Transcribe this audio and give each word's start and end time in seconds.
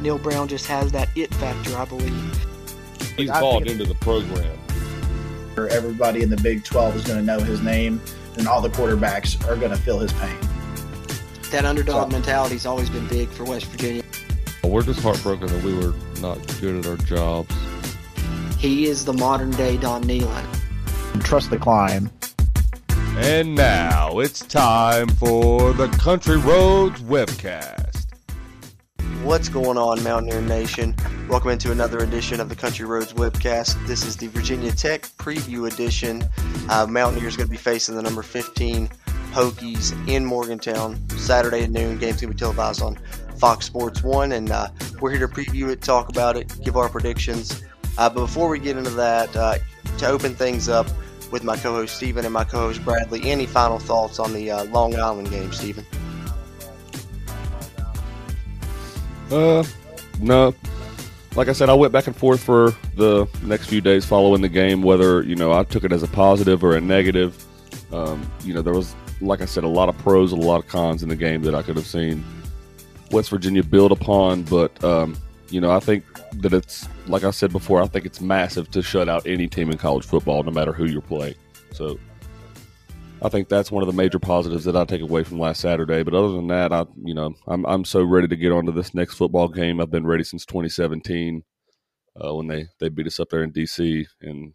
Neal 0.00 0.18
Brown 0.18 0.48
just 0.48 0.66
has 0.66 0.92
that 0.92 1.08
it 1.16 1.34
factor, 1.34 1.76
I 1.76 1.84
believe. 1.84 2.48
He's 3.16 3.30
bought 3.30 3.66
into 3.66 3.84
the 3.84 3.94
program. 3.96 4.58
Everybody 5.56 6.22
in 6.22 6.30
the 6.30 6.36
Big 6.36 6.62
12 6.62 6.96
is 6.96 7.04
going 7.04 7.18
to 7.18 7.24
know 7.24 7.40
his 7.40 7.60
name, 7.60 8.00
and 8.36 8.46
all 8.46 8.60
the 8.60 8.68
quarterbacks 8.68 9.44
are 9.48 9.56
going 9.56 9.72
to 9.72 9.76
feel 9.76 9.98
his 9.98 10.12
pain. 10.12 10.38
That 11.50 11.64
underdog 11.64 12.10
so, 12.10 12.16
mentality's 12.16 12.64
always 12.64 12.88
been 12.90 13.08
big 13.08 13.28
for 13.28 13.44
West 13.44 13.66
Virginia. 13.66 14.04
We're 14.62 14.82
just 14.82 15.00
heartbroken 15.00 15.48
that 15.48 15.64
we 15.64 15.74
were 15.74 15.94
not 16.20 16.38
good 16.60 16.84
at 16.84 16.86
our 16.86 16.96
jobs. 17.06 17.52
He 18.58 18.86
is 18.86 19.04
the 19.04 19.14
modern 19.14 19.50
day 19.52 19.78
Don 19.78 20.04
Nehlen. 20.04 20.44
Trust 21.24 21.50
the 21.50 21.58
climb. 21.58 22.10
And 23.16 23.54
now 23.54 24.20
it's 24.20 24.40
time 24.40 25.08
for 25.08 25.72
the 25.72 25.88
Country 25.88 26.36
Roads 26.36 27.00
webcast. 27.02 27.87
What's 29.28 29.50
going 29.50 29.76
on, 29.76 30.02
Mountaineer 30.02 30.40
Nation? 30.40 30.94
Welcome 31.28 31.50
into 31.50 31.70
another 31.70 31.98
edition 31.98 32.40
of 32.40 32.48
the 32.48 32.56
Country 32.56 32.86
Roads 32.86 33.12
webcast. 33.12 33.86
This 33.86 34.02
is 34.06 34.16
the 34.16 34.28
Virginia 34.28 34.72
Tech 34.72 35.02
preview 35.18 35.70
edition. 35.70 36.24
Uh, 36.70 36.86
Mountaineers 36.88 37.36
going 37.36 37.46
to 37.46 37.50
be 37.50 37.58
facing 37.58 37.94
the 37.94 38.00
number 38.00 38.22
15 38.22 38.88
Hokies 39.32 39.92
in 40.08 40.24
Morgantown 40.24 40.98
Saturday 41.10 41.64
at 41.64 41.70
noon. 41.70 41.98
Game's 41.98 42.22
going 42.22 42.30
to 42.32 42.34
be 42.36 42.38
televised 42.38 42.80
on 42.80 42.96
Fox 43.36 43.66
Sports 43.66 44.02
1, 44.02 44.32
and 44.32 44.50
uh, 44.50 44.68
we're 44.98 45.10
here 45.10 45.20
to 45.20 45.28
preview 45.28 45.68
it, 45.68 45.82
talk 45.82 46.08
about 46.08 46.38
it, 46.38 46.50
give 46.64 46.78
our 46.78 46.88
predictions. 46.88 47.62
Uh, 47.98 48.08
but 48.08 48.20
before 48.20 48.48
we 48.48 48.58
get 48.58 48.78
into 48.78 48.88
that, 48.88 49.36
uh, 49.36 49.58
to 49.98 50.06
open 50.06 50.34
things 50.34 50.70
up, 50.70 50.86
with 51.30 51.44
my 51.44 51.58
co-host 51.58 51.96
Stephen 51.96 52.24
and 52.24 52.32
my 52.32 52.44
co-host 52.44 52.82
Bradley. 52.84 53.30
Any 53.30 53.44
final 53.44 53.78
thoughts 53.78 54.18
on 54.18 54.32
the 54.32 54.50
uh, 54.50 54.64
Long 54.64 54.98
Island 54.98 55.28
game, 55.28 55.52
Stephen? 55.52 55.84
Uh, 59.30 59.64
no. 60.20 60.54
Like 61.36 61.48
I 61.48 61.52
said, 61.52 61.68
I 61.68 61.74
went 61.74 61.92
back 61.92 62.06
and 62.06 62.16
forth 62.16 62.42
for 62.42 62.74
the 62.96 63.26
next 63.42 63.66
few 63.66 63.80
days 63.80 64.04
following 64.04 64.42
the 64.42 64.48
game, 64.48 64.82
whether 64.82 65.22
you 65.22 65.36
know 65.36 65.52
I 65.52 65.62
took 65.64 65.84
it 65.84 65.92
as 65.92 66.02
a 66.02 66.08
positive 66.08 66.64
or 66.64 66.76
a 66.76 66.80
negative. 66.80 67.44
Um, 67.92 68.30
you 68.44 68.54
know, 68.54 68.62
there 68.62 68.72
was, 68.72 68.94
like 69.20 69.40
I 69.40 69.44
said, 69.44 69.64
a 69.64 69.68
lot 69.68 69.88
of 69.88 69.96
pros 69.98 70.32
and 70.32 70.42
a 70.42 70.46
lot 70.46 70.58
of 70.62 70.68
cons 70.68 71.02
in 71.02 71.08
the 71.08 71.16
game 71.16 71.42
that 71.42 71.54
I 71.54 71.62
could 71.62 71.76
have 71.76 71.86
seen 71.86 72.24
West 73.10 73.30
Virginia 73.30 73.62
build 73.62 73.92
upon, 73.92 74.42
but 74.42 74.82
um, 74.82 75.16
you 75.50 75.60
know, 75.60 75.70
I 75.70 75.80
think 75.80 76.04
that 76.34 76.52
it's 76.52 76.88
like 77.06 77.24
I 77.24 77.30
said 77.30 77.52
before. 77.52 77.82
I 77.82 77.86
think 77.86 78.04
it's 78.06 78.20
massive 78.20 78.70
to 78.72 78.82
shut 78.82 79.08
out 79.08 79.26
any 79.26 79.46
team 79.48 79.70
in 79.70 79.78
college 79.78 80.04
football, 80.04 80.42
no 80.42 80.50
matter 80.50 80.72
who 80.72 80.86
you're 80.86 81.00
playing. 81.00 81.34
So, 81.72 81.98
I 83.20 83.28
think 83.28 83.48
that's 83.48 83.70
one 83.72 83.82
of 83.82 83.88
the 83.88 83.92
major 83.92 84.18
positives 84.20 84.64
that 84.64 84.76
I 84.76 84.84
take 84.84 85.02
away 85.02 85.24
from 85.24 85.40
last 85.40 85.60
Saturday. 85.60 86.02
But 86.04 86.14
other 86.14 86.30
than 86.30 86.46
that, 86.48 86.72
I 86.72 86.86
you 87.02 87.14
know 87.14 87.34
I'm 87.46 87.66
I'm 87.66 87.84
so 87.84 88.02
ready 88.02 88.28
to 88.28 88.36
get 88.36 88.52
on 88.52 88.66
to 88.66 88.72
this 88.72 88.94
next 88.94 89.14
football 89.14 89.48
game. 89.48 89.80
I've 89.80 89.90
been 89.90 90.06
ready 90.06 90.22
since 90.22 90.46
2017 90.46 91.42
uh, 92.22 92.34
when 92.34 92.46
they 92.46 92.66
they 92.78 92.88
beat 92.88 93.06
us 93.06 93.18
up 93.18 93.30
there 93.30 93.42
in 93.42 93.52
DC, 93.52 94.06
and 94.20 94.54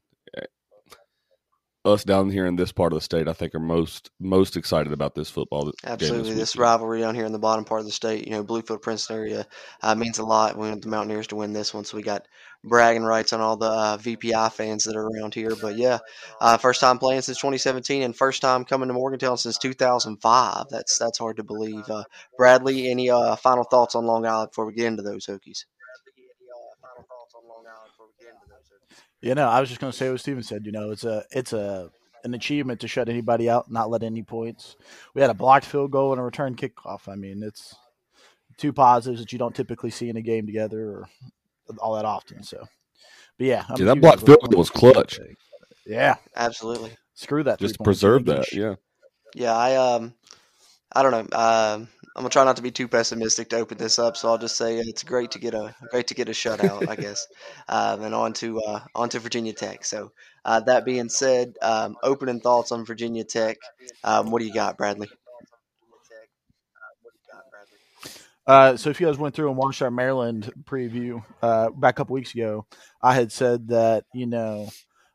us 1.86 2.04
down 2.04 2.30
here 2.30 2.46
in 2.46 2.56
this 2.56 2.72
part 2.72 2.94
of 2.94 2.98
the 2.98 3.04
state, 3.04 3.28
I 3.28 3.34
think, 3.34 3.54
are 3.54 3.60
most 3.60 4.10
most 4.20 4.56
excited 4.56 4.94
about 4.94 5.16
this 5.16 5.30
football. 5.30 5.72
Absolutely, 5.84 6.30
this, 6.30 6.40
this, 6.40 6.56
rivalry 6.56 7.02
down 7.02 7.16
here 7.16 7.26
in 7.26 7.32
the 7.34 7.40
bottom 7.40 7.66
part 7.66 7.82
of 7.82 7.86
the 7.86 7.92
state. 7.92 8.26
You 8.26 8.32
know, 8.32 8.44
Bluefield 8.44 8.82
Princeton 8.82 9.18
area 9.18 9.48
uh, 9.82 9.96
means 9.96 10.20
a 10.20 10.26
lot. 10.26 10.58
We 10.58 10.70
want 10.70 10.82
the 10.82 10.90
Mountaineers 10.90 11.28
to 11.28 11.36
win 11.36 11.54
this 11.54 11.74
one, 11.74 11.84
so 11.84 11.98
we 11.98 12.04
got 12.04 12.28
bragging 12.64 13.04
rights 13.04 13.34
on 13.34 13.42
all 13.42 13.58
the 13.58 13.70
uh, 13.70 13.98
VPI 13.98 14.54
fans 14.54 14.86
that 14.86 14.96
are 14.96 15.06
around 15.08 15.34
here. 15.34 15.56
But 15.62 15.76
yeah, 15.76 16.00
uh, 16.40 16.58
first 16.58 16.80
time 16.80 17.00
playing 17.00 17.22
since 17.22 17.38
2017, 17.38 18.04
and 18.04 18.16
first 18.16 18.42
time 18.42 18.64
coming 18.64 18.88
to 18.88 18.94
Morgantown 18.94 19.38
since 19.38 19.58
2005. 19.58 20.66
That's 20.70 20.98
that's 20.98 21.20
hard 21.20 21.38
to 21.38 21.44
believe. 21.44 21.90
Uh, 21.90 22.04
Bradley, 22.38 22.90
any 22.90 23.10
uh, 23.10 23.36
final 23.36 23.66
thoughts 23.66 23.96
on 23.96 24.06
Long 24.06 24.26
Island 24.26 24.52
before 24.52 24.66
we 24.66 24.74
get 24.74 24.88
into 24.88 25.04
those 25.04 25.26
Hokies? 25.26 25.66
You 29.24 29.36
know, 29.36 29.48
I 29.48 29.62
was 29.62 29.70
just 29.70 29.80
going 29.80 29.90
to 29.90 29.98
say 29.98 30.10
what 30.10 30.20
Steven 30.20 30.44
said. 30.44 30.66
You 30.66 30.74
know, 30.74 30.92
it's 30.92 31.06
a 31.06 31.24
it's 31.32 31.54
a 31.54 31.90
an 32.26 32.34
achievement 32.34 32.82
to 32.82 32.90
shut 32.90 33.08
anybody 33.08 33.50
out, 33.50 33.72
not 33.72 33.90
let 33.90 34.04
any 34.04 34.22
points. 34.22 34.76
We 35.14 35.22
had 35.22 35.30
a 35.30 35.34
blocked 35.34 35.66
field 35.66 35.92
goal 35.92 36.12
and 36.12 36.20
a 36.20 36.24
return 36.24 36.56
kickoff. 36.56 37.08
I 37.08 37.16
mean, 37.16 37.42
it's 37.42 37.74
two 38.58 38.74
positives 38.74 39.22
that 39.22 39.32
you 39.32 39.40
don't 39.40 39.56
typically 39.56 39.92
see 39.92 40.10
in 40.10 40.18
a 40.18 40.22
game 40.22 40.46
together 40.46 40.90
or 40.90 41.10
all 41.80 41.96
that 41.96 42.04
often. 42.04 42.44
So, 42.44 42.68
but 43.38 43.48
yeah, 43.48 43.64
yeah 43.78 43.86
that 43.86 44.02
blocked 44.02 44.26
field 44.26 44.42
goal 44.50 44.60
was 44.60 44.70
clutch. 44.70 45.22
Yeah, 45.86 46.16
absolutely. 46.36 46.92
Screw 47.14 47.44
that. 47.44 47.60
Just 47.60 47.80
preserve 47.80 48.26
that. 48.26 48.52
Yeah. 48.52 48.76
Yeah, 49.36 49.56
I 49.56 49.76
um, 49.76 50.14
I 50.94 51.02
don't 51.02 51.32
know. 51.32 51.38
Um, 51.38 51.88
I'm 52.16 52.22
gonna 52.22 52.30
try 52.30 52.44
not 52.44 52.58
to 52.58 52.62
be 52.62 52.72
too 52.72 52.88
pessimistic 52.88 53.50
to 53.50 53.58
open 53.58 53.78
this 53.80 53.98
up, 53.98 54.16
so 54.16 54.30
I'll 54.30 54.38
just 54.38 54.56
say 54.56 54.78
it's 54.78 55.04
great 55.04 55.32
to 55.32 55.40
get 55.40 55.56
a 55.56 55.74
great 55.90 56.08
to 56.08 56.14
get 56.14 56.30
a 56.30 56.32
shutout, 56.32 56.88
I 56.88 56.96
guess, 56.96 57.28
um, 57.68 58.04
and 58.04 58.14
on 58.14 58.34
to 58.34 58.62
uh, 58.62 58.82
on 58.94 59.10
to 59.10 59.20
Virginia 59.20 59.54
Tech. 59.54 59.84
So 59.84 60.12
uh, 60.46 60.60
that 60.62 60.86
being 60.86 61.10
said, 61.10 61.56
um, 61.62 61.96
opening 62.04 62.40
thoughts 62.40 62.72
on 62.72 62.86
Virginia 62.86 63.24
Tech. 63.24 63.58
Um, 64.04 64.30
what 64.30 64.40
do 64.42 64.46
you 64.46 64.54
got, 64.54 64.78
Bradley? 64.78 65.10
Uh, 68.46 68.76
so 68.76 68.90
if 68.90 69.00
you 69.00 69.08
guys 69.08 69.18
went 69.18 69.34
through 69.34 69.48
and 69.48 69.58
watched 69.58 69.82
our 69.82 69.90
Maryland 69.92 70.52
preview 70.66 71.24
uh, 71.42 71.70
back 71.72 71.96
a 71.96 71.98
couple 71.98 72.14
weeks 72.14 72.34
ago, 72.34 72.66
I 73.02 73.14
had 73.14 73.32
said 73.32 73.70
that 73.70 74.04
you 74.14 74.28
know 74.28 74.70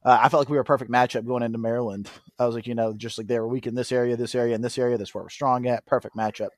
uh, 0.05 0.19
I 0.21 0.29
felt 0.29 0.41
like 0.41 0.49
we 0.49 0.57
were 0.57 0.63
a 0.63 0.65
perfect 0.65 0.91
matchup 0.91 1.27
going 1.27 1.43
into 1.43 1.59
Maryland. 1.59 2.09
I 2.39 2.47
was 2.47 2.55
like, 2.55 2.67
you 2.67 2.75
know, 2.75 2.93
just 2.93 3.19
like 3.19 3.27
they 3.27 3.39
were 3.39 3.49
weak 3.49 3.67
in 3.67 3.75
this 3.75 3.93
area, 3.93 4.17
this 4.17 4.35
area, 4.35 4.55
and 4.55 4.63
this 4.63 4.79
area. 4.79 4.97
That's 4.97 5.15
where 5.15 5.25
we're 5.25 5.31
strong 5.31 5.67
at. 5.67 5.87
Perfect 5.87 6.17
matchup. 6.17 6.51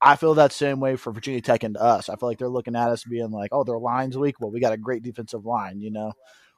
I 0.00 0.16
feel 0.16 0.34
that 0.34 0.52
same 0.52 0.80
way 0.80 0.96
for 0.96 1.12
Virginia 1.12 1.42
Tech 1.42 1.62
and 1.62 1.76
us. 1.76 2.08
I 2.08 2.16
feel 2.16 2.28
like 2.28 2.38
they're 2.38 2.48
looking 2.48 2.74
at 2.74 2.88
us 2.88 3.04
being 3.04 3.30
like, 3.30 3.50
oh, 3.52 3.64
their 3.64 3.78
line's 3.78 4.16
weak. 4.16 4.40
Well, 4.40 4.50
we 4.50 4.60
got 4.60 4.72
a 4.72 4.78
great 4.78 5.02
defensive 5.02 5.44
line, 5.44 5.80
you 5.80 5.90
know. 5.90 6.12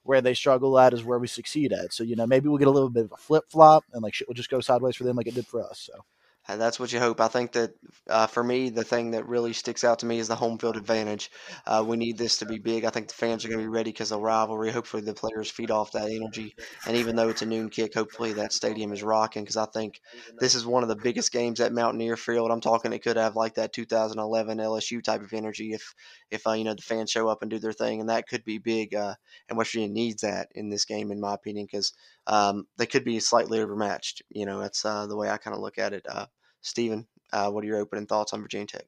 Where 0.05 0.21
they 0.21 0.35
struggle 0.35 0.79
at 0.81 0.95
is 0.95 1.05
where 1.05 1.19
we 1.19 1.29
succeed 1.29 1.73
at. 1.73 1.93
So, 1.93 2.03
you 2.03 2.17
know, 2.17 2.27
maybe 2.27 2.49
we'll 2.49 2.59
get 2.59 2.67
a 2.67 2.73
little 2.73 2.91
bit 2.91 3.05
of 3.05 3.13
a 3.13 3.17
flip 3.17 3.45
flop 3.49 3.85
and 3.93 4.03
like 4.03 4.15
shit 4.15 4.27
will 4.27 4.35
just 4.35 4.51
go 4.51 4.61
sideways 4.61 4.97
for 4.97 5.05
them 5.05 5.17
like 5.17 5.29
it 5.29 5.35
did 5.35 5.47
for 5.47 5.63
us. 5.63 5.79
So 5.79 6.05
and 6.49 6.61
that's 6.61 6.81
what 6.81 6.93
you 6.93 6.99
hope. 6.99 7.21
I 7.21 7.29
think 7.29 7.53
that 7.53 7.75
uh, 8.09 8.27
for 8.27 8.43
me, 8.43 8.71
the 8.71 8.83
thing 8.83 9.13
that 9.13 9.29
really 9.29 9.53
sticks 9.53 9.85
out 9.85 10.01
to 10.01 10.07
me 10.07 10.19
is 10.19 10.29
the 10.29 10.35
home 10.35 10.59
field 10.59 10.77
advantage. 10.77 11.31
Uh, 11.67 11.85
we 11.87 11.97
need 11.97 12.19
this 12.19 12.39
to 12.39 12.47
be 12.47 12.59
big. 12.59 12.85
I 12.85 12.91
think 12.91 13.09
the 13.09 13.15
fans 13.15 13.45
are 13.45 13.49
going 13.49 13.61
to 13.61 13.65
be 13.65 13.69
ready 13.69 13.93
because 13.93 14.11
of 14.11 14.19
the 14.19 14.25
rivalry. 14.25 14.73
Hopefully, 14.73 15.03
the 15.03 15.15
players 15.15 15.51
feed 15.51 15.71
off 15.71 15.93
that 15.93 16.11
energy. 16.11 16.57
And 16.87 16.97
even 16.97 17.15
though 17.15 17.29
it's 17.29 17.43
a 17.43 17.47
noon 17.47 17.71
kick, 17.71 17.95
hopefully 17.95 18.33
that 18.35 18.53
stadium 18.53 18.93
is 18.93 19.05
rocking 19.05 19.45
because 19.45 19.57
I 19.57 19.67
think 19.67 20.01
this 20.39 20.57
is 20.57 20.67
one 20.67 20.83
of 20.83 20.89
the 20.89 20.97
biggest 20.97 21.31
games 21.31 21.61
at 21.61 21.73
Mountaineer 21.73 22.17
Field. 22.17 22.51
I'm 22.51 22.61
talking 22.61 22.93
it 22.93 23.05
could 23.05 23.17
have 23.17 23.37
like 23.37 23.55
that 23.55 23.73
2011 23.73 24.59
LSU 24.59 25.03
type 25.03 25.23
of 25.23 25.33
energy 25.33 25.73
if 25.73 25.95
if 26.33 26.47
uh, 26.47 26.53
you 26.53 26.65
know 26.65 26.75
the 26.75 26.83
fans 26.83 27.11
show 27.11 27.29
up 27.29 27.43
and 27.43 27.51
do 27.51 27.59
their 27.59 27.73
thing, 27.73 28.01
and 28.01 28.09
that 28.09 28.27
could 28.27 28.45
be 28.45 28.59
big. 28.59 28.95
Uh, 28.95 29.15
and 29.49 29.59
West 29.59 29.73
Virginia 29.73 29.93
needs 29.93 30.23
that 30.23 30.49
in 30.55 30.71
this 30.71 30.85
game, 30.85 31.13
in 31.13 31.21
my 31.21 31.35
opinion, 31.35 31.67
because 31.71 31.93
um, 32.27 32.67
they 32.79 32.87
could 32.87 33.05
be 33.05 33.21
slightly 33.21 33.61
overmatched. 33.61 34.23
You 34.31 34.47
know, 34.47 34.61
that's 34.61 34.85
uh, 34.85 35.07
the 35.07 35.17
way 35.17 35.29
I 35.29 35.37
kind 35.37 35.55
of 35.55 35.63
look 35.63 35.79
at 35.79 35.93
it. 35.93 36.07
Uh, 36.09 36.27
Stephen, 36.63 37.07
uh, 37.33 37.51
what 37.51 37.63
are 37.65 37.67
your 37.67 37.79
opening 37.79 38.07
thoughts 38.07 38.33
on 38.33 38.41
Virginia 38.41 38.67
Tech? 38.67 38.87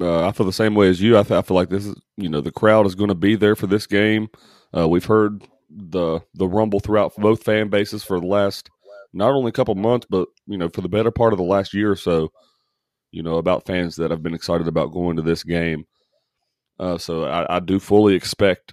Uh, 0.00 0.26
I 0.26 0.32
feel 0.32 0.46
the 0.46 0.52
same 0.52 0.74
way 0.74 0.88
as 0.88 1.00
you. 1.00 1.18
I, 1.18 1.22
th- 1.22 1.38
I, 1.38 1.42
feel 1.42 1.56
like 1.56 1.68
this 1.68 1.84
is, 1.84 1.94
you 2.16 2.28
know, 2.28 2.40
the 2.40 2.52
crowd 2.52 2.86
is 2.86 2.94
going 2.94 3.08
to 3.08 3.14
be 3.14 3.36
there 3.36 3.56
for 3.56 3.66
this 3.66 3.86
game. 3.86 4.28
Uh, 4.76 4.88
we've 4.88 5.04
heard 5.04 5.46
the 5.68 6.20
the 6.34 6.48
rumble 6.48 6.80
throughout 6.80 7.14
both 7.16 7.44
fan 7.44 7.68
bases 7.68 8.02
for 8.02 8.18
the 8.18 8.26
last 8.26 8.70
not 9.12 9.32
only 9.32 9.48
a 9.50 9.52
couple 9.52 9.74
months, 9.74 10.06
but 10.08 10.28
you 10.46 10.58
know, 10.58 10.68
for 10.68 10.80
the 10.80 10.88
better 10.88 11.10
part 11.10 11.32
of 11.32 11.38
the 11.38 11.44
last 11.44 11.74
year 11.74 11.90
or 11.90 11.96
so. 11.96 12.32
You 13.12 13.22
know, 13.22 13.36
about 13.36 13.66
fans 13.66 13.96
that 13.96 14.10
have 14.10 14.22
been 14.22 14.34
excited 14.34 14.68
about 14.68 14.92
going 14.92 15.16
to 15.16 15.22
this 15.22 15.42
game. 15.42 15.84
Uh, 16.78 16.96
so 16.96 17.24
I, 17.24 17.56
I, 17.56 17.60
do 17.60 17.78
fully 17.78 18.14
expect 18.14 18.72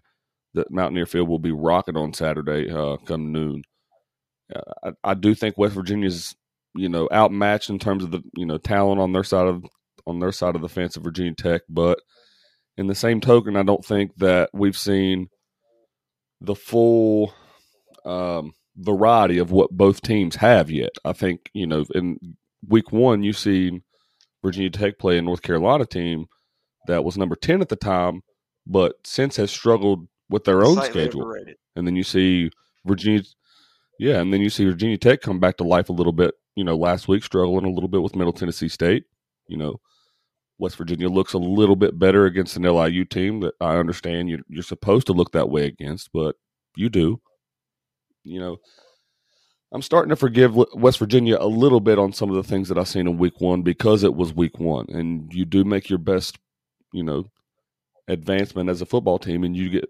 that 0.54 0.72
Mountaineer 0.72 1.06
Field 1.06 1.28
will 1.28 1.40
be 1.40 1.52
rocking 1.52 1.98
on 1.98 2.14
Saturday, 2.14 2.72
uh, 2.72 2.96
come 3.06 3.34
noon. 3.34 3.64
I, 4.84 4.92
I 5.04 5.14
do 5.14 5.36
think 5.36 5.58
West 5.58 5.76
Virginia's 5.76 6.36
you 6.76 6.90
know 6.90 7.10
outmatched 7.12 7.70
in 7.70 7.80
terms 7.80 8.04
of 8.04 8.12
the 8.12 8.22
you 8.36 8.46
know 8.46 8.58
talent 8.58 9.02
on 9.02 9.12
their 9.12 9.24
side 9.24 9.48
of 9.48 9.66
on 10.06 10.20
their 10.20 10.32
side 10.32 10.56
of 10.56 10.62
the 10.62 10.70
fence 10.70 10.96
of 10.96 11.04
Virginia 11.04 11.34
Tech, 11.34 11.64
but 11.68 12.00
in 12.78 12.88
the 12.88 12.96
same 12.96 13.20
token, 13.20 13.58
I 13.58 13.64
don't 13.64 13.84
think 13.84 14.16
that 14.18 14.50
we've 14.54 14.78
seen 14.78 15.28
the 16.40 16.56
full 16.56 17.34
um, 18.06 18.54
variety 18.78 19.40
of 19.40 19.52
what 19.52 19.72
both 19.72 20.02
teams 20.02 20.36
have 20.38 20.70
yet. 20.70 20.92
I 21.04 21.14
think 21.14 21.50
you 21.54 21.68
know 21.68 21.86
in 21.94 22.18
week 22.68 22.92
one 22.92 23.24
you 23.24 23.34
see 23.34 23.82
Virginia 24.44 24.70
Tech 24.70 25.00
play 25.00 25.18
a 25.18 25.22
North 25.22 25.42
Carolina 25.42 25.86
team 25.86 26.28
that 26.88 27.04
was 27.04 27.18
number 27.18 27.36
ten 27.36 27.62
at 27.62 27.70
the 27.70 27.76
time, 27.76 28.22
but 28.66 28.96
since 29.04 29.36
has 29.38 29.52
struggled 29.52 30.08
with 30.30 30.44
their 30.44 30.64
own 30.64 30.82
schedule. 30.84 31.24
Overrated. 31.24 31.58
And 31.76 31.86
then 31.86 31.96
you 31.96 32.04
see 32.04 32.50
Virginia 32.86 33.22
yeah, 34.00 34.20
and 34.20 34.32
then 34.32 34.42
you 34.42 34.50
see 34.50 34.66
Virginia 34.66 34.98
Tech 34.98 35.22
come 35.22 35.40
back 35.40 35.58
to 35.58 35.64
life 35.64 35.90
a 35.90 35.94
little 35.94 36.14
bit. 36.14 36.36
You 36.56 36.64
know, 36.64 36.76
last 36.76 37.08
week 37.08 37.24
struggling 37.24 37.66
a 37.66 37.72
little 37.72 37.90
bit 37.90 38.02
with 38.02 38.16
Middle 38.16 38.34
Tennessee 38.34 38.68
State. 38.68 39.06
You 39.48 39.58
know, 39.58 39.80
West 40.60 40.76
Virginia 40.76 41.10
looks 41.10 41.34
a 41.34 41.40
little 41.40 41.76
bit 41.76 41.98
better 41.98 42.26
against 42.26 42.58
an 42.58 42.64
LIU 42.64 43.06
team 43.06 43.40
that 43.42 43.54
I 43.62 43.78
understand 43.78 44.30
you're, 44.30 44.40
you're 44.48 44.64
supposed 44.64 45.08
to 45.08 45.14
look 45.14 45.32
that 45.32 45.50
way 45.50 45.66
against, 45.66 46.12
but 46.14 46.36
you 46.76 46.90
do. 46.90 47.22
You 48.24 48.40
know, 48.40 48.58
I'm 49.72 49.82
starting 49.82 50.10
to 50.10 50.16
forgive 50.16 50.56
West 50.56 50.98
Virginia 50.98 51.38
a 51.40 51.48
little 51.48 51.82
bit 51.82 52.00
on 52.00 52.14
some 52.14 52.30
of 52.30 52.36
the 52.36 52.44
things 52.44 52.70
that 52.70 52.78
I've 52.78 52.88
seen 52.88 53.08
in 53.08 53.18
week 53.18 53.42
one 53.42 53.64
because 53.64 54.04
it 54.04 54.16
was 54.16 54.34
week 54.34 54.60
one, 54.60 54.86
and 54.90 55.32
you 55.34 55.44
do 55.44 55.66
make 55.66 55.90
your 55.90 56.00
best, 56.00 56.38
you 56.94 57.04
know, 57.04 57.26
advancement 58.08 58.70
as 58.70 58.82
a 58.82 58.86
football 58.86 59.20
team, 59.20 59.44
and 59.44 59.58
you 59.58 59.70
get 59.70 59.90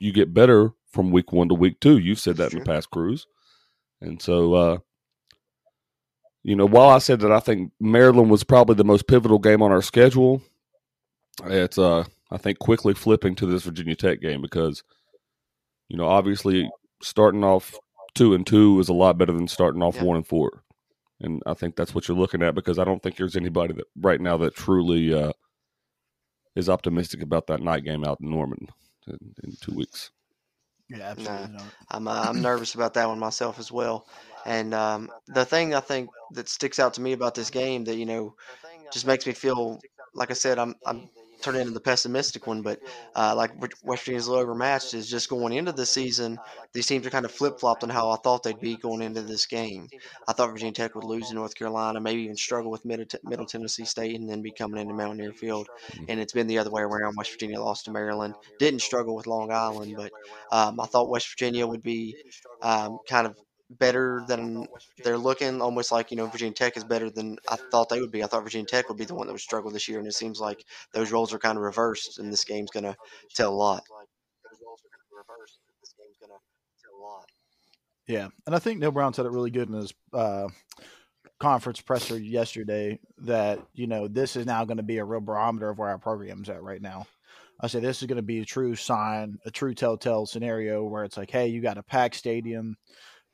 you 0.00 0.12
get 0.12 0.34
better 0.34 0.72
from 0.90 1.12
week 1.12 1.32
one 1.32 1.48
to 1.48 1.54
week 1.54 1.78
two. 1.80 1.98
You've 1.98 2.18
said 2.18 2.36
that 2.38 2.52
in 2.52 2.58
the 2.58 2.64
past, 2.64 2.90
Cruz, 2.90 3.26
and 4.00 4.20
so 4.20 4.54
uh, 4.54 4.78
you 6.42 6.56
know, 6.56 6.66
while 6.66 6.88
I 6.88 6.98
said 6.98 7.20
that 7.20 7.32
I 7.32 7.40
think 7.40 7.72
Maryland 7.78 8.30
was 8.30 8.42
probably 8.42 8.74
the 8.74 8.84
most 8.84 9.06
pivotal 9.06 9.38
game 9.38 9.62
on 9.62 9.70
our 9.70 9.82
schedule, 9.82 10.42
it's 11.44 11.78
uh, 11.78 12.04
I 12.32 12.38
think 12.38 12.58
quickly 12.58 12.94
flipping 12.94 13.36
to 13.36 13.46
this 13.46 13.62
Virginia 13.62 13.94
Tech 13.94 14.20
game 14.20 14.42
because 14.42 14.82
you 15.88 15.96
know, 15.96 16.06
obviously 16.06 16.68
starting 17.02 17.44
off 17.44 17.78
two 18.16 18.34
and 18.34 18.46
two 18.46 18.80
is 18.80 18.88
a 18.88 18.94
lot 18.94 19.18
better 19.18 19.32
than 19.32 19.46
starting 19.46 19.82
off 19.82 19.96
yeah. 19.96 20.02
one 20.02 20.16
and 20.16 20.26
four. 20.26 20.64
And 21.20 21.42
I 21.46 21.54
think 21.54 21.76
that's 21.76 21.94
what 21.94 22.08
you're 22.08 22.16
looking 22.16 22.42
at 22.42 22.54
because 22.54 22.78
I 22.78 22.84
don't 22.84 23.02
think 23.02 23.16
there's 23.16 23.36
anybody 23.36 23.74
that 23.74 23.86
right 24.00 24.20
now 24.20 24.36
that 24.38 24.54
truly 24.54 25.14
uh, 25.14 25.32
is 26.56 26.68
optimistic 26.68 27.22
about 27.22 27.46
that 27.46 27.62
night 27.62 27.84
game 27.84 28.04
out 28.04 28.18
in 28.20 28.30
Norman 28.30 28.68
in, 29.06 29.18
in 29.44 29.56
two 29.60 29.74
weeks. 29.74 30.10
Yeah, 30.88 31.10
absolutely. 31.10 31.56
Nah, 31.56 31.62
I'm 31.90 32.08
uh, 32.08 32.24
I'm 32.28 32.40
nervous 32.42 32.74
about 32.74 32.94
that 32.94 33.08
one 33.08 33.18
myself 33.18 33.58
as 33.58 33.72
well. 33.72 34.06
And 34.44 34.72
um, 34.72 35.10
the 35.26 35.44
thing 35.44 35.74
I 35.74 35.80
think 35.80 36.10
that 36.32 36.48
sticks 36.48 36.78
out 36.78 36.94
to 36.94 37.00
me 37.00 37.12
about 37.12 37.34
this 37.34 37.50
game 37.50 37.84
that 37.84 37.96
you 37.96 38.06
know 38.06 38.34
just 38.92 39.06
makes 39.06 39.26
me 39.26 39.32
feel 39.32 39.80
like 40.14 40.30
I 40.30 40.34
said 40.34 40.58
I'm 40.58 40.74
I'm 40.86 41.08
turn 41.40 41.56
into 41.56 41.72
the 41.72 41.80
pessimistic 41.80 42.46
one, 42.46 42.62
but 42.62 42.80
uh, 43.14 43.34
like 43.36 43.50
West 43.84 44.04
Virginia's 44.04 44.26
a 44.26 44.30
little 44.30 44.42
overmatched 44.42 44.94
is 44.94 45.08
just 45.08 45.28
going 45.28 45.52
into 45.52 45.72
the 45.72 45.86
season. 45.86 46.38
These 46.72 46.86
teams 46.86 47.06
are 47.06 47.10
kind 47.10 47.24
of 47.24 47.30
flip 47.30 47.60
flopped 47.60 47.82
on 47.82 47.90
how 47.90 48.10
I 48.10 48.16
thought 48.16 48.42
they'd 48.42 48.58
be 48.60 48.76
going 48.76 49.02
into 49.02 49.22
this 49.22 49.46
game. 49.46 49.88
I 50.28 50.32
thought 50.32 50.50
Virginia 50.50 50.72
Tech 50.72 50.94
would 50.94 51.04
lose 51.04 51.28
to 51.28 51.34
North 51.34 51.54
Carolina, 51.54 52.00
maybe 52.00 52.22
even 52.22 52.36
struggle 52.36 52.70
with 52.70 52.84
Middle, 52.84 53.06
Middle 53.24 53.46
Tennessee 53.46 53.84
State, 53.84 54.18
and 54.18 54.28
then 54.28 54.42
be 54.42 54.50
coming 54.50 54.80
into 54.80 54.94
Mountaineer 54.94 55.32
Field. 55.32 55.68
Mm-hmm. 55.90 56.04
And 56.08 56.20
it's 56.20 56.32
been 56.32 56.46
the 56.46 56.58
other 56.58 56.70
way 56.70 56.82
around. 56.82 57.14
West 57.16 57.32
Virginia 57.32 57.60
lost 57.60 57.86
to 57.86 57.92
Maryland, 57.92 58.34
didn't 58.58 58.80
struggle 58.80 59.14
with 59.14 59.26
Long 59.26 59.52
Island, 59.52 59.94
but 59.96 60.12
um, 60.52 60.80
I 60.80 60.86
thought 60.86 61.08
West 61.08 61.28
Virginia 61.30 61.66
would 61.66 61.82
be 61.82 62.16
um, 62.62 62.98
kind 63.08 63.26
of 63.26 63.36
better 63.70 64.22
than 64.28 64.66
they're 65.02 65.18
looking. 65.18 65.60
Almost 65.60 65.92
like 65.92 66.10
you 66.10 66.16
know 66.16 66.26
Virginia 66.26 66.54
Tech 66.54 66.76
is 66.76 66.84
better 66.84 67.10
than 67.10 67.38
I 67.48 67.56
thought 67.56 67.88
they 67.88 68.00
would 68.00 68.12
be. 68.12 68.22
I 68.22 68.26
thought 68.26 68.42
Virginia 68.42 68.66
Tech 68.66 68.88
would 68.88 68.98
be 68.98 69.04
the 69.04 69.14
one 69.14 69.26
that 69.26 69.32
would 69.32 69.40
struggle 69.40 69.70
this 69.70 69.88
year, 69.88 69.98
and 69.98 70.06
it 70.06 70.14
seems 70.14 70.40
like 70.40 70.64
those 70.92 71.12
roles 71.12 71.32
are 71.32 71.38
kind 71.38 71.56
of 71.58 71.64
reversed, 71.64 72.18
and 72.18 72.32
this 72.32 72.44
game's 72.44 72.70
going 72.70 72.84
to 72.84 72.96
tell 73.34 73.52
a 73.52 73.54
lot. 73.54 73.82
Yeah, 78.06 78.28
and 78.46 78.54
I 78.54 78.58
think 78.60 78.78
Neal 78.78 78.92
Brown 78.92 79.14
said 79.14 79.26
it 79.26 79.32
really 79.32 79.50
good 79.50 79.68
in 79.68 79.74
his 79.74 79.92
uh, 80.12 80.48
conference 81.40 81.80
presser 81.80 82.18
yesterday 82.18 83.00
that 83.18 83.58
you 83.74 83.86
know 83.86 84.06
this 84.06 84.36
is 84.36 84.46
now 84.46 84.64
going 84.64 84.76
to 84.76 84.82
be 84.82 84.98
a 84.98 85.04
real 85.04 85.20
barometer 85.20 85.70
of 85.70 85.78
where 85.78 85.88
our 85.88 85.98
program's 85.98 86.48
at 86.48 86.62
right 86.62 86.80
now. 86.80 87.06
I 87.60 87.68
say 87.68 87.80
this 87.80 88.02
is 88.02 88.06
going 88.06 88.16
to 88.16 88.22
be 88.22 88.40
a 88.40 88.44
true 88.44 88.76
sign, 88.76 89.38
a 89.46 89.50
true 89.50 89.74
telltale 89.74 90.26
scenario 90.26 90.84
where 90.84 91.04
it's 91.04 91.16
like, 91.16 91.30
hey, 91.30 91.48
you 91.48 91.62
got 91.62 91.78
a 91.78 91.82
packed 91.82 92.14
stadium 92.14 92.76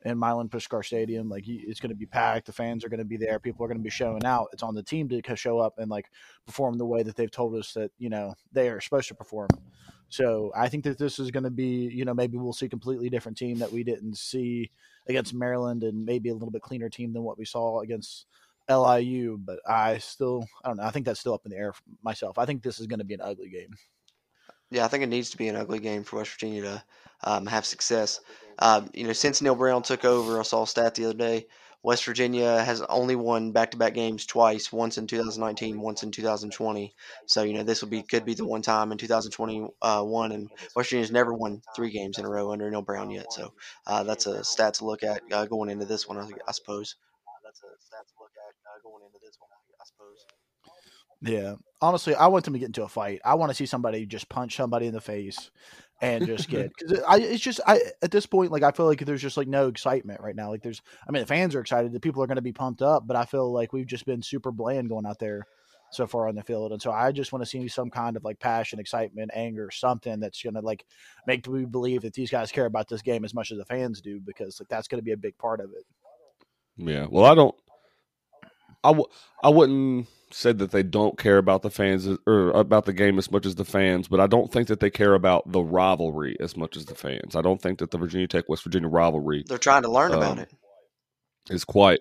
in 0.05 0.17
Milan 0.17 0.49
Puskar 0.49 0.83
Stadium. 0.83 1.29
Like 1.29 1.45
it's 1.47 1.79
going 1.79 1.89
to 1.89 1.95
be 1.95 2.05
packed. 2.05 2.45
The 2.45 2.53
fans 2.53 2.83
are 2.83 2.89
going 2.89 2.99
to 2.99 3.05
be 3.05 3.17
there. 3.17 3.39
People 3.39 3.63
are 3.63 3.67
going 3.67 3.77
to 3.77 3.83
be 3.83 3.89
showing 3.89 4.25
out. 4.25 4.49
It's 4.53 4.63
on 4.63 4.75
the 4.75 4.83
team 4.83 5.09
to 5.09 5.35
show 5.35 5.59
up 5.59 5.77
and 5.77 5.89
like 5.89 6.09
perform 6.45 6.77
the 6.77 6.85
way 6.85 7.03
that 7.03 7.15
they've 7.15 7.31
told 7.31 7.55
us 7.55 7.73
that 7.73 7.91
you 7.97 8.09
know 8.09 8.33
they 8.51 8.69
are 8.69 8.81
supposed 8.81 9.07
to 9.09 9.15
perform. 9.15 9.49
So 10.09 10.51
I 10.55 10.69
think 10.69 10.83
that 10.83 10.97
this 10.97 11.19
is 11.19 11.31
going 11.31 11.43
to 11.43 11.49
be 11.49 11.89
you 11.93 12.05
know 12.05 12.13
maybe 12.13 12.37
we'll 12.37 12.53
see 12.53 12.67
a 12.67 12.69
completely 12.69 13.09
different 13.09 13.37
team 13.37 13.59
that 13.59 13.71
we 13.71 13.83
didn't 13.83 14.17
see 14.17 14.71
against 15.07 15.33
Maryland 15.33 15.83
and 15.83 16.05
maybe 16.05 16.29
a 16.29 16.33
little 16.33 16.51
bit 16.51 16.61
cleaner 16.61 16.89
team 16.89 17.13
than 17.13 17.23
what 17.23 17.37
we 17.37 17.45
saw 17.45 17.81
against 17.81 18.25
LIU. 18.69 19.37
But 19.37 19.59
I 19.67 19.97
still 19.97 20.45
I 20.63 20.67
don't 20.67 20.77
know. 20.77 20.83
I 20.83 20.91
think 20.91 21.05
that's 21.05 21.19
still 21.19 21.33
up 21.33 21.45
in 21.45 21.51
the 21.51 21.57
air 21.57 21.73
myself. 22.03 22.37
I 22.37 22.45
think 22.45 22.61
this 22.61 22.79
is 22.79 22.87
going 22.87 22.99
to 22.99 23.05
be 23.05 23.13
an 23.13 23.21
ugly 23.21 23.49
game. 23.49 23.75
Yeah, 24.69 24.85
I 24.85 24.87
think 24.87 25.03
it 25.03 25.09
needs 25.09 25.29
to 25.29 25.37
be 25.37 25.47
an 25.49 25.55
ugly 25.55 25.79
game 25.79 26.03
for 26.03 26.15
West 26.15 26.31
Virginia 26.31 26.63
to 26.63 26.83
um, 27.23 27.45
have 27.45 27.65
success. 27.65 28.19
Uh, 28.59 28.81
you 28.93 29.05
know, 29.05 29.13
since 29.13 29.41
Neal 29.41 29.55
Brown 29.55 29.81
took 29.81 30.05
over, 30.05 30.39
I 30.39 30.43
saw 30.43 30.63
a 30.63 30.67
stat 30.67 30.95
the 30.95 31.05
other 31.05 31.17
day. 31.17 31.47
West 31.83 32.05
Virginia 32.05 32.63
has 32.63 32.81
only 32.83 33.15
won 33.15 33.51
back-to-back 33.51 33.93
games 33.93 34.25
twice, 34.25 34.71
once 34.71 34.97
in 34.97 35.05
2019, 35.05 35.81
once 35.81 36.01
in 36.01 36.11
2020. 36.11 36.93
So 37.25 37.43
you 37.43 37.53
know 37.53 37.63
this 37.63 37.81
will 37.81 37.89
be 37.89 38.01
could 38.03 38.23
be 38.23 38.35
the 38.35 38.45
one 38.45 38.61
time 38.61 38.93
in 38.93 38.97
2021, 38.97 39.71
uh, 39.81 40.33
and 40.33 40.49
West 40.77 40.91
Virginia's 40.91 41.11
never 41.11 41.33
won 41.33 41.61
three 41.75 41.91
games 41.91 42.17
in 42.17 42.25
a 42.25 42.29
row 42.29 42.53
under 42.53 42.71
Neal 42.71 42.81
Brown 42.81 43.11
yet. 43.11 43.33
So 43.33 43.53
uh, 43.85 44.03
that's 44.03 44.27
a 44.27 44.45
stat 44.45 44.75
to 44.75 44.85
look 44.85 45.03
at 45.03 45.21
uh, 45.29 45.45
going 45.45 45.69
into 45.69 45.85
this 45.85 46.07
one, 46.07 46.17
I, 46.17 46.29
I 46.47 46.51
suppose. 46.53 46.95
that's 47.43 47.59
a 47.59 47.75
stat 47.83 48.07
to 48.07 48.13
look 48.17 48.31
at 48.47 48.81
going 48.81 49.03
into 49.05 49.19
this 49.19 49.35
one, 49.39 49.49
I 49.51 49.83
suppose. 49.83 50.25
Yeah, 51.23 51.55
honestly, 51.81 52.15
I 52.15 52.27
want 52.27 52.45
them 52.45 52.53
to 52.53 52.59
get 52.59 52.67
into 52.67 52.83
a 52.83 52.87
fight. 52.87 53.21
I 53.23 53.35
want 53.35 53.49
to 53.49 53.55
see 53.55 53.65
somebody 53.65 54.05
just 54.05 54.29
punch 54.29 54.55
somebody 54.55 54.87
in 54.87 54.93
the 54.93 55.01
face 55.01 55.51
and 56.01 56.25
just 56.25 56.49
get 56.49 56.71
because 56.77 57.01
I 57.07 57.19
it's 57.19 57.41
just 57.41 57.61
I 57.65 57.79
at 58.01 58.11
this 58.11 58.25
point 58.25 58.51
like 58.51 58.63
I 58.63 58.71
feel 58.71 58.85
like 58.85 59.05
there's 59.05 59.21
just 59.21 59.37
like 59.37 59.47
no 59.47 59.67
excitement 59.67 60.21
right 60.21 60.35
now. 60.35 60.49
Like 60.49 60.61
there's 60.61 60.81
I 61.07 61.11
mean 61.11 61.21
the 61.21 61.27
fans 61.27 61.55
are 61.55 61.61
excited, 61.61 61.93
the 61.93 61.99
people 61.99 62.21
are 62.21 62.27
going 62.27 62.35
to 62.35 62.41
be 62.41 62.51
pumped 62.51 62.81
up, 62.81 63.07
but 63.07 63.15
I 63.15 63.25
feel 63.25 63.51
like 63.51 63.73
we've 63.73 63.87
just 63.87 64.05
been 64.05 64.21
super 64.21 64.51
bland 64.51 64.89
going 64.89 65.05
out 65.05 65.19
there 65.19 65.43
so 65.91 66.07
far 66.07 66.27
on 66.27 66.35
the 66.35 66.43
field, 66.43 66.71
and 66.71 66.81
so 66.81 66.91
I 66.91 67.11
just 67.11 67.31
want 67.31 67.43
to 67.43 67.49
see 67.49 67.67
some 67.67 67.89
kind 67.89 68.17
of 68.17 68.23
like 68.23 68.39
passion, 68.39 68.79
excitement, 68.79 69.31
anger, 69.33 69.69
something 69.71 70.19
that's 70.19 70.41
going 70.41 70.55
to 70.55 70.61
like 70.61 70.83
make 71.27 71.47
me 71.47 71.65
believe 71.65 72.01
that 72.01 72.13
these 72.13 72.31
guys 72.31 72.51
care 72.51 72.65
about 72.65 72.89
this 72.89 73.01
game 73.01 73.23
as 73.23 73.33
much 73.33 73.51
as 73.51 73.59
the 73.59 73.65
fans 73.65 74.01
do 74.01 74.19
because 74.19 74.59
like 74.59 74.69
that's 74.69 74.87
going 74.87 74.99
to 74.99 75.05
be 75.05 75.11
a 75.11 75.17
big 75.17 75.37
part 75.37 75.59
of 75.59 75.69
it. 75.71 75.85
Yeah, 76.75 77.05
well, 77.09 77.25
I 77.25 77.35
don't. 77.35 77.55
I 78.83 78.89
w- 78.89 79.07
I 79.43 79.49
wouldn't 79.49 80.07
say 80.31 80.51
that 80.51 80.71
they 80.71 80.83
don't 80.83 81.17
care 81.17 81.37
about 81.37 81.61
the 81.61 81.69
fans 81.69 82.07
or 82.25 82.49
about 82.51 82.85
the 82.85 82.93
game 82.93 83.17
as 83.17 83.31
much 83.31 83.45
as 83.45 83.55
the 83.55 83.65
fans, 83.65 84.07
but 84.07 84.19
I 84.19 84.27
don't 84.27 84.51
think 84.51 84.67
that 84.67 84.79
they 84.79 84.89
care 84.89 85.13
about 85.13 85.51
the 85.51 85.61
rivalry 85.61 86.35
as 86.39 86.57
much 86.57 86.75
as 86.75 86.85
the 86.85 86.95
fans. 86.95 87.35
I 87.35 87.41
don't 87.41 87.61
think 87.61 87.79
that 87.79 87.91
the 87.91 87.97
Virginia 87.97 88.27
Tech 88.27 88.49
West 88.49 88.63
Virginia 88.63 88.89
rivalry 88.89 89.43
they're 89.47 89.57
trying 89.57 89.83
to 89.83 89.91
learn 89.91 90.11
um, 90.11 90.17
about 90.17 90.39
it 90.39 90.51
is 91.49 91.63
quite 91.63 91.99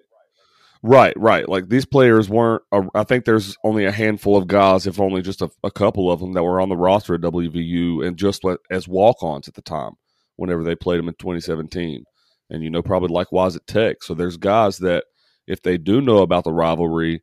right. 0.82 1.14
Right, 1.16 1.48
like 1.48 1.68
these 1.68 1.84
players 1.84 2.28
weren't. 2.28 2.62
Uh, 2.72 2.82
I 2.94 3.04
think 3.04 3.24
there's 3.24 3.56
only 3.64 3.84
a 3.84 3.92
handful 3.92 4.36
of 4.36 4.46
guys, 4.46 4.86
if 4.86 4.98
only 4.98 5.22
just 5.22 5.42
a, 5.42 5.50
a 5.62 5.70
couple 5.70 6.10
of 6.10 6.20
them, 6.20 6.32
that 6.32 6.42
were 6.42 6.60
on 6.60 6.68
the 6.68 6.76
roster 6.76 7.14
at 7.14 7.20
WVU 7.20 8.06
and 8.06 8.16
just 8.16 8.42
as 8.70 8.88
walk-ons 8.88 9.48
at 9.48 9.54
the 9.54 9.62
time 9.62 9.92
whenever 10.36 10.64
they 10.64 10.74
played 10.74 10.98
them 10.98 11.08
in 11.08 11.14
2017, 11.14 12.04
and 12.50 12.64
you 12.64 12.70
know 12.70 12.82
probably 12.82 13.08
likewise 13.08 13.56
at 13.56 13.66
Tech. 13.66 14.02
So 14.02 14.14
there's 14.14 14.36
guys 14.38 14.78
that 14.78 15.04
if 15.46 15.62
they 15.62 15.78
do 15.78 16.00
know 16.00 16.18
about 16.18 16.44
the 16.44 16.52
rivalry 16.52 17.22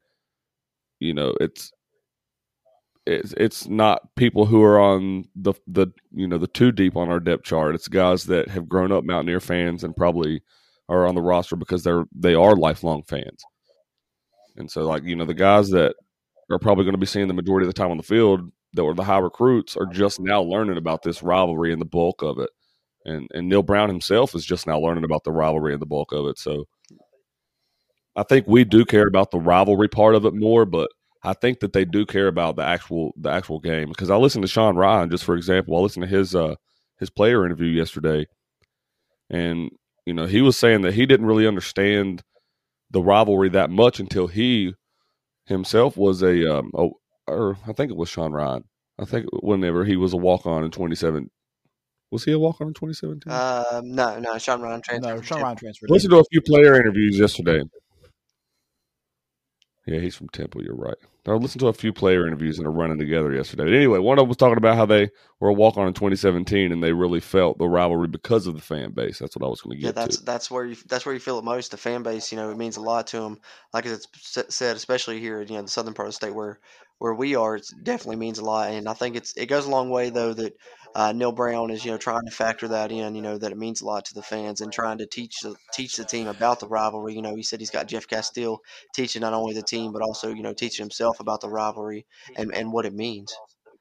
you 0.99 1.13
know 1.13 1.33
it's 1.39 1.71
it's 3.09 3.33
it's 3.37 3.67
not 3.67 4.15
people 4.15 4.45
who 4.45 4.61
are 4.63 4.79
on 4.79 5.25
the 5.35 5.53
the 5.67 5.87
you 6.11 6.27
know 6.27 6.37
the 6.37 6.47
too 6.47 6.71
deep 6.71 6.95
on 6.95 7.09
our 7.09 7.19
depth 7.19 7.43
chart. 7.43 7.73
It's 7.73 7.87
guys 7.87 8.25
that 8.25 8.49
have 8.49 8.69
grown 8.69 8.91
up 8.91 9.03
Mountaineer 9.03 9.39
fans 9.39 9.83
and 9.83 9.95
probably 9.95 10.43
are 10.87 11.07
on 11.07 11.15
the 11.15 11.21
roster 11.21 11.55
because 11.55 11.83
they're 11.83 12.05
they 12.15 12.35
are 12.35 12.55
lifelong 12.55 13.03
fans. 13.03 13.43
And 14.57 14.69
so 14.69 14.81
like 14.81 15.03
you 15.03 15.15
know 15.15 15.25
the 15.25 15.33
guys 15.33 15.69
that 15.69 15.95
are 16.51 16.59
probably 16.59 16.83
going 16.83 16.93
to 16.93 16.99
be 16.99 17.05
seeing 17.05 17.27
the 17.27 17.33
majority 17.33 17.65
of 17.65 17.73
the 17.73 17.79
time 17.79 17.91
on 17.91 17.97
the 17.97 18.03
field 18.03 18.51
that 18.73 18.83
were 18.83 18.93
the 18.93 19.03
high 19.03 19.17
recruits 19.17 19.75
are 19.75 19.87
just 19.87 20.19
now 20.19 20.41
learning 20.41 20.77
about 20.77 21.01
this 21.01 21.23
rivalry 21.23 21.71
and 21.71 21.81
the 21.81 21.85
bulk 21.85 22.21
of 22.21 22.37
it. 22.39 22.49
And 23.05 23.27
and 23.33 23.49
Neal 23.49 23.63
Brown 23.63 23.89
himself 23.89 24.35
is 24.35 24.45
just 24.45 24.67
now 24.67 24.79
learning 24.79 25.03
about 25.03 25.23
the 25.23 25.31
rivalry 25.31 25.73
and 25.73 25.81
the 25.81 25.87
bulk 25.87 26.11
of 26.11 26.27
it. 26.27 26.37
So 26.37 26.65
I 28.15 28.23
think 28.23 28.47
we 28.47 28.63
do 28.63 28.85
care 28.85 29.07
about 29.07 29.31
the 29.31 29.39
rivalry 29.39 29.87
part 29.87 30.15
of 30.15 30.25
it 30.25 30.33
more, 30.33 30.65
but 30.65 30.89
I 31.23 31.33
think 31.33 31.59
that 31.59 31.73
they 31.73 31.85
do 31.85 32.05
care 32.05 32.27
about 32.27 32.55
the 32.55 32.63
actual 32.63 33.13
the 33.17 33.29
actual 33.29 33.59
game 33.59 33.89
because 33.89 34.09
I 34.09 34.15
listened 34.15 34.43
to 34.43 34.47
Sean 34.47 34.75
Ryan 34.75 35.09
just 35.09 35.23
for 35.23 35.35
example. 35.35 35.77
I 35.77 35.81
listened 35.81 36.03
to 36.03 36.09
his 36.09 36.33
uh 36.35 36.55
his 36.99 37.09
player 37.09 37.45
interview 37.45 37.67
yesterday, 37.67 38.25
and 39.29 39.69
you 40.05 40.13
know 40.13 40.25
he 40.25 40.41
was 40.41 40.57
saying 40.57 40.81
that 40.81 40.93
he 40.93 41.05
didn't 41.05 41.25
really 41.25 41.47
understand 41.47 42.23
the 42.91 43.01
rivalry 43.01 43.49
that 43.49 43.69
much 43.69 43.99
until 43.99 44.27
he 44.27 44.73
himself 45.45 45.97
was 45.97 46.21
a 46.21 46.57
um 46.57 46.71
a, 46.73 46.87
or 47.27 47.57
I 47.67 47.73
think 47.73 47.91
it 47.91 47.97
was 47.97 48.09
Sean 48.09 48.31
Ryan. 48.31 48.63
I 48.97 49.05
think 49.05 49.27
whenever 49.31 49.85
he 49.85 49.95
was 49.95 50.13
a 50.13 50.17
walk 50.17 50.45
on 50.45 50.63
in 50.63 50.71
27, 50.71 51.29
was 52.11 52.25
he 52.25 52.31
a 52.33 52.39
walk 52.39 52.59
on 52.59 52.67
in 52.67 52.73
2017? 52.73 53.31
Um, 53.31 53.95
no, 53.95 54.19
no, 54.19 54.37
Sean 54.37 54.61
Ryan 54.61 54.81
transferred. 54.81 55.15
No, 55.15 55.21
Sean 55.21 55.41
Ryan 55.41 55.55
transferred. 55.57 55.89
Listen 55.89 56.09
to 56.09 56.17
a 56.17 56.23
few 56.31 56.41
player 56.41 56.75
interviews 56.75 57.17
yesterday. 57.17 57.61
Yeah, 59.89 59.99
he's 59.99 60.15
from 60.15 60.29
Temple. 60.29 60.63
You're 60.63 60.75
right. 60.75 60.97
I 61.25 61.31
listened 61.31 61.61
to 61.61 61.67
a 61.67 61.73
few 61.73 61.91
player 61.91 62.27
interviews 62.27 62.59
and 62.59 62.67
are 62.67 62.71
running 62.71 62.99
together 62.99 63.33
yesterday. 63.33 63.63
But 63.63 63.73
anyway, 63.73 63.97
one 63.97 64.17
of 64.17 64.23
them 64.23 64.29
was 64.29 64.37
talking 64.37 64.57
about 64.57 64.77
how 64.77 64.85
they 64.85 65.09
were 65.39 65.49
a 65.49 65.53
walk 65.53 65.77
on 65.77 65.87
in 65.87 65.93
2017 65.93 66.71
and 66.71 66.83
they 66.83 66.93
really 66.93 67.19
felt 67.19 67.57
the 67.57 67.67
rivalry 67.67 68.07
because 68.07 68.45
of 68.45 68.53
the 68.53 68.61
fan 68.61 68.91
base. 68.91 69.17
That's 69.17 69.35
what 69.35 69.45
I 69.45 69.49
was 69.49 69.61
going 69.61 69.77
to 69.77 69.81
get. 69.81 69.87
Yeah, 69.87 69.91
that's 69.93 70.17
to. 70.17 70.25
that's 70.25 70.51
where 70.51 70.65
you 70.65 70.75
that's 70.87 71.05
where 71.05 71.13
you 71.13 71.19
feel 71.19 71.39
it 71.39 71.43
most. 71.43 71.71
The 71.71 71.77
fan 71.77 72.03
base, 72.03 72.31
you 72.31 72.37
know, 72.37 72.51
it 72.51 72.57
means 72.57 72.77
a 72.77 72.81
lot 72.81 73.07
to 73.07 73.19
them. 73.19 73.39
Like 73.73 73.85
it's 73.87 74.07
said, 74.49 74.75
especially 74.75 75.19
here, 75.19 75.41
in 75.41 75.47
you 75.47 75.55
know, 75.55 75.63
the 75.63 75.69
southern 75.69 75.95
part 75.95 76.07
of 76.07 76.13
the 76.13 76.17
state 76.17 76.35
where 76.35 76.59
where 76.99 77.13
we 77.13 77.35
are, 77.35 77.55
it 77.55 77.67
definitely 77.83 78.17
means 78.17 78.39
a 78.39 78.45
lot. 78.45 78.71
And 78.71 78.87
I 78.87 78.93
think 78.93 79.15
it's 79.15 79.33
it 79.35 79.47
goes 79.47 79.65
a 79.65 79.69
long 79.69 79.89
way 79.89 80.09
though 80.09 80.33
that 80.33 80.53
uh, 80.95 81.11
Neal 81.13 81.31
Brown 81.31 81.71
is 81.71 81.83
you 81.85 81.91
know 81.91 81.97
trying 81.97 82.25
to 82.25 82.31
factor 82.31 82.67
that 82.69 82.91
in. 82.91 83.15
You 83.15 83.21
know 83.21 83.37
that 83.37 83.51
it 83.51 83.57
means 83.57 83.81
a 83.81 83.85
lot 83.85 84.05
to 84.05 84.13
the 84.13 84.21
fans 84.23 84.61
and 84.61 84.71
trying 84.71 84.99
to 84.99 85.07
teach 85.07 85.41
the 85.41 85.55
teach 85.73 85.95
the 85.97 86.05
team 86.05 86.27
about 86.27 86.59
the 86.59 86.67
rivalry. 86.67 87.15
You 87.15 87.21
know 87.21 87.35
he 87.35 87.43
said 87.43 87.59
he's 87.59 87.71
got 87.71 87.87
Jeff 87.87 88.07
Casteel 88.07 88.59
teaching 88.93 89.21
not 89.21 89.33
only 89.33 89.53
the 89.53 89.63
team 89.63 89.91
but 89.93 90.01
also 90.01 90.29
you 90.33 90.43
know 90.43 90.53
teaching 90.53 90.83
himself 90.83 91.19
about 91.19 91.41
the 91.41 91.49
rivalry 91.49 92.05
and 92.35 92.53
and 92.53 92.71
what 92.71 92.85
it 92.85 92.93
means. 92.93 93.35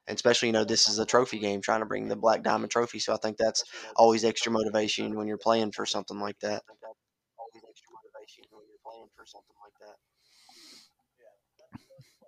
And 0.06 0.14
especially, 0.16 0.48
you 0.48 0.52
know, 0.54 0.64
this 0.64 0.88
is 0.88 0.98
a 0.98 1.04
trophy 1.04 1.38
game, 1.38 1.60
trying 1.60 1.80
to 1.80 1.86
bring 1.86 2.08
the 2.08 2.16
Black 2.16 2.42
Diamond 2.42 2.70
Trophy. 2.70 2.98
So 2.98 3.12
I 3.12 3.18
think 3.18 3.36
that's 3.36 3.62
always 3.94 4.24
extra 4.24 4.50
motivation 4.50 5.14
when 5.16 5.26
you're 5.26 5.36
playing 5.36 5.72
for 5.72 5.84
something 5.84 6.18
like 6.18 6.38
that. 6.40 6.62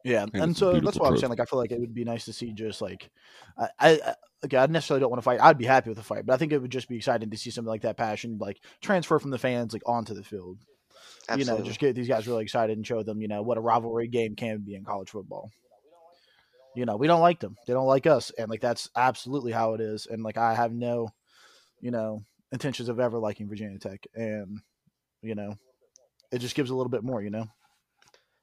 Yeah, 0.04 0.24
think 0.26 0.42
and 0.42 0.56
so 0.56 0.80
that's 0.80 0.98
why 0.98 1.08
I'm 1.08 1.16
saying 1.16 1.30
like 1.30 1.40
I 1.40 1.44
feel 1.44 1.58
like 1.58 1.72
it 1.72 1.80
would 1.80 1.94
be 1.94 2.04
nice 2.04 2.24
to 2.24 2.32
see 2.32 2.52
just 2.52 2.80
like 2.80 3.10
I 3.58 3.68
I 3.78 3.90
I- 4.04 4.14
okay 4.44 4.56
I 4.56 4.66
necessarily 4.66 5.00
don't 5.00 5.10
want 5.10 5.18
to 5.18 5.24
fight. 5.24 5.40
I'd 5.40 5.58
be 5.58 5.66
happy 5.66 5.90
with 5.90 5.98
a 5.98 6.02
fight, 6.02 6.24
but 6.24 6.32
I 6.32 6.36
think 6.36 6.52
it 6.52 6.58
would 6.58 6.70
just 6.70 6.88
be 6.88 6.96
exciting 6.96 7.30
to 7.30 7.36
see 7.36 7.50
something 7.50 7.68
like 7.68 7.82
that 7.82 7.96
passion 7.96 8.38
like 8.38 8.60
transfer 8.80 9.18
from 9.18 9.30
the 9.30 9.38
fans 9.38 9.72
like 9.72 9.82
onto 9.86 10.14
the 10.14 10.24
field. 10.24 10.58
Absolutely. 11.28 11.52
You 11.52 11.58
know, 11.58 11.66
just 11.66 11.80
get 11.80 11.94
these 11.94 12.08
guys 12.08 12.26
really 12.26 12.42
excited 12.42 12.76
and 12.76 12.86
show 12.86 13.02
them 13.02 13.20
you 13.20 13.28
know 13.28 13.42
what 13.42 13.58
a 13.58 13.60
rivalry 13.60 14.08
game 14.08 14.34
can 14.36 14.60
be 14.60 14.74
in 14.74 14.84
college 14.84 15.10
football. 15.10 15.50
You 16.74 16.86
know, 16.86 16.96
we 16.96 17.06
don't 17.06 17.20
like 17.20 17.40
them; 17.40 17.56
they 17.66 17.72
don't 17.72 17.86
like 17.86 18.06
us, 18.06 18.30
and 18.38 18.48
like 18.48 18.60
that's 18.60 18.88
absolutely 18.96 19.52
how 19.52 19.74
it 19.74 19.80
is. 19.80 20.06
And 20.06 20.22
like 20.22 20.38
I 20.38 20.54
have 20.54 20.72
no, 20.72 21.08
you 21.80 21.90
know, 21.90 22.22
intentions 22.52 22.88
of 22.88 23.00
ever 23.00 23.18
liking 23.18 23.48
Virginia 23.48 23.78
Tech, 23.78 24.06
and 24.14 24.60
you 25.20 25.34
know, 25.34 25.56
it 26.30 26.38
just 26.38 26.54
gives 26.54 26.70
a 26.70 26.74
little 26.74 26.90
bit 26.90 27.02
more. 27.02 27.22
You 27.22 27.30
know. 27.30 27.46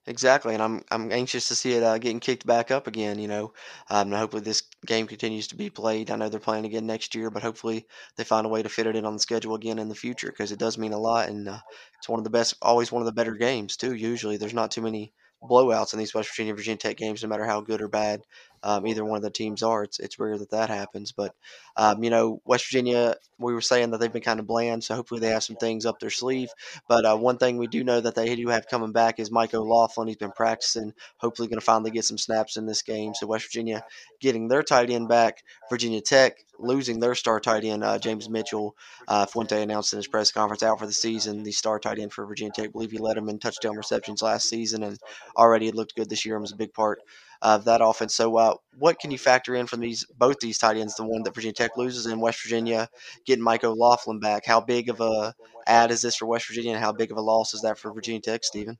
Exactly, 0.08 0.54
and 0.56 0.64
I'm 0.64 0.84
I'm 0.90 1.12
anxious 1.12 1.48
to 1.50 1.56
see 1.56 1.74
it 1.74 1.84
uh, 1.84 1.98
getting 2.00 2.20
kicked 2.22 2.46
back 2.48 2.72
up 2.72 2.88
again. 2.88 3.20
You 3.20 3.28
know, 3.28 3.54
um, 3.90 4.08
and 4.08 4.14
hopefully 4.16 4.42
this 4.42 4.64
game 4.86 5.06
continues 5.06 5.48
to 5.50 5.56
be 5.56 5.70
played. 5.70 6.10
I 6.10 6.16
know 6.16 6.30
they're 6.30 6.40
playing 6.40 6.66
again 6.66 6.86
next 6.88 7.14
year, 7.14 7.30
but 7.30 7.44
hopefully 7.44 7.86
they 8.16 8.24
find 8.24 8.46
a 8.46 8.50
way 8.50 8.64
to 8.64 8.70
fit 8.70 8.88
it 8.88 8.96
in 8.96 9.06
on 9.06 9.14
the 9.14 9.20
schedule 9.20 9.54
again 9.56 9.78
in 9.80 9.90
the 9.90 9.96
future 9.96 10.28
because 10.32 10.52
it 10.52 10.60
does 10.60 10.78
mean 10.78 10.94
a 10.94 10.98
lot, 10.98 11.28
and 11.30 11.48
uh, 11.50 11.60
it's 12.00 12.08
one 12.10 12.20
of 12.20 12.24
the 12.24 12.30
best, 12.32 12.56
always 12.62 12.92
one 12.92 13.02
of 13.02 13.06
the 13.06 13.12
better 13.12 13.36
games 13.36 13.76
too. 13.78 13.94
Usually, 13.96 14.38
there's 14.38 14.54
not 14.54 14.72
too 14.72 14.82
many 14.82 15.14
blowouts 15.44 15.92
in 15.94 16.00
these 16.00 16.14
West 16.16 16.30
Virginia 16.30 16.56
Virginia 16.56 16.78
Tech 16.78 16.98
games, 16.98 17.22
no 17.22 17.30
matter 17.30 17.46
how 17.46 17.60
good 17.62 17.82
or 17.82 17.90
bad 17.90 18.22
um, 18.64 18.88
either 18.88 19.06
one 19.06 19.18
of 19.18 19.24
the 19.24 19.30
teams 19.30 19.64
are. 19.64 19.84
It's 19.84 20.00
it's 20.00 20.20
rare 20.20 20.38
that 20.38 20.52
that 20.52 20.70
happens, 20.70 21.12
but 21.12 21.34
um, 21.76 22.04
you 22.04 22.10
know, 22.10 22.42
West 22.46 22.66
Virginia, 22.66 23.16
we 23.38 23.54
were 23.54 23.62
saying 23.62 23.92
that 23.92 24.00
they've 24.00 24.12
been 24.12 24.22
kind 24.22 24.40
of 24.40 24.48
bland, 24.48 24.84
so 24.84 24.96
hopefully 24.96 25.20
they 25.20 25.30
have 25.30 25.44
some 25.44 25.56
things 25.56 25.86
up 25.86 26.00
their 26.00 26.10
sleeve. 26.10 26.50
But 26.88 27.06
uh, 27.06 27.18
one 27.18 27.38
thing 27.38 27.58
we 27.58 27.68
do 27.68 27.84
know 27.84 28.02
that 28.02 28.16
they 28.16 28.36
do 28.36 28.48
have 28.50 28.68
coming 28.68 28.92
back 28.92 29.20
is 29.20 29.32
Mike 29.32 29.54
O'Laughlin. 29.54 30.08
He's 30.08 30.18
been 30.18 30.32
practicing, 30.32 30.94
hopefully 31.18 31.48
going 31.48 31.60
to 31.60 31.66
finally 31.66 31.92
get 31.92 32.06
some 32.06 32.18
snaps 32.18 32.58
in 32.58 32.66
this 32.66 32.82
game. 32.82 33.14
So 33.14 33.28
West 33.28 33.46
Virginia 33.46 33.84
getting 34.20 34.48
their 34.48 34.64
tight 34.64 34.90
end 34.90 35.08
back. 35.08 35.44
Virginia 35.70 36.02
Tech 36.02 36.38
losing 36.60 37.00
their 37.00 37.16
star 37.16 37.40
tight 37.40 37.64
end, 37.64 37.84
uh, 37.84 38.00
James 38.00 38.30
Mitchell. 38.30 38.76
Uh, 39.08 39.26
Fuente 39.26 39.62
announced 39.62 39.94
in 39.94 39.98
his 39.98 40.08
press 40.08 40.32
conference 40.32 40.64
out 40.64 40.80
for 40.80 40.88
the 40.88 40.94
season. 40.94 41.44
The 41.44 41.52
star 41.52 41.80
tight 41.80 42.00
end 42.00 42.14
for 42.14 42.26
Virginia 42.26 42.52
Tech. 42.54 42.66
I 42.66 42.72
believe 42.72 42.92
he 42.92 42.98
led 42.98 43.18
them 43.18 43.30
in 43.30 43.40
touchdown 43.40 43.78
receptions 43.78 44.22
last 44.22 44.50
season 44.50 44.84
and 44.84 44.98
already 45.36 45.68
had 45.68 45.76
looked 45.76 45.96
good 45.96 46.10
this 46.10 46.26
year 46.26 46.36
and 46.36 46.42
was 46.42 46.52
a 46.52 46.58
big 46.58 46.74
part 46.74 47.02
of 47.41 47.65
that 47.65 47.82
offense. 47.82 48.15
So, 48.15 48.36
uh, 48.38 48.56
what 48.77 49.00
can 49.00 49.12
you 49.12 49.17
factor 49.17 49.56
in 49.56 49.67
from 49.67 49.79
these 49.79 50.06
both 50.17 50.39
these 50.39 50.58
tight 50.58 50.77
ends? 50.77 50.96
The 50.96 51.03
one 51.03 51.24
that 51.24 51.36
Virginia 51.36 51.53
Tech 51.53 51.77
loses 51.77 52.06
and 52.06 52.22
West 52.22 52.44
Virginia 52.44 52.89
getting 53.25 53.44
Mike 53.44 53.63
O'Laughlin 53.63 54.20
back. 54.20 54.46
How 54.46 54.60
big 54.60 54.89
of 54.89 55.01
a 55.01 55.34
add 55.65 55.91
is 55.91 56.01
this 56.01 56.15
for 56.15 56.25
West 56.25 56.48
Virginia, 56.48 56.72
and 56.72 56.84
how 56.84 56.91
big 56.91 57.12
of 57.12 57.17
a 57.17 57.22
loss 57.22 57.53
is 57.53 57.62
that 57.62 57.77
for 57.77 57.94
Virginia 57.94 58.22
Tech, 58.22 58.44
Stephen? 58.44 58.77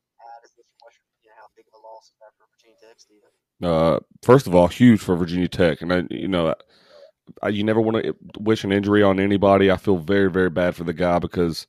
Uh, 3.62 4.00
first 4.22 4.46
of 4.46 4.54
all, 4.54 4.68
huge 4.68 5.00
for 5.00 5.16
Virginia 5.16 5.48
Tech, 5.48 5.82
and 5.82 5.92
I, 5.92 6.04
you 6.12 6.28
know, 6.28 6.54
I, 7.42 7.50
you 7.50 7.64
never 7.64 7.82
want 7.82 8.04
to 8.04 8.16
wish 8.40 8.64
an 8.64 8.72
injury 8.72 9.04
on 9.04 9.20
anybody. 9.20 9.72
I 9.72 9.78
feel 9.78 9.98
very, 9.98 10.30
very 10.30 10.50
bad 10.50 10.76
for 10.76 10.84
the 10.84 10.94
guy 10.94 11.20
because, 11.20 11.68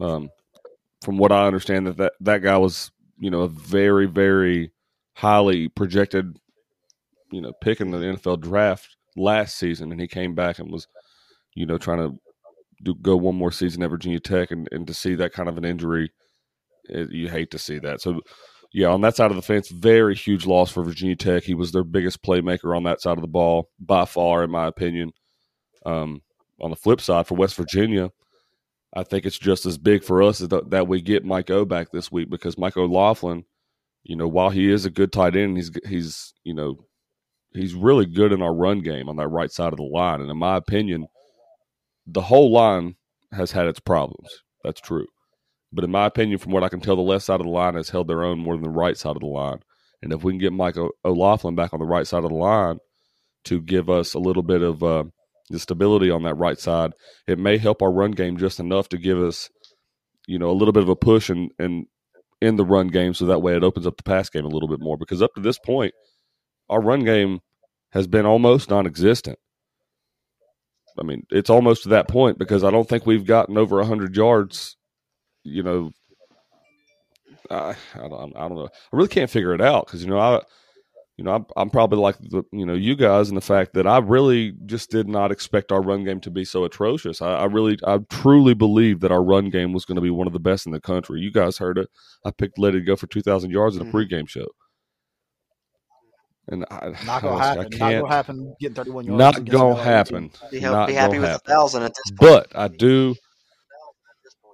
um, 0.00 0.30
from 1.02 1.18
what 1.18 1.30
I 1.30 1.46
understand, 1.46 1.86
that 1.86 1.96
that, 1.98 2.12
that 2.20 2.38
guy 2.38 2.56
was, 2.56 2.90
you 3.18 3.30
know, 3.30 3.42
a 3.42 3.48
very, 3.48 4.06
very 4.06 4.72
highly 5.14 5.68
projected, 5.68 6.38
you 7.30 7.40
know, 7.40 7.52
pick 7.60 7.80
in 7.80 7.90
the 7.90 7.98
NFL 7.98 8.40
draft 8.40 8.96
last 9.16 9.56
season, 9.56 9.92
and 9.92 10.00
he 10.00 10.08
came 10.08 10.34
back 10.34 10.58
and 10.58 10.70
was, 10.70 10.86
you 11.54 11.66
know, 11.66 11.78
trying 11.78 11.98
to 11.98 12.18
do 12.82 12.94
go 12.96 13.16
one 13.16 13.36
more 13.36 13.52
season 13.52 13.82
at 13.82 13.90
Virginia 13.90 14.20
Tech, 14.20 14.50
and, 14.50 14.68
and 14.72 14.86
to 14.86 14.94
see 14.94 15.14
that 15.14 15.32
kind 15.32 15.48
of 15.48 15.58
an 15.58 15.64
injury, 15.64 16.10
it, 16.84 17.10
you 17.10 17.28
hate 17.28 17.50
to 17.52 17.58
see 17.58 17.78
that. 17.78 18.00
So 18.00 18.20
yeah, 18.72 18.88
on 18.88 19.02
that 19.02 19.16
side 19.16 19.30
of 19.30 19.36
the 19.36 19.42
fence, 19.42 19.68
very 19.68 20.14
huge 20.14 20.46
loss 20.46 20.70
for 20.70 20.82
Virginia 20.82 21.16
Tech. 21.16 21.42
He 21.42 21.54
was 21.54 21.72
their 21.72 21.84
biggest 21.84 22.22
playmaker 22.22 22.74
on 22.74 22.84
that 22.84 23.02
side 23.02 23.18
of 23.18 23.22
the 23.22 23.28
ball 23.28 23.70
by 23.78 24.06
far, 24.06 24.42
in 24.42 24.50
my 24.50 24.66
opinion. 24.66 25.12
Um, 25.84 26.22
on 26.60 26.70
the 26.70 26.76
flip 26.76 27.00
side, 27.00 27.26
for 27.26 27.34
West 27.34 27.54
Virginia, 27.56 28.10
I 28.94 29.02
think 29.02 29.26
it's 29.26 29.38
just 29.38 29.66
as 29.66 29.76
big 29.76 30.04
for 30.04 30.22
us 30.22 30.38
that, 30.38 30.70
that 30.70 30.88
we 30.88 31.02
get 31.02 31.24
Mike 31.24 31.50
O 31.50 31.64
back 31.64 31.90
this 31.90 32.10
week 32.10 32.30
because 32.30 32.56
Mike 32.56 32.76
O'Laughlin, 32.76 33.44
you 34.04 34.16
know, 34.16 34.28
while 34.28 34.50
he 34.50 34.70
is 34.70 34.84
a 34.84 34.90
good 34.90 35.12
tight 35.12 35.36
end, 35.36 35.56
he's 35.56 35.70
he's 35.86 36.34
you 36.44 36.54
know 36.54 36.76
he's 37.52 37.74
really 37.74 38.06
good 38.06 38.32
in 38.32 38.42
our 38.42 38.54
run 38.54 38.80
game 38.80 39.08
on 39.08 39.16
that 39.16 39.28
right 39.28 39.50
side 39.50 39.72
of 39.72 39.78
the 39.78 39.84
line. 39.84 40.20
And 40.20 40.30
in 40.30 40.36
my 40.38 40.56
opinion, 40.56 41.06
the 42.06 42.22
whole 42.22 42.50
line 42.50 42.96
has 43.32 43.52
had 43.52 43.66
its 43.66 43.80
problems. 43.80 44.28
That's 44.64 44.80
true. 44.80 45.06
But 45.72 45.84
in 45.84 45.90
my 45.90 46.06
opinion, 46.06 46.38
from 46.38 46.52
what 46.52 46.62
I 46.62 46.68
can 46.68 46.80
tell, 46.80 46.96
the 46.96 47.02
left 47.02 47.24
side 47.24 47.40
of 47.40 47.46
the 47.46 47.52
line 47.52 47.74
has 47.74 47.90
held 47.90 48.08
their 48.08 48.24
own 48.24 48.38
more 48.38 48.54
than 48.54 48.64
the 48.64 48.70
right 48.70 48.96
side 48.96 49.16
of 49.16 49.20
the 49.20 49.26
line. 49.26 49.60
And 50.02 50.12
if 50.12 50.22
we 50.24 50.32
can 50.32 50.38
get 50.38 50.52
Mike 50.52 50.76
O'Laughlin 51.04 51.54
back 51.54 51.72
on 51.72 51.78
the 51.80 51.86
right 51.86 52.06
side 52.06 52.24
of 52.24 52.30
the 52.30 52.36
line 52.36 52.78
to 53.44 53.60
give 53.60 53.88
us 53.88 54.14
a 54.14 54.18
little 54.18 54.42
bit 54.42 54.62
of 54.62 54.82
uh, 54.82 55.04
the 55.48 55.58
stability 55.58 56.10
on 56.10 56.24
that 56.24 56.34
right 56.34 56.58
side, 56.58 56.92
it 57.26 57.38
may 57.38 57.56
help 57.56 57.80
our 57.80 57.92
run 57.92 58.10
game 58.10 58.36
just 58.36 58.60
enough 58.60 58.88
to 58.90 58.98
give 58.98 59.18
us, 59.18 59.48
you 60.26 60.38
know, 60.38 60.50
a 60.50 60.52
little 60.52 60.72
bit 60.72 60.82
of 60.82 60.88
a 60.88 60.96
push 60.96 61.30
and 61.30 61.52
and 61.58 61.86
in 62.42 62.56
the 62.56 62.64
run 62.64 62.88
game, 62.88 63.14
so 63.14 63.26
that 63.26 63.40
way 63.40 63.56
it 63.56 63.64
opens 63.64 63.86
up 63.86 63.96
the 63.96 64.02
pass 64.02 64.28
game 64.28 64.44
a 64.44 64.48
little 64.48 64.68
bit 64.68 64.80
more. 64.80 64.96
Because 64.98 65.22
up 65.22 65.34
to 65.34 65.40
this 65.40 65.58
point, 65.58 65.94
our 66.68 66.80
run 66.80 67.04
game 67.04 67.40
has 67.92 68.06
been 68.06 68.26
almost 68.26 68.70
non-existent. 68.70 69.38
I 70.98 71.02
mean, 71.04 71.22
it's 71.30 71.48
almost 71.48 71.84
to 71.84 71.88
that 71.90 72.08
point 72.08 72.38
because 72.38 72.64
I 72.64 72.70
don't 72.70 72.88
think 72.88 73.06
we've 73.06 73.24
gotten 73.24 73.56
over 73.56 73.76
100 73.76 74.14
yards 74.14 74.76
you 75.44 75.62
know, 75.62 75.90
I, 77.50 77.74
I 77.94 78.08
don't, 78.08 78.36
I 78.36 78.48
don't 78.48 78.56
know. 78.56 78.66
I 78.66 78.96
really 78.96 79.08
can't 79.08 79.30
figure 79.30 79.54
it 79.54 79.60
out 79.60 79.86
because 79.86 80.02
you 80.02 80.10
know 80.10 80.18
I, 80.18 80.40
you 81.22 81.26
know 81.26 81.36
I'm, 81.36 81.46
I'm 81.56 81.70
probably 81.70 82.00
like 82.00 82.18
the 82.18 82.42
you 82.50 82.66
know 82.66 82.74
you 82.74 82.96
guys 82.96 83.28
in 83.28 83.36
the 83.36 83.40
fact 83.40 83.74
that 83.74 83.86
I 83.86 83.98
really 83.98 84.54
just 84.66 84.90
did 84.90 85.08
not 85.08 85.30
expect 85.30 85.70
our 85.70 85.80
run 85.80 86.02
game 86.02 86.18
to 86.22 86.32
be 86.32 86.44
so 86.44 86.64
atrocious. 86.64 87.22
I, 87.22 87.34
I 87.34 87.44
really, 87.44 87.78
I 87.86 87.98
truly 88.10 88.54
believe 88.54 88.98
that 89.00 89.12
our 89.12 89.22
run 89.22 89.48
game 89.48 89.72
was 89.72 89.84
going 89.84 89.94
to 89.94 90.02
be 90.02 90.10
one 90.10 90.26
of 90.26 90.32
the 90.32 90.40
best 90.40 90.66
in 90.66 90.72
the 90.72 90.80
country. 90.80 91.20
You 91.20 91.30
guys 91.30 91.58
heard 91.58 91.78
it. 91.78 91.88
I 92.24 92.32
picked 92.32 92.58
Let 92.58 92.74
It 92.74 92.80
Go 92.80 92.96
for 92.96 93.06
2,000 93.06 93.52
yards 93.52 93.76
in 93.76 93.82
a 93.82 93.84
Mhm. 93.84 93.92
pregame 93.92 94.28
show, 94.28 94.48
and 96.48 96.64
I, 96.72 96.88
Not 97.06 97.22
gonna 97.22 97.36
I, 97.36 97.44
happen. 97.46 97.60
I 97.60 97.62
not 97.62 97.70
can't. 97.78 98.02
gonna 98.02 98.08
happen. 98.14 98.54
Getting 98.58 98.74
31 98.74 99.04
yards. 99.06 99.18
Not 99.18 99.44
gonna 99.44 99.80
happen. 99.80 100.30
Be, 100.50 100.58
Not 100.58 100.88
be 100.88 100.94
happy 100.94 101.14
gonna 101.18 101.20
with 101.28 101.36
a 101.36 101.38
thousand 101.48 101.84
at 101.84 101.92
this 101.94 102.10
point. 102.16 102.18
But 102.50 102.58
I 102.58 102.66
do, 102.66 103.14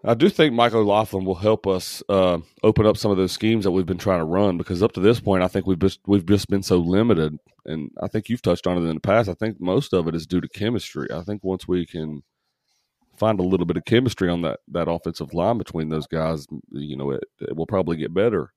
I 0.08 0.14
do 0.14 0.30
think 0.30 0.54
Mike 0.54 0.72
O'Laughlin 0.72 1.26
will 1.26 1.34
help 1.34 1.66
us 1.66 2.02
uh, 2.08 2.38
open 2.62 2.86
up 2.86 2.96
some 2.96 3.10
of 3.10 3.18
those 3.18 3.30
schemes 3.30 3.64
that 3.64 3.72
we've 3.72 3.84
been 3.84 3.98
trying 3.98 4.20
to 4.20 4.24
run 4.24 4.56
because 4.56 4.82
up 4.82 4.92
to 4.92 5.00
this 5.00 5.20
point, 5.20 5.42
I 5.42 5.48
think 5.48 5.66
we've 5.66 5.78
just 5.78 6.00
we've 6.06 6.24
just 6.24 6.48
been 6.48 6.62
so 6.62 6.78
limited, 6.78 7.38
and 7.66 7.90
I 8.00 8.08
think 8.08 8.30
you've 8.30 8.40
touched 8.40 8.66
on 8.66 8.78
it 8.78 8.88
in 8.88 8.94
the 8.94 9.00
past. 9.00 9.28
I 9.28 9.34
think 9.34 9.60
most 9.60 9.92
of 9.92 10.08
it 10.08 10.14
is 10.14 10.26
due 10.26 10.40
to 10.40 10.48
chemistry. 10.48 11.08
I 11.12 11.20
think 11.20 11.44
once 11.44 11.68
we 11.68 11.84
can 11.84 12.22
find 13.18 13.38
a 13.38 13.42
little 13.42 13.66
bit 13.66 13.76
of 13.76 13.84
chemistry 13.84 14.30
on 14.30 14.40
that 14.42 14.60
that 14.68 14.88
offensive 14.88 15.34
line 15.34 15.58
between 15.58 15.90
those 15.90 16.06
guys, 16.06 16.46
you 16.70 16.96
know, 16.96 17.10
it, 17.10 17.24
it 17.42 17.54
will 17.54 17.66
probably 17.66 17.98
get 17.98 18.14
better. 18.14 18.54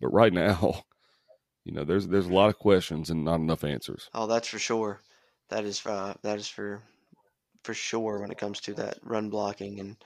But 0.00 0.10
right 0.10 0.32
now, 0.32 0.84
you 1.64 1.72
know, 1.72 1.82
there's 1.82 2.06
there's 2.06 2.28
a 2.28 2.32
lot 2.32 2.48
of 2.48 2.60
questions 2.60 3.10
and 3.10 3.24
not 3.24 3.40
enough 3.40 3.64
answers. 3.64 4.08
Oh, 4.14 4.28
that's 4.28 4.46
for 4.46 4.60
sure. 4.60 5.00
That 5.48 5.64
is 5.64 5.84
uh, 5.84 6.14
that 6.22 6.38
is 6.38 6.46
for 6.46 6.80
for 7.64 7.74
sure 7.74 8.20
when 8.20 8.30
it 8.30 8.38
comes 8.38 8.60
to 8.60 8.74
that 8.74 8.98
run 9.02 9.30
blocking 9.30 9.80
and 9.80 9.96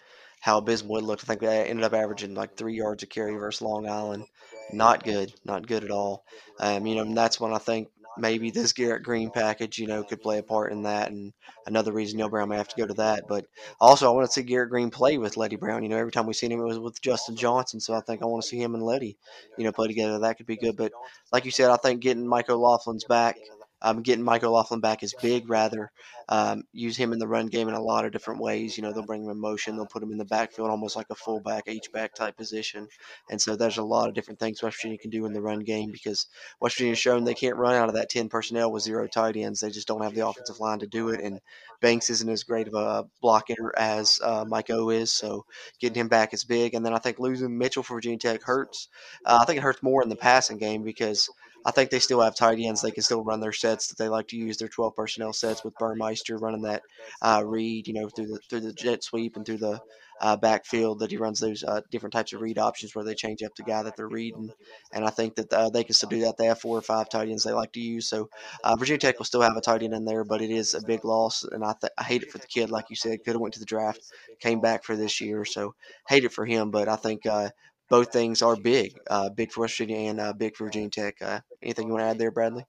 how 0.41 0.59
abysmal 0.59 0.99
it 0.99 1.05
looked. 1.05 1.25
I 1.25 1.27
think 1.27 1.41
they 1.41 1.65
ended 1.67 1.85
up 1.85 1.93
averaging 1.93 2.35
like 2.35 2.57
three 2.57 2.75
yards 2.75 3.03
a 3.03 3.07
carry 3.07 3.35
versus 3.35 3.63
Long 3.63 3.89
Island. 3.89 4.25
Not 4.73 5.05
good, 5.05 5.33
not 5.45 5.67
good 5.67 5.85
at 5.85 5.91
all. 5.91 6.25
Um, 6.59 6.87
you 6.87 6.97
know, 6.97 7.03
and 7.03 7.17
that's 7.17 7.39
when 7.39 7.53
I 7.53 7.59
think 7.59 7.89
maybe 8.19 8.51
this 8.51 8.73
Garrett 8.73 9.03
Green 9.03 9.31
package, 9.31 9.79
you 9.79 9.87
know, 9.87 10.03
could 10.03 10.23
play 10.23 10.39
a 10.39 10.43
part 10.43 10.73
in 10.73 10.83
that. 10.85 11.11
And 11.11 11.33
another 11.67 11.93
reason 11.93 12.19
Neal 12.19 12.29
Brown 12.29 12.49
may 12.49 12.57
have 12.57 12.69
to 12.69 12.77
go 12.77 12.87
to 12.87 12.95
that. 12.95 13.25
But 13.29 13.47
also, 13.81 14.11
I 14.11 14.15
want 14.15 14.27
to 14.27 14.33
see 14.33 14.43
Garrett 14.43 14.71
Green 14.71 14.91
play 14.91 15.19
with 15.19 15.37
Leddie 15.37 15.57
Brown. 15.57 15.83
You 15.83 15.89
know, 15.89 15.97
every 15.97 16.13
time 16.13 16.27
we've 16.27 16.37
seen 16.37 16.53
him, 16.53 16.61
it 16.61 16.65
was 16.65 16.79
with 16.79 17.01
Justin 17.01 17.37
Johnson. 17.37 17.81
So 17.81 17.95
I 17.95 18.01
think 18.01 18.23
I 18.23 18.27
want 18.27 18.43
to 18.43 18.49
see 18.49 18.61
him 18.61 18.75
and 18.75 18.83
Leddie, 18.83 19.17
you 19.59 19.65
know, 19.65 19.73
play 19.73 19.89
together. 19.89 20.19
That 20.19 20.37
could 20.37 20.47
be 20.47 20.57
good. 20.57 20.77
But 20.77 20.93
like 21.33 21.45
you 21.45 21.51
said, 21.51 21.71
I 21.71 21.77
think 21.77 22.01
getting 22.01 22.27
Mike 22.27 22.51
O'Laughlin's 22.51 23.05
back 23.05 23.37
um, 23.83 24.03
getting 24.03 24.25
Mike 24.25 24.45
O'Laughlin 24.45 24.81
back 24.81 25.03
is 25.03 25.15
big. 25.21 25.49
Rather, 25.49 25.91
um, 26.29 26.63
use 26.73 26.97
him 26.97 27.13
in 27.13 27.19
the 27.19 27.27
run 27.27 27.47
game 27.47 27.69
in 27.69 27.75
a 27.75 27.83
lot 27.83 28.05
of 28.05 28.13
different 28.13 28.41
ways. 28.41 28.77
You 28.77 28.83
know, 28.83 28.93
they'll 28.93 29.07
bring 29.07 29.25
him 29.25 29.31
in 29.31 29.41
motion, 29.41 29.77
they'll 29.77 29.87
put 29.87 30.03
him 30.03 30.13
in 30.13 30.19
the 30.19 30.25
backfield, 30.25 30.71
almost 30.71 30.97
like 30.97 31.07
a 31.11 31.15
fullback, 31.15 31.65
H 31.67 31.91
back 31.93 32.15
type 32.15 32.37
position. 32.37 32.87
And 33.31 33.41
so 33.41 33.57
there's 33.57 33.79
a 33.79 33.83
lot 33.83 34.09
of 34.09 34.15
different 34.15 34.39
things 34.39 34.63
West 34.63 34.77
Virginia 34.77 34.99
can 34.99 35.11
do 35.11 35.27
in 35.27 35.33
the 35.33 35.43
run 35.43 35.61
game 35.61 35.91
because 35.91 36.27
West 36.61 36.77
Virginia's 36.77 36.99
shown 36.99 37.25
they 37.25 37.35
can't 37.35 37.57
run 37.57 37.75
out 37.75 37.89
of 37.89 37.95
that 37.95 38.11
10 38.11 38.29
personnel 38.29 38.71
with 38.71 38.83
zero 38.83 39.07
tight 39.07 39.37
ends. 39.37 39.61
They 39.61 39.71
just 39.71 39.89
don't 39.89 40.03
have 40.03 40.15
the 40.15 40.27
offensive 40.27 40.61
line 40.61 40.79
to 40.81 40.87
do 40.87 41.09
it. 41.09 41.21
And 41.21 41.41
Banks 41.81 42.11
isn't 42.11 42.29
as 42.29 42.43
great 42.43 42.69
of 42.69 42.75
a 42.75 43.07
blocker 43.23 43.73
as 43.77 44.21
uh, 44.23 44.45
Mike 44.47 44.69
O 44.71 44.91
is, 44.91 45.13
so 45.13 45.47
getting 45.81 46.01
him 46.01 46.09
back 46.09 46.35
is 46.35 46.45
big. 46.45 46.75
And 46.75 46.85
then 46.85 46.93
I 46.93 46.99
think 46.99 47.19
losing 47.19 47.57
Mitchell 47.57 47.83
for 47.83 47.95
Virginia 47.95 48.19
Tech 48.19 48.43
hurts. 48.43 48.89
Uh, 49.25 49.39
I 49.41 49.47
think 49.47 49.59
it 49.59 49.63
hurts 49.63 49.83
more 49.83 50.03
in 50.03 50.11
the 50.11 50.17
passing 50.17 50.59
game 50.59 50.83
because 50.83 51.29
I 51.65 51.71
think 51.71 51.91
they 51.91 51.99
still 51.99 52.21
have 52.21 52.35
tight 52.35 52.59
ends. 52.59 52.81
They 52.83 52.91
can 52.91 53.03
still 53.03 53.23
run 53.25 53.41
their 53.41 53.53
sets 53.53 53.89
that 53.89 53.99
they 53.99 54.09
like 54.09 54.29
to 54.29 54.37
use, 54.37 54.57
their 54.57 54.69
12 54.69 54.95
personnel 54.97 55.33
sets 55.33 55.63
with 55.65 55.77
Burmeister 55.79 56.37
running 56.39 56.63
that 56.63 56.83
uh, 57.23 57.43
read, 57.45 57.87
you 57.87 57.95
know, 57.95 58.09
through 58.09 58.29
the 58.29 58.39
through 58.49 58.61
the 58.61 58.73
jet 58.73 59.03
sweep 59.05 59.37
and 59.37 59.45
through 59.45 59.59
the 59.59 59.81
uh, 60.21 60.37
backfield 60.37 60.99
that 60.99 61.11
he 61.11 61.17
runs 61.17 61.41
those 61.41 61.65
uh, 61.65 61.81
different 61.91 62.13
types 62.13 62.33
of 62.33 62.41
read 62.41 62.59
options 62.59 62.95
where 62.95 63.05
they 63.05 63.15
change 63.15 63.43
up 63.43 63.55
the 63.57 63.63
guy 63.63 63.83
that 63.83 63.97
they're 63.97 64.09
reading. 64.09 64.51
And 64.93 65.05
I 65.05 65.11
think 65.11 65.37
that 65.37 65.53
uh, 65.53 65.71
they 65.71 65.85
can 65.85 65.95
still 65.95 66.09
do 66.11 66.21
that. 66.21 66.37
They 66.37 66.47
have 66.47 66.61
four 66.61 66.77
or 66.77 66.83
five 66.83 67.09
tight 67.09 67.29
ends 67.29 67.45
they 67.45 67.53
like 67.53 67.73
to 67.73 67.81
use. 67.81 68.09
So 68.09 68.29
uh, 68.63 68.77
Virginia 68.77 68.99
Tech 68.99 69.19
will 69.19 69.25
still 69.25 69.41
have 69.41 69.57
a 69.57 69.61
tight 69.61 69.83
end 69.83 69.95
in 69.95 70.05
there, 70.05 70.25
but 70.25 70.43
it 70.43 70.51
is 70.51 70.75
a 70.75 70.83
big 70.83 71.05
loss. 71.05 71.43
And 71.45 71.65
I, 71.65 71.75
th- 71.81 71.93
I 71.97 72.05
hate 72.05 72.23
it 72.23 72.31
for 72.31 72.39
the 72.39 72.47
kid, 72.47 72.71
like 72.71 72.91
you 72.91 72.97
said, 72.97 73.25
could 73.25 73.35
have 73.35 73.41
went 73.41 73.55
to 73.55 73.61
the 73.61 73.67
draft, 73.67 74.01
came 74.41 74.61
back 74.61 74.85
for 74.85 74.97
this 74.97 75.21
year. 75.21 75.45
So 75.45 75.75
hate 76.09 76.25
it 76.25 76.33
for 76.33 76.45
him, 76.45 76.71
but 76.71 76.89
I 76.89 76.97
think 76.97 77.25
uh, 77.27 77.51
both 77.91 78.13
things 78.13 78.41
are 78.41 78.57
big, 78.57 78.99
uh, 79.11 79.29
big 79.29 79.53
for 79.53 79.63
West 79.63 79.77
Virginia 79.77 80.11
and 80.11 80.39
big 80.39 80.57
for 80.57 80.65
Virginia 80.65 80.89
Tech. 80.89 81.45
anything 81.63 81.89
you 81.89 81.93
want 81.93 82.03
to 82.03 82.09
add 82.09 82.19
there, 82.19 82.31
Bradley? 82.31 82.65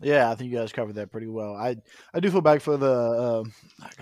Yeah, 0.00 0.30
I 0.30 0.34
think 0.34 0.50
you 0.50 0.58
guys 0.58 0.72
covered 0.72 0.96
that 0.96 1.12
pretty 1.12 1.28
well. 1.28 1.54
I 1.54 1.76
I 2.12 2.20
do 2.20 2.30
feel 2.30 2.40
bad 2.40 2.62
for 2.62 2.76
the 2.76 2.92
uh, 2.92 3.44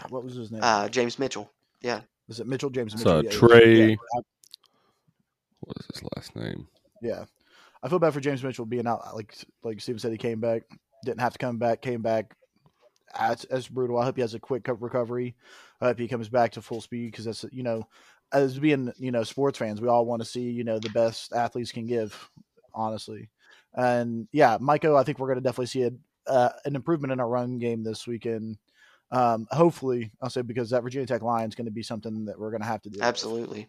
God, 0.01 0.11
what 0.11 0.25
was 0.25 0.35
his 0.35 0.51
name? 0.51 0.63
Uh, 0.63 0.89
James 0.89 1.19
Mitchell. 1.19 1.51
Yeah. 1.83 2.01
Was 2.29 2.41
it 2.41 2.47
Mitchell? 2.47 2.71
James 2.71 2.97
Mitchell. 2.97 3.23
So 3.23 3.29
yeah, 3.29 3.31
Trey. 3.31 3.91
Yeah. 3.91 3.97
What 5.61 5.77
is 5.79 5.87
his 5.93 6.03
last 6.17 6.35
name? 6.35 6.67
Yeah, 7.03 7.25
I 7.83 7.89
feel 7.89 7.99
bad 7.99 8.15
for 8.15 8.21
James 8.21 8.43
Mitchell 8.43 8.65
being 8.65 8.87
out. 8.87 9.15
Like 9.15 9.35
like 9.63 9.81
Steven 9.81 9.99
said, 9.99 10.13
he 10.13 10.19
came 10.19 10.41
back, 10.41 10.63
didn't 11.05 11.21
have 11.21 11.35
to 11.35 11.39
come 11.39 11.59
back, 11.59 11.83
came 11.83 12.03
back. 12.03 12.35
As, 13.15 13.45
as 13.45 13.69
brutal. 13.69 13.99
I 13.99 14.07
hope 14.07 14.17
he 14.17 14.23
has 14.23 14.33
a 14.33 14.41
quick 14.41 14.67
recovery. 14.81 15.35
I 15.83 15.87
hope 15.87 15.99
he 15.99 16.07
comes 16.07 16.29
back 16.29 16.53
to 16.53 16.63
full 16.63 16.81
speed 16.81 17.11
because 17.11 17.25
that's 17.25 17.45
you 17.51 17.65
know, 17.65 17.87
as 18.33 18.59
being 18.59 18.93
you 18.99 19.11
know 19.11 19.25
sports 19.25 19.59
fans, 19.59 19.81
we 19.81 19.89
all 19.89 20.07
want 20.07 20.23
to 20.23 20.29
see 20.29 20.43
you 20.43 20.63
know 20.63 20.79
the 20.79 20.91
best 20.91 21.33
athletes 21.33 21.73
can 21.73 21.87
give. 21.87 22.31
Honestly, 22.75 23.29
and 23.75 24.29
yeah, 24.33 24.57
Mike 24.61 24.85
O, 24.85 24.97
I 24.97 25.03
think 25.03 25.19
we're 25.19 25.27
going 25.27 25.39
to 25.39 25.43
definitely 25.43 25.67
see 25.67 25.83
a, 25.83 25.91
uh, 26.27 26.51
an 26.65 26.77
improvement 26.77 27.13
in 27.13 27.21
our 27.21 27.29
run 27.29 27.59
game 27.59 27.83
this 27.83 28.07
weekend. 28.07 28.57
Um, 29.13 29.47
hopefully, 29.51 30.11
I'll 30.23 30.31
say 30.31 30.43
because 30.43 30.71
that 30.71 30.83
Virginia 30.83 31.07
Tech 31.07 31.23
line 31.23 31.49
is 31.49 31.55
going 31.55 31.67
to 31.67 31.71
be 31.71 31.83
something 31.83 32.25
that 32.25 32.39
we're 32.39 32.51
going 32.51 32.63
to 32.63 32.67
have 32.67 32.83
to 32.83 32.91
do. 32.91 33.01
Absolutely. 33.03 33.69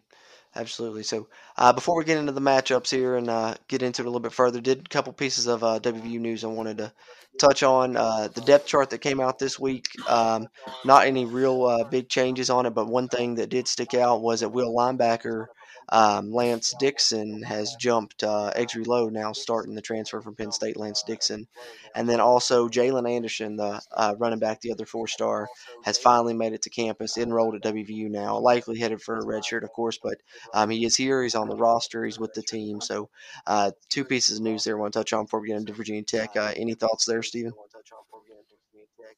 Absolutely. 0.56 1.02
So, 1.02 1.28
uh, 1.58 1.72
before 1.72 1.98
we 1.98 2.04
get 2.04 2.16
into 2.16 2.32
the 2.32 2.40
matchups 2.40 2.88
here 2.88 3.16
and 3.16 3.28
uh, 3.28 3.54
get 3.66 3.82
into 3.82 4.02
it 4.02 4.06
a 4.06 4.08
little 4.08 4.20
bit 4.20 4.32
further, 4.32 4.60
did 4.60 4.78
a 4.80 4.88
couple 4.88 5.12
pieces 5.12 5.46
of 5.46 5.64
uh, 5.64 5.80
WVU 5.80 6.20
news 6.20 6.44
I 6.44 6.46
wanted 6.46 6.78
to 6.78 6.92
touch 7.38 7.62
on. 7.62 7.96
Uh, 7.96 8.28
the 8.28 8.40
depth 8.40 8.66
chart 8.66 8.90
that 8.90 8.98
came 8.98 9.20
out 9.20 9.38
this 9.38 9.58
week, 9.58 9.88
um, 10.08 10.48
not 10.84 11.06
any 11.06 11.24
real 11.24 11.64
uh, 11.64 11.84
big 11.84 12.08
changes 12.08 12.50
on 12.50 12.66
it, 12.66 12.70
but 12.70 12.86
one 12.86 13.08
thing 13.08 13.34
that 13.34 13.50
did 13.50 13.66
stick 13.66 13.94
out 13.94 14.22
was 14.22 14.40
that 14.40 14.50
Will 14.50 14.72
linebacker 14.72 15.46
um, 15.88 16.32
Lance 16.32 16.74
Dixon 16.78 17.42
has 17.42 17.74
jumped 17.78 18.22
uh, 18.22 18.52
Exree 18.54 18.84
Loe 18.84 19.08
now 19.08 19.32
starting 19.32 19.74
the 19.74 19.82
transfer 19.82 20.20
from 20.20 20.34
Penn 20.34 20.52
State, 20.52 20.76
Lance 20.76 21.02
Dixon. 21.02 21.46
And 21.94 22.08
then 22.08 22.20
also 22.20 22.68
Jaylen 22.68 23.10
Anderson, 23.10 23.56
the 23.56 23.80
uh, 23.92 24.14
running 24.18 24.38
back, 24.38 24.60
the 24.60 24.72
other 24.72 24.86
four 24.86 25.06
star, 25.06 25.48
has 25.84 25.98
finally 25.98 26.34
made 26.34 26.52
it 26.52 26.62
to 26.62 26.70
campus, 26.70 27.16
enrolled 27.16 27.54
at 27.54 27.62
WVU 27.62 28.10
now, 28.10 28.38
likely 28.38 28.78
headed 28.78 29.00
for 29.00 29.18
a 29.18 29.24
redshirt, 29.24 29.62
of 29.62 29.72
course, 29.72 29.98
but 30.02 30.18
um, 30.52 30.70
he 30.70 30.84
is 30.84 30.96
here. 30.96 31.22
He's 31.22 31.34
on 31.34 31.48
the 31.48 31.56
roster. 31.56 32.04
He's 32.04 32.18
with 32.18 32.34
the 32.34 32.42
team. 32.42 32.80
So 32.80 33.10
uh, 33.46 33.72
two 33.88 34.04
pieces 34.04 34.38
of 34.38 34.44
news 34.44 34.64
there 34.64 34.76
I 34.76 34.80
want 34.80 34.92
to 34.92 34.98
touch 34.98 35.12
on 35.12 35.24
before 35.24 35.40
we 35.40 35.48
get 35.48 35.56
into 35.56 35.72
Virginia 35.72 36.02
Tech. 36.02 36.36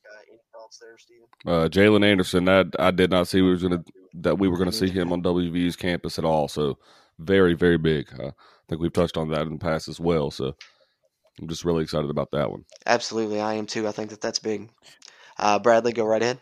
Uh, 0.05 0.23
any 0.29 0.41
thoughts 0.53 0.79
there, 0.79 0.97
Stephen? 0.99 1.27
Uh, 1.47 1.69
Jaylen 1.69 2.05
Anderson, 2.05 2.49
I, 2.49 2.65
I 2.79 2.91
did 2.91 3.11
not 3.11 3.29
see 3.29 3.43
we 3.43 3.51
was 3.51 3.63
gonna 3.63 3.85
that 4.15 4.39
we 4.39 4.49
were 4.49 4.57
going 4.57 4.71
to 4.71 4.77
see 4.77 4.89
him 4.89 5.13
on 5.13 5.23
WVU's 5.23 5.77
campus 5.77 6.19
at 6.19 6.25
all. 6.25 6.49
So 6.49 6.79
very 7.19 7.55
very 7.55 7.79
big. 7.79 8.09
Uh, 8.19 8.29
I 8.29 8.69
think 8.69 8.81
we've 8.81 8.93
touched 8.93 9.17
on 9.17 9.29
that 9.31 9.43
in 9.43 9.53
the 9.53 9.59
past 9.59 9.89
as 9.89 10.01
well. 10.01 10.31
So 10.31 10.55
I'm 11.41 11.49
just 11.49 11.65
really 11.65 11.83
excited 11.83 12.11
about 12.11 12.31
that 12.33 12.51
one. 12.51 12.65
Absolutely, 12.87 13.41
I 13.41 13.55
am 13.55 13.67
too. 13.67 13.87
I 13.87 13.93
think 13.93 14.11
that 14.11 14.21
that's 14.21 14.39
big. 14.39 14.71
Uh, 15.39 15.59
Bradley, 15.59 15.93
go 15.93 16.05
right 16.05 16.23
ahead. 16.23 16.41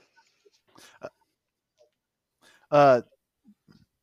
Uh, 2.70 3.02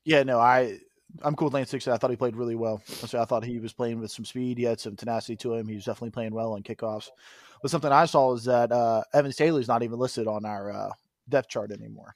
yeah, 0.05 0.23
no, 0.23 0.39
I 0.39 0.79
I'm 1.21 1.35
cool 1.35 1.47
with 1.47 1.53
Lance 1.53 1.71
Dixon. 1.71 1.93
I 1.93 1.97
thought 1.97 2.09
he 2.09 2.15
played 2.15 2.35
really 2.35 2.55
well. 2.55 2.81
So 2.85 3.21
I 3.21 3.25
thought 3.25 3.43
he 3.43 3.59
was 3.59 3.73
playing 3.73 3.99
with 3.99 4.11
some 4.11 4.25
speed. 4.25 4.57
He 4.57 4.63
had 4.63 4.79
some 4.79 4.95
tenacity 4.95 5.35
to 5.37 5.53
him. 5.53 5.67
He 5.67 5.75
was 5.75 5.85
definitely 5.85 6.11
playing 6.11 6.33
well 6.33 6.53
on 6.53 6.63
kickoffs. 6.63 7.09
But 7.61 7.71
something 7.71 7.91
I 7.91 8.05
saw 8.05 8.33
is 8.33 8.45
that 8.45 8.71
uh, 8.71 9.03
Evan 9.13 9.31
Staley's 9.31 9.67
not 9.67 9.83
even 9.83 9.99
listed 9.99 10.27
on 10.27 10.45
our 10.45 10.71
uh, 10.71 10.91
depth 11.29 11.49
chart 11.49 11.71
anymore, 11.71 12.15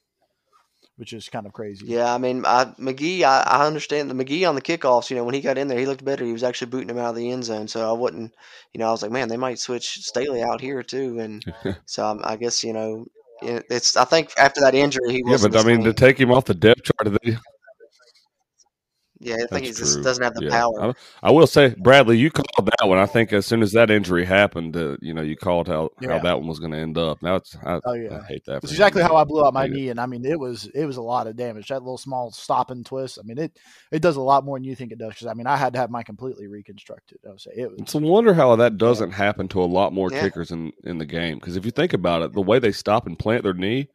which 0.97 1.13
is 1.13 1.29
kind 1.29 1.45
of 1.45 1.53
crazy. 1.53 1.85
Yeah, 1.85 2.13
I 2.13 2.17
mean, 2.17 2.45
I, 2.45 2.65
McGee, 2.79 3.21
I, 3.21 3.41
I 3.41 3.67
understand 3.67 4.09
the 4.09 4.15
McGee 4.15 4.47
on 4.47 4.55
the 4.55 4.61
kickoffs. 4.61 5.09
You 5.09 5.17
know, 5.17 5.23
when 5.23 5.35
he 5.35 5.41
got 5.41 5.57
in 5.57 5.67
there, 5.67 5.79
he 5.79 5.85
looked 5.85 6.03
better. 6.03 6.25
He 6.25 6.33
was 6.33 6.43
actually 6.43 6.71
booting 6.71 6.89
him 6.89 6.97
out 6.97 7.11
of 7.11 7.15
the 7.15 7.31
end 7.31 7.43
zone. 7.43 7.67
So 7.67 7.87
I 7.87 7.93
wouldn't, 7.93 8.33
you 8.73 8.79
know, 8.79 8.87
I 8.87 8.91
was 8.91 9.03
like, 9.03 9.11
man, 9.11 9.29
they 9.29 9.37
might 9.37 9.59
switch 9.59 9.99
Staley 10.03 10.41
out 10.41 10.61
here 10.61 10.81
too. 10.81 11.19
And 11.19 11.43
so 11.85 12.19
I, 12.23 12.33
I 12.33 12.35
guess 12.37 12.63
you 12.63 12.73
know, 12.73 13.05
it's. 13.41 13.95
I 13.97 14.05
think 14.05 14.31
after 14.37 14.61
that 14.61 14.73
injury, 14.73 15.11
he 15.11 15.23
yeah, 15.25 15.37
but 15.41 15.55
I 15.55 15.63
mean, 15.63 15.83
to 15.83 15.93
take 15.93 16.19
him 16.19 16.31
off 16.31 16.45
the 16.45 16.55
depth 16.55 16.83
chart, 16.83 17.17
they, 17.21 17.37
yeah, 19.19 19.35
I 19.35 19.45
think 19.47 19.65
he 19.65 19.71
just 19.71 20.01
doesn't 20.03 20.23
have 20.23 20.33
the 20.33 20.45
yeah. 20.45 20.49
power. 20.49 20.91
I, 21.23 21.27
I, 21.27 21.31
will 21.31 21.47
say, 21.47 21.73
Bradley, 21.77 22.17
you 22.17 22.29
called 22.29 22.65
that 22.65 22.87
one. 22.87 22.97
I 22.97 23.05
think 23.05 23.31
as 23.31 23.45
soon 23.45 23.61
as 23.61 23.71
that 23.71 23.89
injury 23.89 24.25
happened, 24.25 24.75
uh, 24.75 24.97
you 25.01 25.13
know, 25.13 25.21
you 25.21 25.37
called 25.37 25.67
how, 25.67 25.89
yeah. 26.01 26.13
how 26.13 26.19
that 26.19 26.39
one 26.39 26.47
was 26.47 26.59
going 26.59 26.71
to 26.71 26.77
end 26.77 26.97
up. 26.97 27.21
Now 27.21 27.35
it's 27.35 27.55
I, 27.65 27.79
oh, 27.85 27.93
yeah. 27.93 28.19
I 28.19 28.25
hate 28.25 28.43
that. 28.45 28.63
It's 28.63 28.71
exactly 28.71 29.01
how 29.01 29.15
I 29.15 29.23
blew 29.23 29.45
out 29.45 29.53
my 29.53 29.67
knee, 29.67 29.89
and 29.89 29.99
I 29.99 30.05
mean, 30.05 30.25
it 30.25 30.39
was 30.39 30.65
it 30.75 30.85
was 30.85 30.97
a 30.97 31.01
lot 31.01 31.27
of 31.27 31.37
damage. 31.37 31.69
That 31.69 31.81
little 31.81 31.97
small 31.97 32.31
stop 32.31 32.71
and 32.71 32.85
twist. 32.85 33.17
I 33.17 33.25
mean, 33.25 33.37
it 33.37 33.57
it 33.91 34.01
does 34.01 34.17
a 34.17 34.21
lot 34.21 34.43
more 34.43 34.57
than 34.57 34.65
you 34.65 34.75
think 34.75 34.91
it 34.91 34.99
does. 34.99 35.09
Because 35.09 35.27
I 35.27 35.33
mean, 35.33 35.47
I 35.47 35.55
had 35.55 35.73
to 35.73 35.79
have 35.79 35.89
mine 35.89 36.03
completely 36.03 36.47
reconstructed. 36.47 37.19
I 37.25 37.29
would 37.29 37.41
say 37.41 37.51
it 37.55 37.71
was. 37.71 37.79
It's 37.79 37.95
a 37.95 37.99
wonder 37.99 38.33
how 38.33 38.55
that 38.57 38.77
doesn't 38.77 39.11
happen 39.11 39.47
to 39.49 39.61
a 39.61 39.65
lot 39.65 39.93
more 39.93 40.09
kickers 40.09 40.51
in 40.51 40.73
in 40.83 40.97
the 40.97 41.05
game. 41.05 41.39
Because 41.39 41.55
if 41.55 41.63
you 41.63 41.71
think 41.71 41.93
about 41.93 42.21
it, 42.21 42.33
the 42.33 42.41
way 42.41 42.59
they 42.59 42.73
stop 42.73 43.07
and 43.07 43.17
plant 43.17 43.43
their 43.43 43.53
knee, 43.53 43.87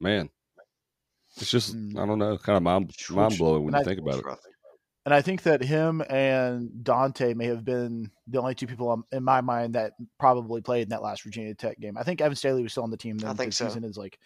man, 0.00 0.28
it's 1.36 1.50
just 1.50 1.76
mm. 1.76 1.98
I 1.98 2.06
don't 2.06 2.18
know, 2.18 2.38
kind 2.38 2.56
of 2.56 2.62
mind 2.62 2.94
mind 3.10 3.38
blowing 3.38 3.64
when 3.64 3.74
and 3.74 3.84
you 3.84 3.90
I, 3.90 3.94
think 3.94 4.06
about 4.06 4.20
it. 4.20 4.38
And 5.06 5.12
I 5.12 5.20
think 5.20 5.42
that 5.42 5.62
him 5.62 6.02
and 6.08 6.82
Dante 6.82 7.34
may 7.34 7.46
have 7.46 7.64
been 7.64 8.10
the 8.26 8.40
only 8.40 8.54
two 8.54 8.66
people 8.66 9.04
in 9.12 9.22
my 9.22 9.42
mind 9.42 9.74
that 9.74 9.92
probably 10.18 10.62
played 10.62 10.84
in 10.84 10.88
that 10.90 11.02
last 11.02 11.22
Virginia 11.22 11.54
Tech 11.54 11.78
game. 11.78 11.98
I 11.98 12.04
think 12.04 12.20
Evan 12.20 12.36
Staley 12.36 12.62
was 12.62 12.72
still 12.72 12.84
on 12.84 12.90
the 12.90 12.96
team 12.96 13.18
then. 13.18 13.30
I 13.30 13.34
think 13.34 13.52
so. 13.52 13.66
season 13.66 13.84
is 13.84 13.98
like 13.98 14.18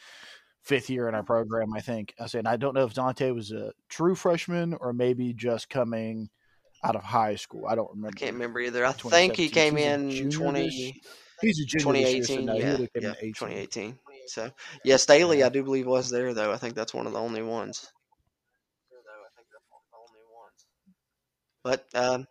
fifth 0.63 0.89
year 0.89 1.09
in 1.09 1.15
our 1.15 1.25
program, 1.25 1.73
I 1.75 1.81
think. 1.81 2.15
I 2.21 2.27
said 2.27 2.47
I 2.47 2.57
don't 2.57 2.75
know 2.75 2.85
if 2.85 2.95
Dante 2.95 3.31
was 3.31 3.51
a 3.51 3.73
true 3.89 4.15
freshman 4.15 4.75
or 4.75 4.93
maybe 4.93 5.33
just 5.33 5.69
coming 5.69 6.29
out 6.85 6.95
of 6.95 7.03
high 7.03 7.35
school. 7.35 7.67
I 7.67 7.75
don't 7.75 7.91
remember. 7.91 8.17
I 8.17 8.21
can't 8.21 8.35
remember 8.35 8.61
either. 8.61 8.87
I 8.87 8.93
think 8.93 9.35
he 9.35 9.49
came 9.49 9.77
in 9.79 10.31
twenty. 10.31 11.01
He's 11.41 11.61
a 11.61 11.65
junior 11.65 12.03
2018. 12.03 12.17
Year, 12.17 12.25
so 12.25 12.41
no, 12.41 12.55
yeah, 12.55 12.87
yeah 13.01 13.15
2018. 13.33 13.99
So 14.29 14.51
yeah, 14.85 14.97
Staley, 14.97 15.43
I 15.43 15.49
do 15.49 15.63
believe 15.63 15.87
was 15.87 16.11
there 16.11 16.35
though. 16.35 16.53
I 16.53 16.57
think 16.57 16.75
that's 16.75 16.95
one 16.95 17.07
of 17.07 17.13
the 17.13 17.19
only 17.19 17.43
ones. 17.43 17.91
But 21.65 21.85
um, 21.95 22.27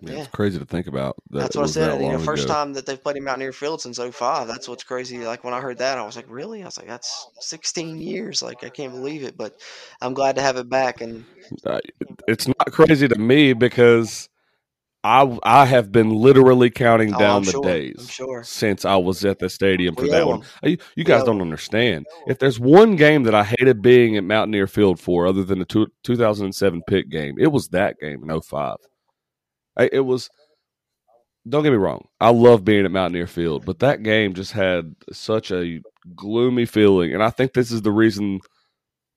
yeah, 0.00 0.12
yeah, 0.12 0.18
it's 0.20 0.28
crazy 0.28 0.58
to 0.58 0.64
think 0.64 0.86
about. 0.86 1.16
That 1.30 1.40
that's 1.40 1.56
what 1.56 1.64
I 1.64 1.66
said. 1.66 2.00
You 2.00 2.12
know, 2.12 2.18
first 2.18 2.44
ago. 2.44 2.52
time 2.52 2.72
that 2.74 2.86
they've 2.86 3.02
played 3.02 3.16
him 3.16 3.26
out 3.26 3.38
near 3.38 3.52
Field 3.52 3.80
since 3.80 3.98
05. 3.98 4.46
That's 4.46 4.68
what's 4.68 4.84
crazy. 4.84 5.18
Like 5.18 5.42
when 5.42 5.54
I 5.54 5.60
heard 5.60 5.78
that, 5.78 5.98
I 5.98 6.04
was 6.04 6.16
like, 6.16 6.26
really? 6.28 6.62
I 6.62 6.66
was 6.66 6.78
like, 6.78 6.86
that's 6.86 7.28
16 7.40 7.98
years. 7.98 8.42
Like 8.42 8.62
I 8.62 8.68
can't 8.68 8.92
believe 8.92 9.24
it. 9.24 9.36
But 9.36 9.60
I'm 10.00 10.14
glad 10.14 10.36
to 10.36 10.42
have 10.42 10.56
it 10.56 10.68
back. 10.68 11.00
And 11.00 11.24
it's 12.28 12.46
not 12.46 12.72
crazy 12.72 13.08
to 13.08 13.18
me 13.18 13.54
because 13.54 14.28
I 15.04 15.38
I 15.44 15.64
have 15.64 15.92
been 15.92 16.10
literally 16.10 16.70
counting 16.70 17.14
oh, 17.14 17.18
down 17.18 17.44
the 17.44 17.52
sure. 17.52 17.62
days 17.62 18.08
sure. 18.10 18.42
since 18.42 18.84
I 18.84 18.96
was 18.96 19.24
at 19.24 19.38
the 19.38 19.48
stadium 19.48 19.94
for 19.94 20.02
we 20.02 20.10
that 20.10 20.26
one. 20.26 20.42
You, 20.62 20.78
you 20.96 21.04
guys 21.04 21.22
don't 21.22 21.40
understand. 21.40 22.06
If 22.26 22.38
there's 22.38 22.58
one 22.58 22.96
game 22.96 23.22
that 23.24 23.34
I 23.34 23.44
hated 23.44 23.80
being 23.80 24.16
at 24.16 24.24
Mountaineer 24.24 24.66
Field 24.66 24.98
for, 24.98 25.26
other 25.26 25.44
than 25.44 25.60
the 25.60 25.64
two, 25.64 25.86
2007 26.02 26.82
pick 26.88 27.08
game, 27.08 27.36
it 27.38 27.46
was 27.48 27.68
that 27.68 27.96
game 28.00 28.28
in 28.28 28.40
05. 28.40 28.76
I, 29.76 29.88
it 29.92 30.00
was. 30.00 30.28
Don't 31.48 31.62
get 31.62 31.70
me 31.70 31.76
wrong. 31.76 32.08
I 32.20 32.30
love 32.30 32.64
being 32.64 32.84
at 32.84 32.90
Mountaineer 32.90 33.28
Field, 33.28 33.64
but 33.64 33.78
that 33.78 34.02
game 34.02 34.34
just 34.34 34.52
had 34.52 34.94
such 35.12 35.52
a 35.52 35.80
gloomy 36.16 36.66
feeling, 36.66 37.14
and 37.14 37.22
I 37.22 37.30
think 37.30 37.52
this 37.52 37.70
is 37.70 37.82
the 37.82 37.92
reason. 37.92 38.40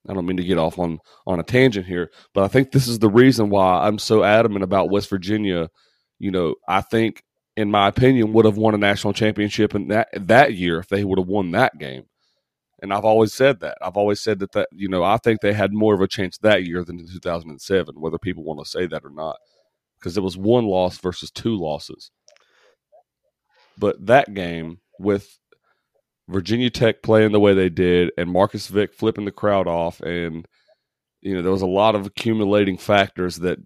I 0.08 0.14
don't 0.14 0.26
mean 0.26 0.36
to 0.38 0.44
get 0.44 0.58
off 0.58 0.78
on 0.78 0.98
on 1.26 1.40
a 1.40 1.44
tangent 1.44 1.86
here, 1.86 2.10
but 2.34 2.44
I 2.44 2.48
think 2.48 2.72
this 2.72 2.88
is 2.88 2.98
the 2.98 3.10
reason 3.10 3.50
why 3.50 3.86
I'm 3.86 3.98
so 3.98 4.24
adamant 4.24 4.64
about 4.64 4.90
West 4.90 5.08
Virginia 5.08 5.68
you 6.22 6.30
know, 6.30 6.54
I 6.68 6.82
think, 6.82 7.24
in 7.56 7.68
my 7.68 7.88
opinion, 7.88 8.32
would 8.32 8.44
have 8.44 8.56
won 8.56 8.76
a 8.76 8.78
national 8.78 9.12
championship 9.12 9.74
in 9.74 9.88
that 9.88 10.08
that 10.14 10.54
year 10.54 10.78
if 10.78 10.86
they 10.86 11.02
would 11.02 11.18
have 11.18 11.26
won 11.26 11.50
that 11.50 11.76
game. 11.78 12.04
And 12.80 12.94
I've 12.94 13.04
always 13.04 13.34
said 13.34 13.58
that. 13.60 13.76
I've 13.82 13.96
always 13.96 14.20
said 14.20 14.38
that 14.38 14.52
that 14.52 14.68
you 14.72 14.88
know 14.88 15.02
I 15.02 15.16
think 15.16 15.40
they 15.40 15.52
had 15.52 15.72
more 15.72 15.94
of 15.94 16.00
a 16.00 16.06
chance 16.06 16.38
that 16.38 16.64
year 16.64 16.84
than 16.84 17.00
in 17.00 17.08
2007, 17.08 18.00
whether 18.00 18.18
people 18.18 18.44
want 18.44 18.60
to 18.60 18.70
say 18.70 18.86
that 18.86 19.04
or 19.04 19.10
not, 19.10 19.36
because 19.98 20.16
it 20.16 20.22
was 20.22 20.38
one 20.38 20.64
loss 20.64 20.96
versus 20.98 21.32
two 21.32 21.56
losses. 21.56 22.12
But 23.76 24.06
that 24.06 24.32
game 24.32 24.78
with 25.00 25.40
Virginia 26.28 26.70
Tech 26.70 27.02
playing 27.02 27.32
the 27.32 27.40
way 27.40 27.54
they 27.54 27.68
did 27.68 28.10
and 28.16 28.30
Marcus 28.30 28.68
Vick 28.68 28.94
flipping 28.94 29.24
the 29.24 29.32
crowd 29.32 29.66
off, 29.66 30.00
and 30.00 30.46
you 31.20 31.34
know 31.34 31.42
there 31.42 31.52
was 31.52 31.62
a 31.62 31.66
lot 31.66 31.94
of 31.94 32.06
accumulating 32.06 32.76
factors 32.76 33.36
that 33.36 33.58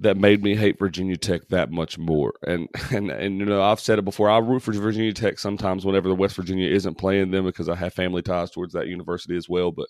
that 0.00 0.16
made 0.16 0.42
me 0.42 0.56
hate 0.56 0.78
Virginia 0.78 1.16
Tech 1.16 1.46
that 1.48 1.70
much 1.70 1.98
more. 1.98 2.32
And 2.46 2.68
and 2.90 3.10
and 3.10 3.38
you 3.38 3.44
know, 3.44 3.62
I've 3.62 3.80
said 3.80 3.98
it 3.98 4.04
before. 4.04 4.30
I 4.30 4.38
root 4.38 4.62
for 4.62 4.72
Virginia 4.72 5.12
Tech 5.12 5.38
sometimes 5.38 5.84
whenever 5.84 6.08
the 6.08 6.14
West 6.14 6.36
Virginia 6.36 6.68
isn't 6.68 6.98
playing 6.98 7.30
them 7.30 7.44
because 7.44 7.68
I 7.68 7.74
have 7.76 7.94
family 7.94 8.22
ties 8.22 8.50
towards 8.50 8.72
that 8.74 8.88
university 8.88 9.36
as 9.36 9.48
well. 9.48 9.70
But 9.70 9.86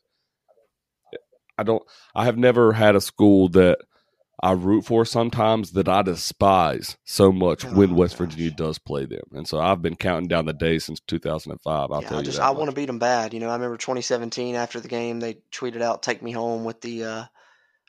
I 1.57 1.63
don't. 1.63 1.83
I 2.15 2.25
have 2.25 2.37
never 2.37 2.73
had 2.73 2.97
a 2.97 3.01
school 3.01 3.49
that 3.51 3.79
I 4.43 4.53
root 4.53 4.85
for 4.87 5.05
sometimes 5.05 5.73
that 5.73 5.89
I 5.89 6.03
despise 6.03 6.97
so 7.05 7.31
much 7.33 7.65
Oh, 7.65 7.69
when 7.75 7.95
West 7.95 8.15
gosh. 8.19 8.29
Virginia 8.29 8.51
does 8.51 8.79
play 8.79 9.05
them. 9.07 9.23
And 9.33 9.47
so 9.47 9.61
I've 9.61 9.83
been 9.83 9.97
counting 9.97 10.29
down 10.29 10.47
the 10.47 10.53
days 10.53 10.85
since 10.85 11.01
2005. 11.01 11.91
I'll 11.93 12.03
yeah, 12.03 12.09
tell 12.09 12.19
I 12.19 12.21
you 12.21 12.25
just 12.25 12.39
that. 12.39 12.45
I 12.45 12.49
much. 12.49 12.57
want 12.59 12.71
to 12.71 12.77
beat 12.77 12.87
them 12.87 12.99
bad. 12.99 13.35
You 13.35 13.41
know, 13.41 13.49
I 13.51 13.55
remember 13.55 13.77
2017 13.77 14.55
after 14.55 14.81
the 14.81 14.89
game, 14.89 15.21
they 15.21 15.39
tweeted 15.53 15.83
out 15.83 16.03
"Take 16.03 16.23
me 16.23 16.33
home" 16.33 16.65
with 16.65 16.81
the 16.81 17.05
uh, 17.05 17.25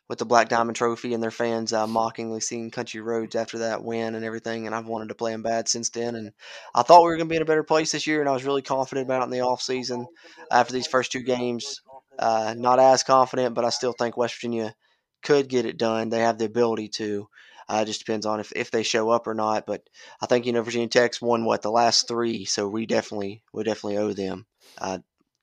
with 0.10 0.20
the 0.20 0.26
Black 0.26 0.50
Diamond 0.50 0.76
Trophy, 0.76 1.14
and 1.14 1.24
their 1.24 1.32
fans 1.32 1.72
uh, 1.72 1.88
mockingly 1.88 2.42
singing 2.42 2.72
"Country 2.72 3.00
Roads" 3.02 3.36
after 3.36 3.60
that 3.60 3.84
win 3.84 4.16
and 4.16 4.26
everything. 4.26 4.66
And 4.66 4.76
I've 4.76 4.88
wanted 4.88 5.10
to 5.10 5.16
play 5.16 5.32
them 5.32 5.44
bad 5.44 5.70
since 5.70 5.90
then. 5.90 6.16
And 6.16 6.32
I 6.76 6.82
thought 6.84 7.02
we 7.04 7.10
were 7.10 7.18
going 7.18 7.28
to 7.30 7.34
be 7.34 7.38
in 7.38 7.42
a 7.42 7.46
better 7.46 7.64
place 7.64 7.92
this 7.94 8.08
year, 8.08 8.20
and 8.20 8.28
I 8.30 8.34
was 8.34 8.44
really 8.44 8.62
confident 8.62 9.08
about 9.08 9.22
it 9.22 9.26
in 9.26 9.32
the 9.32 9.42
off 9.42 9.62
season. 9.62 10.06
After 10.52 10.74
these 10.74 10.88
first 10.88 11.12
two 11.14 11.24
games, 11.24 11.82
uh, 12.20 12.54
not 12.58 12.80
as 12.80 13.04
confident, 13.04 13.56
but 13.56 13.64
I 13.66 13.70
still 13.70 13.94
think 13.94 14.18
West 14.18 14.36
Virginia 14.36 14.76
could 15.22 15.48
get 15.48 15.66
it 15.66 15.78
done. 15.78 16.10
They 16.10 16.20
have 16.20 16.38
the 16.38 16.46
ability 16.46 16.90
to. 16.90 17.28
Uh, 17.70 17.80
it 17.84 17.86
just 17.86 18.06
depends 18.06 18.26
on 18.26 18.40
if, 18.40 18.52
if 18.56 18.70
they 18.72 18.84
show 18.84 19.10
up 19.10 19.28
or 19.28 19.34
not. 19.34 19.66
But 19.66 19.88
I 20.22 20.26
think 20.26 20.46
you 20.46 20.52
know 20.52 20.62
Virginia 20.62 20.88
Tech's 20.88 21.22
won 21.22 21.46
what 21.46 21.62
the 21.62 21.72
last 21.72 22.08
three, 22.08 22.46
so 22.46 22.68
we 22.68 22.86
definitely 22.86 23.44
we 23.54 23.64
definitely 23.64 23.98
owe 23.98 24.14
them. 24.14 24.46
Uh, 24.78 25.00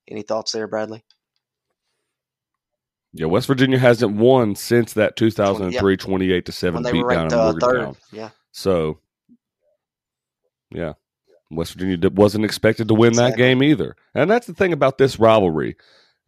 any 0.06 0.22
thoughts 0.22 0.52
there, 0.52 0.66
Bradley? 0.66 1.04
Yeah, 3.12 3.26
West 3.26 3.46
Virginia 3.46 3.78
hasn't 3.78 4.16
won 4.16 4.54
since 4.54 4.92
that 4.92 5.16
2003 5.16 5.96
28 5.96 6.46
to 6.46 6.52
7 6.52 6.74
When 6.74 6.82
they 6.82 7.00
down 7.00 7.26
in 7.26 7.32
uh, 7.32 7.52
Morgantown. 7.52 7.94
third, 7.94 7.96
yeah, 8.12 8.30
So, 8.52 8.98
yeah, 10.70 10.92
West 11.50 11.72
Virginia 11.72 12.10
wasn't 12.10 12.44
expected 12.44 12.88
to 12.88 12.94
win 12.94 13.14
that 13.14 13.36
game 13.36 13.62
either, 13.62 13.96
and 14.14 14.30
that's 14.30 14.46
the 14.46 14.54
thing 14.54 14.72
about 14.72 14.98
this 14.98 15.18
rivalry. 15.18 15.76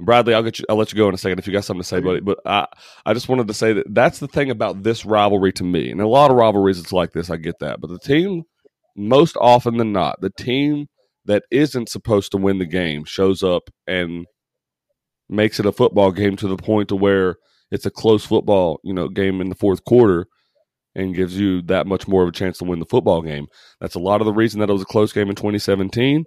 Bradley, 0.01 0.35
I'll 0.35 0.43
get 0.43 0.59
you. 0.59 0.65
I'll 0.69 0.77
let 0.77 0.93
you 0.93 0.97
go 0.97 1.09
in 1.09 1.15
a 1.15 1.19
second 1.19 1.39
if 1.39 1.47
you 1.47 1.53
got 1.53 1.65
something 1.65 1.83
to 1.83 1.89
say, 1.89 2.01
buddy. 2.01 2.21
But 2.21 2.39
I, 2.45 2.67
I 3.05 3.15
just 3.15 3.29
wanted 3.29 3.49
to 3.49 3.55
say 3.55 3.73
that 3.75 3.95
that's 3.95 4.19
the 4.19 4.29
thing 4.29 4.51
about 4.51 4.83
this 4.83 5.05
rivalry 5.05 5.53
to 5.55 5.65
me, 5.65 5.91
and 5.91 6.01
a 6.01 6.09
lot 6.09 6.31
of 6.31 6.37
rivalries 6.37 6.79
it's 6.79 6.93
like 6.93 7.13
this. 7.13 7.31
I 7.31 7.37
get 7.37 7.59
that, 7.61 7.81
but 7.81 7.91
the 7.91 7.99
team, 7.99 8.45
most 8.97 9.37
often 9.41 9.77
than 9.77 9.93
not, 9.93 10.21
the 10.21 10.31
team 10.31 10.89
that 11.27 11.45
isn't 11.51 11.89
supposed 11.89 12.33
to 12.33 12.39
win 12.39 12.59
the 12.59 12.67
game 12.67 13.05
shows 13.05 13.43
up 13.43 13.71
and 13.87 14.27
makes 15.29 15.61
it 15.61 15.67
a 15.67 15.73
football 15.73 16.11
game 16.11 16.37
to 16.37 16.49
the 16.49 16.57
point 16.57 16.89
to 16.89 16.97
where 16.97 17.37
it's 17.71 17.87
a 17.87 17.91
close 17.91 18.25
football, 18.25 18.81
you 18.83 18.93
know, 18.93 19.09
game 19.09 19.41
in 19.41 19.49
the 19.49 19.55
fourth 19.55 19.85
quarter 19.85 20.27
and 20.95 21.15
gives 21.15 21.39
you 21.39 21.63
that 21.63 21.87
much 21.87 22.09
more 22.09 22.23
of 22.23 22.29
a 22.29 22.33
chance 22.33 22.59
to 22.59 22.65
win 22.65 22.81
the 22.81 22.87
football 22.87 23.23
game. 23.23 23.47
That's 23.81 23.95
a 23.95 24.01
lot 24.01 24.21
of 24.21 24.25
the 24.25 24.33
reason 24.33 24.61
that 24.61 24.71
it 24.71 24.73
was 24.73 24.83
a 24.83 24.87
close 24.87 25.13
game 25.13 25.29
in 25.29 25.37
2017. 25.37 26.25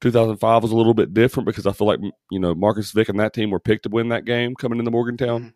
2005 0.00 0.62
was 0.62 0.72
a 0.72 0.76
little 0.76 0.94
bit 0.94 1.12
different 1.14 1.46
because 1.46 1.66
I 1.66 1.72
feel 1.72 1.86
like 1.86 2.00
you 2.30 2.38
know 2.38 2.54
Marcus 2.54 2.92
Vick 2.92 3.08
and 3.08 3.18
that 3.20 3.32
team 3.32 3.50
were 3.50 3.60
picked 3.60 3.84
to 3.84 3.88
win 3.88 4.08
that 4.08 4.24
game 4.24 4.54
coming 4.54 4.78
into 4.78 4.90
Morgantown. 4.90 5.42
Mhm. 5.42 5.52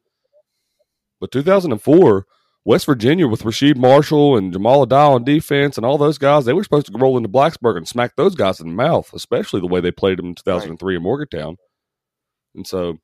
But 1.21 1.31
2004, 1.31 2.27
West 2.65 2.87
Virginia 2.87 3.29
with 3.29 3.43
Rasheed 3.43 3.77
Marshall 3.77 4.37
and 4.37 4.53
Jamal 4.53 4.87
Adal 4.87 5.15
on 5.15 5.25
defense 5.25 5.77
and 5.77 5.87
all 5.87 5.99
those 5.99 6.19
guys, 6.19 6.45
they 6.45 6.53
were 6.53 6.65
supposed 6.65 6.87
to 6.87 6.99
roll 6.99 7.17
into 7.17 7.29
Blacksburg 7.29 7.77
and 7.77 7.87
smack 7.87 8.17
those 8.17 8.35
guys 8.35 8.61
in 8.61 8.69
the 8.69 8.75
mouth, 8.75 9.13
especially 9.15 9.61
the 9.61 9.67
way 9.69 9.81
they 9.81 9.91
played 9.91 10.19
them 10.19 10.27
in 10.27 10.35
2003 10.35 10.97
in 10.97 11.03
Morgantown. 11.03 11.57
And 12.55 12.67
so 12.67 12.99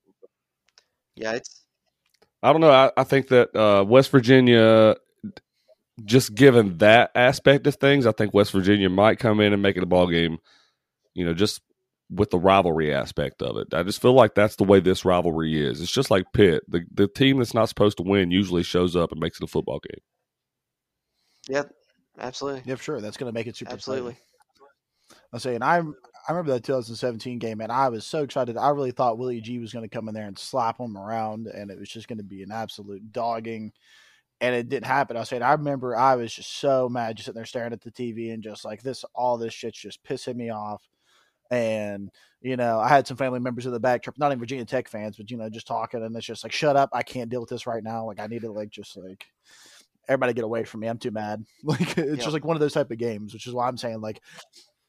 yeah, 1.17 1.33
it's 1.33 1.65
I 2.43 2.53
don't 2.53 2.61
know. 2.61 2.71
I, 2.71 2.91
I 2.97 3.05
think 3.05 3.29
that 3.29 3.55
uh, 3.57 3.85
West 3.85 4.11
Virginia, 4.11 4.97
just 6.05 6.35
given 6.35 6.79
that 6.79 7.11
aspect 7.17 7.67
of 7.67 7.75
things, 7.77 8.07
I 8.07 8.13
think 8.13 8.33
West 8.33 8.53
Virginia 8.53 8.89
might 8.89 9.19
come 9.19 9.41
in 9.41 9.53
and 9.53 9.61
make 9.63 9.77
it 9.77 9.83
a 9.83 9.87
ball 9.87 10.07
game. 10.07 10.39
You 11.19 11.27
know, 11.27 11.35
just 11.35 11.61
with 12.11 12.31
the 12.31 12.39
rivalry 12.39 12.95
aspect 12.95 13.43
of 13.43 13.57
it. 13.57 13.75
I 13.75 13.83
just 13.83 14.01
feel 14.01 14.15
like 14.15 14.35
that's 14.35 14.57
the 14.57 14.65
way 14.65 14.81
this 14.81 15.05
rivalry 15.05 15.61
is. 15.63 15.81
It's 15.81 15.93
just 15.93 16.11
like 16.11 16.33
Pitt. 16.33 16.63
The 16.69 16.85
the 16.93 17.09
team 17.09 17.39
that's 17.39 17.55
not 17.55 17.69
supposed 17.69 17.99
to 17.99 18.03
win 18.03 18.31
usually 18.31 18.63
shows 18.63 18.97
up 18.97 19.13
and 19.13 19.21
makes 19.21 19.39
it 19.39 19.45
a 19.45 19.49
football 19.49 19.81
game. 19.81 20.01
yep, 21.49 21.71
absolutely, 22.19 22.63
Yeah, 22.65 22.77
for 22.77 22.83
sure. 22.83 23.01
That's 23.01 23.17
going 23.17 23.31
to 23.31 23.35
make 23.35 23.47
it 23.47 23.57
super 23.57 23.73
absolutely. 23.73 24.17
I'm 25.33 25.39
saying 25.39 25.63
I 25.63 25.79
I 25.79 26.33
remember 26.33 26.53
that 26.53 26.65
2017 26.65 27.39
game, 27.39 27.61
and 27.61 27.73
I 27.73 27.89
was 27.89 28.07
so 28.07 28.23
excited. 28.23 28.57
I 28.57 28.69
really 28.71 28.91
thought 28.91 29.19
Willie 29.19 29.41
G 29.41 29.59
was 29.59 29.73
going 29.73 29.89
to 29.89 29.95
come 29.95 30.09
in 30.09 30.15
there 30.15 30.27
and 30.27 30.39
slap 30.39 30.79
him 30.79 30.97
around, 30.97 31.47
and 31.47 31.71
it 31.71 31.79
was 31.79 31.89
just 31.89 32.09
going 32.09 32.19
to 32.19 32.25
be 32.25 32.43
an 32.43 32.53
absolute 32.53 33.13
dogging. 33.13 33.73
And 34.41 34.55
it 34.55 34.69
didn't 34.69 34.87
happen. 34.87 35.17
I 35.17 35.21
was 35.21 35.29
saying 35.29 35.43
I 35.43 35.53
remember 35.53 35.97
I 35.97 36.15
was 36.15 36.33
just 36.33 36.59
so 36.59 36.89
mad, 36.89 37.17
just 37.17 37.27
sitting 37.27 37.39
there 37.39 37.45
staring 37.45 37.73
at 37.73 37.81
the 37.81 37.91
TV 37.91 38.33
and 38.33 38.43
just 38.43 38.65
like 38.65 38.83
this, 38.83 39.05
all 39.13 39.37
this 39.37 39.53
shit's 39.53 39.81
just 39.81 40.05
pissing 40.05 40.37
me 40.37 40.51
off. 40.51 40.81
And 41.51 42.11
you 42.41 42.57
know, 42.57 42.79
I 42.79 42.89
had 42.89 43.07
some 43.07 43.17
family 43.17 43.41
members 43.41 43.67
in 43.67 43.73
the 43.73 43.81
back, 43.81 44.03
trip, 44.03 44.17
not 44.19 44.29
even 44.29 44.39
Virginia 44.39 44.65
Tech 44.65 44.89
fans, 44.89 45.17
but 45.17 45.31
you 45.31 45.37
know, 45.37 45.49
just 45.51 45.67
talking, 45.67 46.03
and 46.05 46.15
it's 46.17 46.27
just 46.27 46.45
like, 46.45 46.53
shut 46.53 46.77
up, 46.77 46.91
I 46.93 47.03
can't 47.03 47.31
deal 47.31 47.41
with 47.41 47.51
this 47.51 47.67
right 47.67 47.83
now. 47.83 48.07
Like 48.07 48.21
I 48.21 48.27
need 48.27 48.43
to 48.43 48.53
like 48.53 48.71
just 48.71 48.97
like 48.97 49.27
everybody 50.09 50.33
get 50.33 50.45
away 50.45 50.65
from 50.65 50.81
me. 50.81 50.87
I'm 50.87 50.99
too 50.99 51.11
mad. 51.11 51.45
Like 51.65 51.99
it's 51.99 51.99
Yeah. 51.99 52.15
just 52.17 52.33
like 52.33 52.45
one 52.45 52.57
of 52.57 52.61
those 52.61 52.73
type 52.73 52.91
of 52.91 52.99
games, 52.99 53.33
which 53.33 53.47
is 53.47 53.55
why 53.55 53.67
I'm 53.69 53.77
saying 53.77 54.01
like 54.01 54.21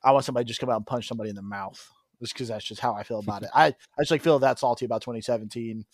I 0.04 0.12
want 0.12 0.26
somebody 0.26 0.46
to 0.46 0.48
just 0.48 0.60
come 0.60 0.70
out 0.70 0.78
and 0.78 0.86
punch 0.86 1.08
somebody 1.08 1.30
in 1.30 1.36
the 1.36 1.42
mouth. 1.42 1.86
Just 2.22 2.34
because 2.34 2.50
that's 2.50 2.66
just 2.66 2.82
how 2.82 2.94
I 2.94 3.04
feel 3.04 3.20
about 3.20 3.44
it. 3.44 3.50
I, 3.56 3.68
I 3.68 3.74
just 4.02 4.12
like 4.12 4.22
feel 4.22 4.40
that 4.40 4.60
salty 4.60 4.86
about 4.86 5.02
2017, 5.02 5.86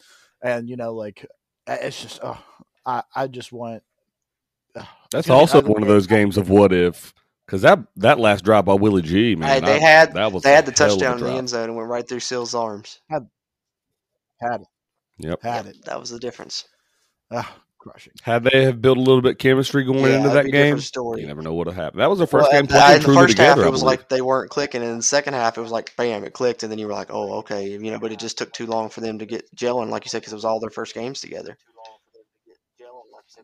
and 0.41 0.69
you 0.69 0.75
know, 0.75 0.93
like 0.93 1.25
it's 1.67 2.01
just 2.01 2.19
oh, 2.23 2.37
I 2.85 3.03
I 3.15 3.27
just 3.27 3.51
want. 3.51 3.83
That's 4.73 4.87
it's 5.13 5.27
gonna 5.27 5.37
be 5.37 5.41
also 5.41 5.61
one 5.61 5.81
of 5.83 5.87
those 5.87 6.07
games 6.07 6.37
of 6.37 6.49
what 6.49 6.73
if. 6.73 7.13
Because 7.45 7.61
that 7.61 7.79
that 7.97 8.19
last 8.19 8.43
drive 8.43 8.65
by 8.65 8.73
Willie 8.73 9.01
G, 9.03 9.35
man, 9.35 9.49
Hey, 9.49 9.59
they 9.59 9.75
I- 9.77 9.79
had- 9.79 10.13
that 10.13 10.31
was 10.31 10.43
They 10.43 10.53
had 10.53 10.65
the 10.65 10.71
hell 10.71 10.87
of 10.87 10.93
a 10.93 10.99
touchdown 10.99 11.19
in 11.19 11.23
the 11.25 11.37
end 11.37 11.49
zone 11.49 11.63
and 11.65 11.75
went 11.75 11.89
right 11.89 12.07
through 12.07 12.19
Seal's 12.21 12.55
arms. 12.55 12.99
Had 14.41 14.61
it, 14.61 14.67
Yep. 15.19 15.41
had 15.43 15.65
Yep, 15.65 15.75
it. 15.75 15.85
That 15.85 15.99
was 15.99 16.09
the 16.09 16.19
difference. 16.19 16.65
Ugh, 17.31 17.45
crushing. 17.77 18.13
Had 18.23 18.43
they 18.43 18.63
have 18.65 18.81
built 18.81 18.97
a 18.97 19.01
little 19.01 19.21
bit 19.21 19.33
of 19.33 19.37
chemistry 19.37 19.83
going 19.85 20.03
Yeah, 20.05 20.17
into 20.17 20.29
that'd 20.29 20.33
that 20.33 20.43
be 20.45 20.49
a 20.49 20.51
game, 20.51 20.63
different 20.65 20.83
story. 20.83 21.21
you 21.21 21.27
never 21.27 21.41
know 21.41 21.53
what 21.53 21.67
would 21.67 21.75
happen. 21.75 21.99
That 21.99 22.09
was 22.09 22.19
the 22.19 22.27
first 22.27 22.49
Well, 22.51 22.61
game 22.61 22.65
uh, 22.65 22.67
playing 22.67 22.95
in 22.97 23.01
the 23.03 23.13
first 23.13 23.37
together. 23.37 23.61
half, 23.61 23.67
it 23.67 23.71
was 23.71 23.83
like 23.83 24.09
they 24.09 24.21
weren't 24.21 24.49
clicking, 24.49 24.81
and 24.81 24.91
in 24.91 24.97
the 24.97 25.03
second 25.03 25.33
half, 25.35 25.57
it 25.57 25.61
was 25.61 25.71
like 25.71 25.95
bam, 25.95 26.23
it 26.23 26.33
clicked, 26.33 26.63
and 26.63 26.71
then 26.71 26.79
you 26.79 26.87
were 26.87 26.93
like, 26.93 27.11
oh, 27.11 27.35
okay, 27.39 27.69
you 27.69 27.91
know. 27.91 27.99
But 27.99 28.11
it 28.11 28.19
just 28.19 28.37
took 28.37 28.51
too 28.51 28.65
long 28.65 28.89
for 28.89 29.01
them 29.01 29.19
to 29.19 29.25
get 29.25 29.45
gelling, 29.55 29.89
like 29.89 30.03
you 30.05 30.09
said, 30.09 30.19
because 30.21 30.33
it 30.33 30.37
was 30.37 30.45
all 30.45 30.59
their 30.59 30.69
first 30.71 30.93
games 30.93 31.21
together. 31.21 31.57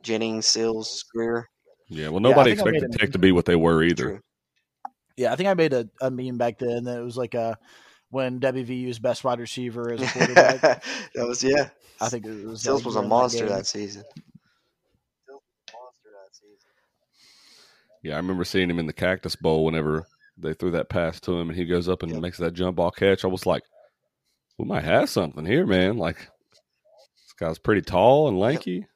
Jennings, 0.01 0.47
Sills, 0.47 1.03
Grier. 1.13 1.47
Yeah, 1.93 2.07
well, 2.07 2.21
nobody 2.21 2.55
think 2.55 2.61
I 2.67 2.71
made 2.71 2.75
expected 2.83 2.99
Tech 2.99 3.11
to 3.11 3.19
be 3.19 3.31
what 3.33 3.43
they 3.45 3.55
were 3.57 3.83
either. 3.83 4.03
True. 4.11 4.19
Yeah, 5.17 5.33
I 5.33 5.35
think 5.35 5.49
I 5.49 5.53
made 5.53 5.73
a, 5.73 5.89
a 5.99 6.09
meme 6.09 6.37
back 6.37 6.57
then 6.57 6.85
that 6.85 6.97
it 6.97 7.03
was 7.03 7.17
like 7.17 7.35
uh 7.35 7.55
when 8.09 8.39
WVU's 8.39 8.97
best 8.97 9.23
wide 9.25 9.39
receiver 9.39 9.91
as 9.91 10.01
a 10.01 10.07
quarterback. 10.07 10.61
that 11.15 11.27
was 11.27 11.43
yeah. 11.43 11.69
I 11.99 12.07
think 12.09 12.25
it 12.25 12.45
was 12.47 12.61
Sills 12.61 12.85
was 12.85 12.95
a 12.95 13.01
monster 13.01 13.45
game. 13.45 13.49
that 13.55 13.67
season. 13.67 14.03
Yeah, 18.03 18.13
I 18.13 18.17
remember 18.17 18.43
seeing 18.43 18.69
him 18.69 18.79
in 18.79 18.87
the 18.87 18.93
Cactus 18.93 19.35
Bowl 19.35 19.65
whenever 19.65 20.07
they 20.37 20.53
threw 20.53 20.71
that 20.71 20.89
pass 20.89 21.19
to 21.21 21.33
him, 21.39 21.49
and 21.49 21.57
he 21.57 21.65
goes 21.65 21.87
up 21.87 22.01
and 22.03 22.11
Yep. 22.13 22.21
makes 22.21 22.37
that 22.39 22.53
jump 22.53 22.77
ball 22.77 22.89
catch. 22.91 23.23
I 23.23 23.27
was 23.27 23.45
like, 23.45 23.63
we 24.57 24.65
might 24.65 24.83
have 24.83 25.09
something 25.09 25.45
here, 25.45 25.65
man. 25.67 25.97
Like 25.97 26.17
this 26.17 27.33
guy's 27.39 27.59
pretty 27.59 27.81
tall 27.81 28.27
and 28.27 28.39
lanky, 28.39 28.87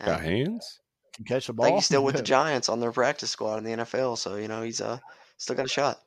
Yeah. 0.00 0.06
got 0.06 0.20
hands. 0.22 0.80
Can 1.14 1.24
catch 1.24 1.46
the 1.46 1.52
I 1.52 1.56
ball. 1.56 1.64
think 1.66 1.76
he's 1.76 1.86
still 1.86 2.04
with 2.04 2.16
the 2.16 2.22
Giants 2.34 2.68
on 2.68 2.80
their 2.80 2.92
practice 2.92 3.30
squad 3.30 3.58
in 3.58 3.64
the 3.64 3.84
NFL, 3.84 4.16
so 4.18 4.36
you 4.36 4.48
know 4.48 4.62
he's 4.62 4.80
uh 4.80 4.98
still 5.36 5.56
got 5.56 5.66
a 5.66 5.68
shot. 5.68 5.98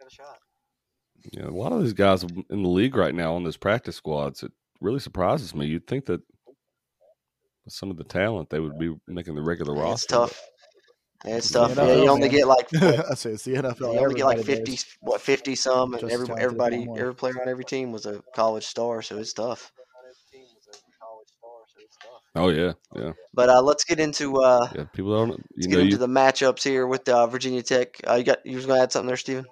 Got 0.00 0.08
a 0.08 0.14
shot. 0.14 0.38
You 1.32 1.42
know, 1.42 1.48
a 1.48 1.58
lot 1.58 1.72
of 1.72 1.82
these 1.82 1.92
guys 1.94 2.22
in 2.22 2.62
the 2.62 2.68
league 2.68 2.96
right 2.96 3.14
now 3.14 3.34
on 3.34 3.44
those 3.44 3.56
practice 3.56 3.96
squads, 3.96 4.42
it 4.42 4.52
really 4.80 5.00
surprises 5.00 5.54
me. 5.54 5.66
You'd 5.66 5.86
think 5.86 6.06
that 6.06 6.20
with 7.64 7.74
some 7.74 7.90
of 7.90 7.96
the 7.96 8.04
talent 8.04 8.50
they 8.50 8.60
would 8.60 8.78
be 8.78 8.94
making 9.08 9.34
the 9.34 9.42
regular 9.42 9.74
Yeah, 9.74 9.82
roster. 9.82 9.92
It's 9.94 10.06
tough. 10.06 10.42
Yeah, 11.24 11.36
it's 11.36 11.46
It's 11.46 11.50
the 11.50 11.58
tough. 11.60 11.76
Yeah, 11.76 11.94
you 11.94 12.08
only 12.08 12.28
man. 12.28 12.30
get 12.30 12.46
like 12.46 12.68
I 12.80 13.14
say 13.14 13.30
it's 13.32 13.44
the 13.44 13.54
NFL. 13.54 13.94
you 13.94 13.98
only 14.00 14.14
get 14.14 14.26
like 14.26 14.40
fifty, 14.40 14.72
knows. 14.72 14.86
what 15.00 15.20
fifty 15.20 15.54
some, 15.56 15.94
and 15.94 16.02
Just 16.02 16.12
every, 16.12 16.28
everybody, 16.38 16.86
every 16.96 17.14
player 17.14 17.40
on 17.40 17.48
every 17.48 17.64
team 17.64 17.92
was 17.92 18.06
a 18.06 18.22
college 18.34 18.66
star, 18.66 19.02
so 19.02 19.18
it's 19.18 19.32
tough. 19.32 19.72
Oh 22.36 22.48
yeah, 22.50 22.72
yeah. 22.94 23.12
But 23.32 23.48
uh, 23.48 23.62
let's 23.62 23.84
get 23.84 23.98
into 23.98 24.36
uh, 24.42 24.68
yeah. 24.74 24.84
People 24.92 25.16
don't. 25.16 25.30
You 25.30 25.36
let's 25.56 25.66
know, 25.66 25.70
get 25.70 25.80
into 25.80 25.90
you, 25.92 25.96
the 25.96 26.06
matchups 26.06 26.62
here 26.62 26.86
with 26.86 27.08
uh, 27.08 27.26
Virginia 27.26 27.62
Tech. 27.62 27.96
Uh, 28.06 28.14
you 28.14 28.24
got 28.24 28.44
you 28.44 28.56
was 28.56 28.66
gonna 28.66 28.82
add 28.82 28.92
something 28.92 29.08
there, 29.08 29.16
Steven? 29.16 29.46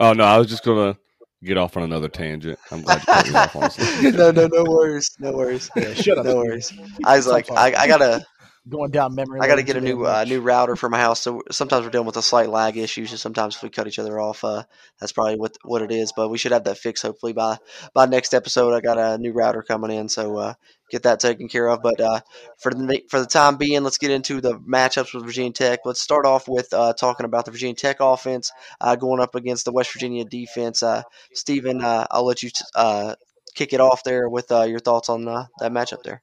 oh 0.00 0.12
no, 0.12 0.24
I 0.24 0.38
was 0.38 0.48
just 0.48 0.64
gonna 0.64 0.96
get 1.44 1.56
off 1.56 1.76
on 1.76 1.84
another 1.84 2.08
tangent. 2.08 2.58
I'm 2.72 2.82
glad 2.82 3.00
you 3.00 3.06
cut 3.06 3.28
me 3.28 3.34
off. 3.34 3.56
Honestly. 3.56 4.10
no, 4.12 4.30
no, 4.32 4.48
no 4.48 4.64
worries, 4.64 5.08
no 5.20 5.32
worries, 5.32 5.70
Yeah, 5.76 5.94
shut 5.94 6.18
up. 6.18 6.24
no 6.24 6.36
worries. 6.36 6.72
I 7.04 7.16
was 7.16 7.26
like, 7.26 7.50
I. 7.52 7.74
I 7.74 7.86
gotta, 7.86 8.26
Going 8.66 8.90
down 8.90 9.14
memory. 9.14 9.40
I 9.42 9.46
gotta 9.46 9.62
get 9.62 9.76
a 9.76 9.80
new 9.80 10.06
uh, 10.06 10.24
new 10.26 10.40
router 10.40 10.74
for 10.74 10.88
my 10.88 10.98
house. 10.98 11.20
So 11.20 11.42
sometimes 11.50 11.84
we're 11.84 11.90
dealing 11.90 12.06
with 12.06 12.16
a 12.16 12.22
slight 12.22 12.48
lag 12.48 12.78
issue. 12.78 13.04
So 13.04 13.16
sometimes 13.16 13.56
if 13.56 13.62
we 13.62 13.68
cut 13.68 13.86
each 13.86 13.98
other 13.98 14.18
off, 14.18 14.42
uh, 14.42 14.62
that's 14.98 15.12
probably 15.12 15.36
what 15.36 15.58
what 15.64 15.82
it 15.82 15.92
is. 15.92 16.12
But 16.16 16.30
we 16.30 16.38
should 16.38 16.52
have 16.52 16.64
that 16.64 16.78
fixed 16.78 17.02
hopefully 17.02 17.34
by 17.34 17.58
by 17.92 18.06
next 18.06 18.32
episode. 18.32 18.72
I 18.72 18.80
got 18.80 18.96
a 18.96 19.18
new 19.18 19.32
router 19.32 19.62
coming 19.62 19.90
in, 19.90 20.08
so 20.08 20.38
uh, 20.38 20.54
get 20.90 21.02
that 21.02 21.20
taken 21.20 21.46
care 21.46 21.68
of. 21.68 21.82
But 21.82 22.00
uh, 22.00 22.20
for 22.58 22.72
the 22.72 23.02
for 23.10 23.20
the 23.20 23.26
time 23.26 23.58
being, 23.58 23.82
let's 23.84 23.98
get 23.98 24.10
into 24.10 24.40
the 24.40 24.54
matchups 24.60 25.12
with 25.12 25.26
Virginia 25.26 25.52
Tech. 25.52 25.80
Let's 25.84 26.00
start 26.00 26.24
off 26.24 26.48
with 26.48 26.72
uh, 26.72 26.94
talking 26.94 27.26
about 27.26 27.44
the 27.44 27.50
Virginia 27.50 27.74
Tech 27.74 27.98
offense 28.00 28.50
uh, 28.80 28.96
going 28.96 29.20
up 29.20 29.34
against 29.34 29.66
the 29.66 29.72
West 29.72 29.92
Virginia 29.92 30.24
defense. 30.24 30.82
Uh, 30.82 31.02
Stephen, 31.34 31.82
uh, 31.82 32.06
I'll 32.10 32.24
let 32.24 32.42
you 32.42 32.48
uh, 32.74 33.14
kick 33.54 33.74
it 33.74 33.80
off 33.80 34.04
there 34.04 34.26
with 34.26 34.50
uh, 34.50 34.62
your 34.62 34.80
thoughts 34.80 35.10
on 35.10 35.28
uh, 35.28 35.46
that 35.60 35.70
matchup 35.70 36.02
there. 36.02 36.22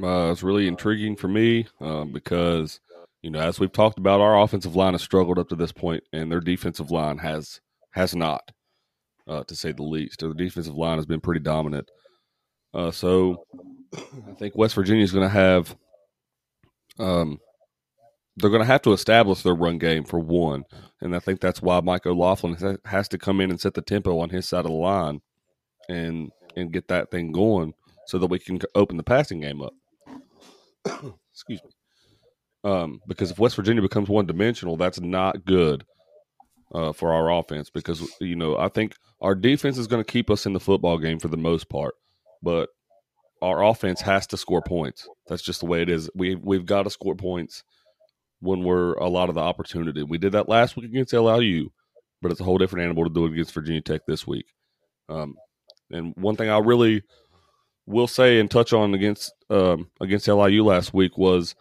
Uh, 0.00 0.30
it's 0.30 0.42
really 0.42 0.66
intriguing 0.66 1.16
for 1.16 1.28
me 1.28 1.66
um, 1.80 2.12
because, 2.12 2.80
you 3.22 3.30
know, 3.30 3.40
as 3.40 3.60
we've 3.60 3.72
talked 3.72 3.98
about, 3.98 4.20
our 4.20 4.40
offensive 4.40 4.74
line 4.74 4.94
has 4.94 5.02
struggled 5.02 5.38
up 5.38 5.48
to 5.48 5.56
this 5.56 5.72
point, 5.72 6.02
and 6.12 6.30
their 6.30 6.40
defensive 6.40 6.90
line 6.90 7.18
has 7.18 7.60
has 7.90 8.14
not, 8.14 8.40
uh, 9.28 9.44
to 9.44 9.54
say 9.54 9.70
the 9.72 9.82
least. 9.82 10.20
Their 10.20 10.32
defensive 10.32 10.74
line 10.74 10.96
has 10.96 11.04
been 11.04 11.20
pretty 11.20 11.40
dominant. 11.40 11.90
Uh, 12.72 12.90
so, 12.90 13.44
I 13.94 14.32
think 14.38 14.56
West 14.56 14.74
Virginia 14.74 15.04
is 15.04 15.12
going 15.12 15.28
to 15.28 15.34
have, 15.34 15.76
um, 16.98 17.38
they're 18.36 18.48
going 18.48 18.62
to 18.62 18.66
have 18.66 18.80
to 18.82 18.94
establish 18.94 19.42
their 19.42 19.54
run 19.54 19.76
game 19.76 20.04
for 20.04 20.18
one, 20.18 20.64
and 21.02 21.14
I 21.14 21.18
think 21.18 21.40
that's 21.40 21.60
why 21.60 21.80
Mike 21.80 22.06
O'Laughlin 22.06 22.78
has 22.86 23.08
to 23.08 23.18
come 23.18 23.42
in 23.42 23.50
and 23.50 23.60
set 23.60 23.74
the 23.74 23.82
tempo 23.82 24.18
on 24.20 24.30
his 24.30 24.48
side 24.48 24.64
of 24.64 24.70
the 24.70 24.72
line, 24.72 25.20
and 25.86 26.30
and 26.56 26.72
get 26.72 26.88
that 26.88 27.10
thing 27.10 27.30
going 27.32 27.74
so 28.06 28.18
that 28.18 28.28
we 28.28 28.38
can 28.38 28.58
open 28.74 28.96
the 28.96 29.02
passing 29.02 29.40
game 29.40 29.60
up. 29.60 29.74
Excuse 31.32 31.62
me. 31.62 31.70
Um, 32.64 33.00
because 33.08 33.30
if 33.30 33.38
West 33.38 33.56
Virginia 33.56 33.82
becomes 33.82 34.08
one 34.08 34.26
dimensional, 34.26 34.76
that's 34.76 35.00
not 35.00 35.44
good 35.44 35.84
uh, 36.74 36.92
for 36.92 37.12
our 37.12 37.30
offense. 37.32 37.70
Because 37.70 38.08
you 38.20 38.36
know, 38.36 38.56
I 38.56 38.68
think 38.68 38.94
our 39.20 39.34
defense 39.34 39.78
is 39.78 39.86
going 39.86 40.02
to 40.02 40.10
keep 40.10 40.30
us 40.30 40.46
in 40.46 40.52
the 40.52 40.60
football 40.60 40.98
game 40.98 41.18
for 41.18 41.28
the 41.28 41.36
most 41.36 41.68
part, 41.68 41.94
but 42.42 42.68
our 43.40 43.64
offense 43.64 44.00
has 44.00 44.26
to 44.28 44.36
score 44.36 44.62
points. 44.62 45.08
That's 45.26 45.42
just 45.42 45.60
the 45.60 45.66
way 45.66 45.82
it 45.82 45.88
is. 45.88 46.08
We 46.14 46.36
we've 46.36 46.66
got 46.66 46.84
to 46.84 46.90
score 46.90 47.16
points 47.16 47.64
when 48.40 48.62
we're 48.62 48.94
a 48.94 49.08
lot 49.08 49.28
of 49.28 49.34
the 49.34 49.40
opportunity. 49.40 50.02
We 50.02 50.18
did 50.18 50.32
that 50.32 50.48
last 50.48 50.76
week 50.76 50.86
against 50.86 51.12
LIU, 51.12 51.70
but 52.20 52.30
it's 52.30 52.40
a 52.40 52.44
whole 52.44 52.58
different 52.58 52.84
animal 52.84 53.04
to 53.04 53.10
do 53.10 53.26
it 53.26 53.32
against 53.32 53.54
Virginia 53.54 53.80
Tech 53.80 54.02
this 54.06 54.26
week. 54.26 54.46
Um, 55.08 55.34
and 55.90 56.14
one 56.16 56.36
thing 56.36 56.48
I 56.48 56.58
really 56.58 57.02
will 57.86 58.06
say 58.06 58.38
and 58.38 58.50
touch 58.50 58.72
on 58.72 58.94
against 58.94 59.32
um, 59.50 59.88
against 60.00 60.28
LIU 60.28 60.64
last 60.64 60.94
week 60.94 61.18
was 61.18 61.54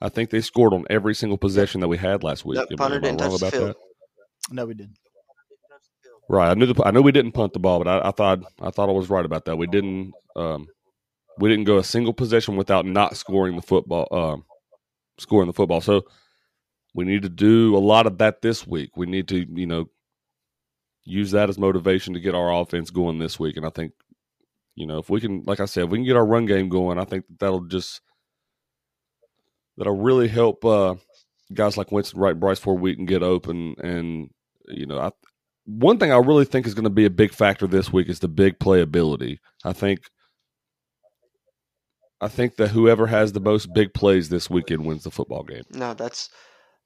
I 0.00 0.08
think 0.08 0.30
they 0.30 0.40
scored 0.40 0.74
on 0.74 0.84
every 0.90 1.14
single 1.14 1.38
possession 1.38 1.80
that 1.80 1.88
we 1.88 1.96
had 1.98 2.22
last 2.22 2.44
week. 2.44 2.56
Nope, 2.58 2.68
Am- 2.72 2.78
punter 2.78 3.00
didn't 3.00 3.20
wrong 3.20 3.30
touch 3.30 3.40
the 3.40 3.46
about 3.46 3.52
field. 3.52 3.68
that? 3.68 4.54
No, 4.54 4.66
we 4.66 4.74
didn't. 4.74 4.98
Right. 6.28 6.50
I 6.50 6.54
knew 6.54 6.66
the 6.66 6.84
I 6.84 6.90
knew 6.90 7.02
we 7.02 7.12
didn't 7.12 7.32
punt 7.32 7.52
the 7.52 7.60
ball, 7.60 7.82
but 7.82 7.88
I, 7.88 8.08
I 8.08 8.10
thought 8.10 8.40
I 8.60 8.70
thought 8.70 8.88
I 8.88 8.92
was 8.92 9.08
right 9.10 9.24
about 9.24 9.44
that. 9.44 9.56
We 9.56 9.66
didn't 9.68 10.12
um, 10.34 10.66
we 11.38 11.48
didn't 11.48 11.64
go 11.64 11.78
a 11.78 11.84
single 11.84 12.12
possession 12.12 12.56
without 12.56 12.84
not 12.84 13.16
scoring 13.16 13.54
the 13.54 13.62
football 13.62 14.08
um, 14.10 14.44
scoring 15.18 15.46
the 15.46 15.52
football. 15.52 15.80
So 15.80 16.02
we 16.94 17.04
need 17.04 17.22
to 17.22 17.28
do 17.28 17.76
a 17.76 17.78
lot 17.78 18.06
of 18.06 18.18
that 18.18 18.42
this 18.42 18.66
week. 18.66 18.96
We 18.96 19.06
need 19.06 19.28
to 19.28 19.46
you 19.48 19.66
know 19.66 19.88
use 21.04 21.30
that 21.30 21.48
as 21.48 21.58
motivation 21.58 22.14
to 22.14 22.20
get 22.20 22.34
our 22.34 22.52
offense 22.52 22.90
going 22.90 23.18
this 23.18 23.38
week. 23.38 23.56
And 23.56 23.64
I 23.64 23.70
think 23.70 23.92
you 24.76 24.86
know 24.86 24.98
if 24.98 25.10
we 25.10 25.20
can, 25.20 25.42
like 25.46 25.58
I 25.58 25.64
said, 25.64 25.90
we 25.90 25.98
can 25.98 26.04
get 26.04 26.16
our 26.16 26.26
run 26.26 26.46
game 26.46 26.68
going, 26.68 26.98
I 26.98 27.04
think 27.04 27.26
that 27.26 27.40
that'll 27.40 27.64
just 27.64 28.00
that'll 29.76 29.96
really 29.96 30.28
help 30.28 30.64
uh, 30.64 30.94
guys 31.52 31.76
like 31.76 31.92
Winston 31.92 32.20
Wright, 32.20 32.38
Bryce 32.38 32.58
Ford 32.58 32.80
Wheaton 32.80 33.06
get 33.06 33.22
open. 33.22 33.74
And 33.82 34.30
you 34.68 34.86
know, 34.86 34.98
I, 34.98 35.10
one 35.64 35.98
thing 35.98 36.12
I 36.12 36.18
really 36.18 36.44
think 36.44 36.66
is 36.66 36.74
going 36.74 36.84
to 36.84 36.90
be 36.90 37.06
a 37.06 37.10
big 37.10 37.32
factor 37.32 37.66
this 37.66 37.92
week 37.92 38.08
is 38.08 38.20
the 38.20 38.28
big 38.28 38.58
playability. 38.58 39.38
I 39.64 39.72
think. 39.72 40.00
I 42.18 42.28
think 42.28 42.56
that 42.56 42.68
whoever 42.68 43.06
has 43.08 43.32
the 43.32 43.40
most 43.40 43.74
big 43.74 43.92
plays 43.92 44.30
this 44.30 44.48
weekend 44.48 44.86
wins 44.86 45.04
the 45.04 45.10
football 45.10 45.42
game. 45.42 45.64
No, 45.72 45.92
that's 45.92 46.30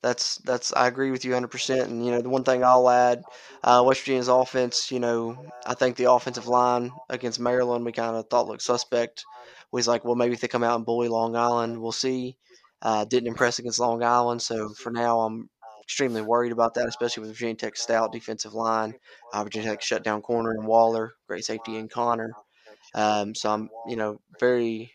that's 0.03 0.37
that's 0.39 0.73
I 0.73 0.87
agree 0.87 1.11
with 1.11 1.25
you 1.25 1.33
100. 1.33 1.49
percent 1.49 1.91
And 1.91 2.05
you 2.05 2.11
know, 2.11 2.23
the 2.23 2.29
one 2.29 2.45
thing 2.45 2.65
I'll 2.65 2.89
add, 2.89 3.23
uh, 3.63 3.83
West 3.87 4.01
Virginia's 4.01 4.29
offense. 4.29 4.91
You 4.91 5.01
know, 5.01 5.45
I 5.67 5.75
think 5.75 5.97
the 5.97 6.11
offensive 6.11 6.47
line 6.47 6.91
against 7.09 7.41
Maryland 7.41 7.85
we 7.85 7.93
kind 7.93 8.17
of 8.17 8.29
thought 8.29 8.49
looked 8.49 8.63
suspect. 8.63 9.25
We 9.73 9.79
was 9.79 9.89
like, 9.89 10.05
well, 10.05 10.17
maybe 10.17 10.35
if 10.35 10.41
they 10.41 10.49
come 10.49 10.65
out 10.65 10.77
and 10.77 10.87
bully 10.87 11.09
Long 11.09 11.37
Island, 11.37 11.81
we'll 11.81 11.93
see. 11.93 12.37
Uh, 12.83 13.05
didn't 13.05 13.29
impress 13.29 13.59
against 13.59 13.79
Long 13.79 14.03
Island, 14.03 14.41
so 14.41 14.71
for 14.71 14.91
now 14.91 15.21
I'm 15.21 15.51
extremely 15.83 16.23
worried 16.23 16.53
about 16.53 16.73
that, 16.75 16.87
especially 16.87 17.23
with 17.23 17.33
Virginia 17.33 17.57
Tech's 17.57 17.83
stout 17.83 18.11
defensive 18.13 18.55
line. 18.55 18.95
Uh, 19.33 19.45
Virginia 19.45 19.71
Tech 19.71 19.83
shut 19.83 20.03
down 20.03 20.23
corner 20.23 20.53
and 20.53 20.67
Waller, 20.67 21.13
great 21.29 21.45
safety 21.45 21.77
in 21.77 21.89
Conner. 21.89 22.33
Um, 22.95 23.35
so 23.35 23.51
I'm, 23.51 23.71
you 23.87 23.97
know, 23.97 24.21
very 24.39 24.93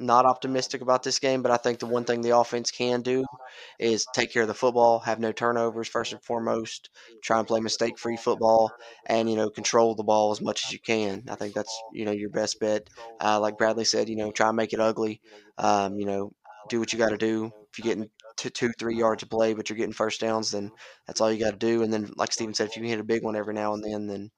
not 0.00 0.26
optimistic 0.26 0.80
about 0.80 1.02
this 1.02 1.18
game, 1.18 1.42
but 1.42 1.52
I 1.52 1.56
think 1.56 1.78
the 1.78 1.86
one 1.86 2.04
thing 2.04 2.20
the 2.22 2.36
offense 2.36 2.70
can 2.70 3.02
do 3.02 3.24
is 3.78 4.06
take 4.14 4.32
care 4.32 4.42
of 4.42 4.48
the 4.48 4.54
football, 4.54 5.00
have 5.00 5.20
no 5.20 5.32
turnovers 5.32 5.88
first 5.88 6.12
and 6.12 6.22
foremost, 6.22 6.90
try 7.22 7.38
and 7.38 7.46
play 7.46 7.60
mistake 7.60 7.98
free 7.98 8.16
football, 8.16 8.72
and 9.06 9.28
you 9.30 9.36
know 9.36 9.50
control 9.50 9.94
the 9.94 10.02
ball 10.02 10.32
as 10.32 10.40
much 10.40 10.64
as 10.64 10.72
you 10.72 10.78
can. 10.78 11.24
I 11.28 11.34
think 11.34 11.54
that's 11.54 11.82
you 11.92 12.04
know 12.04 12.12
your 12.12 12.30
best 12.30 12.60
bet. 12.60 12.88
Uh, 13.20 13.40
like 13.40 13.58
Bradley 13.58 13.84
said, 13.84 14.08
you 14.08 14.16
know 14.16 14.30
try 14.32 14.48
and 14.48 14.56
make 14.56 14.72
it 14.72 14.80
ugly. 14.80 15.20
Um, 15.58 15.98
you 15.98 16.06
know 16.06 16.32
do 16.68 16.78
what 16.78 16.92
you 16.92 16.98
got 16.98 17.10
to 17.10 17.18
do. 17.18 17.50
If 17.72 17.78
you're 17.78 17.94
getting 17.94 18.10
two, 18.36 18.70
three 18.78 18.96
yards 18.96 19.20
to 19.20 19.28
play, 19.28 19.54
but 19.54 19.68
you're 19.68 19.76
getting 19.76 19.92
first 19.92 20.20
downs, 20.20 20.52
then 20.52 20.70
that's 21.06 21.20
all 21.20 21.30
you 21.30 21.42
got 21.44 21.50
to 21.50 21.56
do. 21.56 21.82
And 21.82 21.92
then, 21.92 22.10
like 22.16 22.32
Steven 22.32 22.54
said, 22.54 22.68
if 22.68 22.76
you 22.76 22.84
hit 22.84 23.00
a 23.00 23.04
big 23.04 23.22
one 23.22 23.36
every 23.36 23.54
now 23.54 23.74
and 23.74 23.84
then, 23.84 24.06
then 24.06 24.30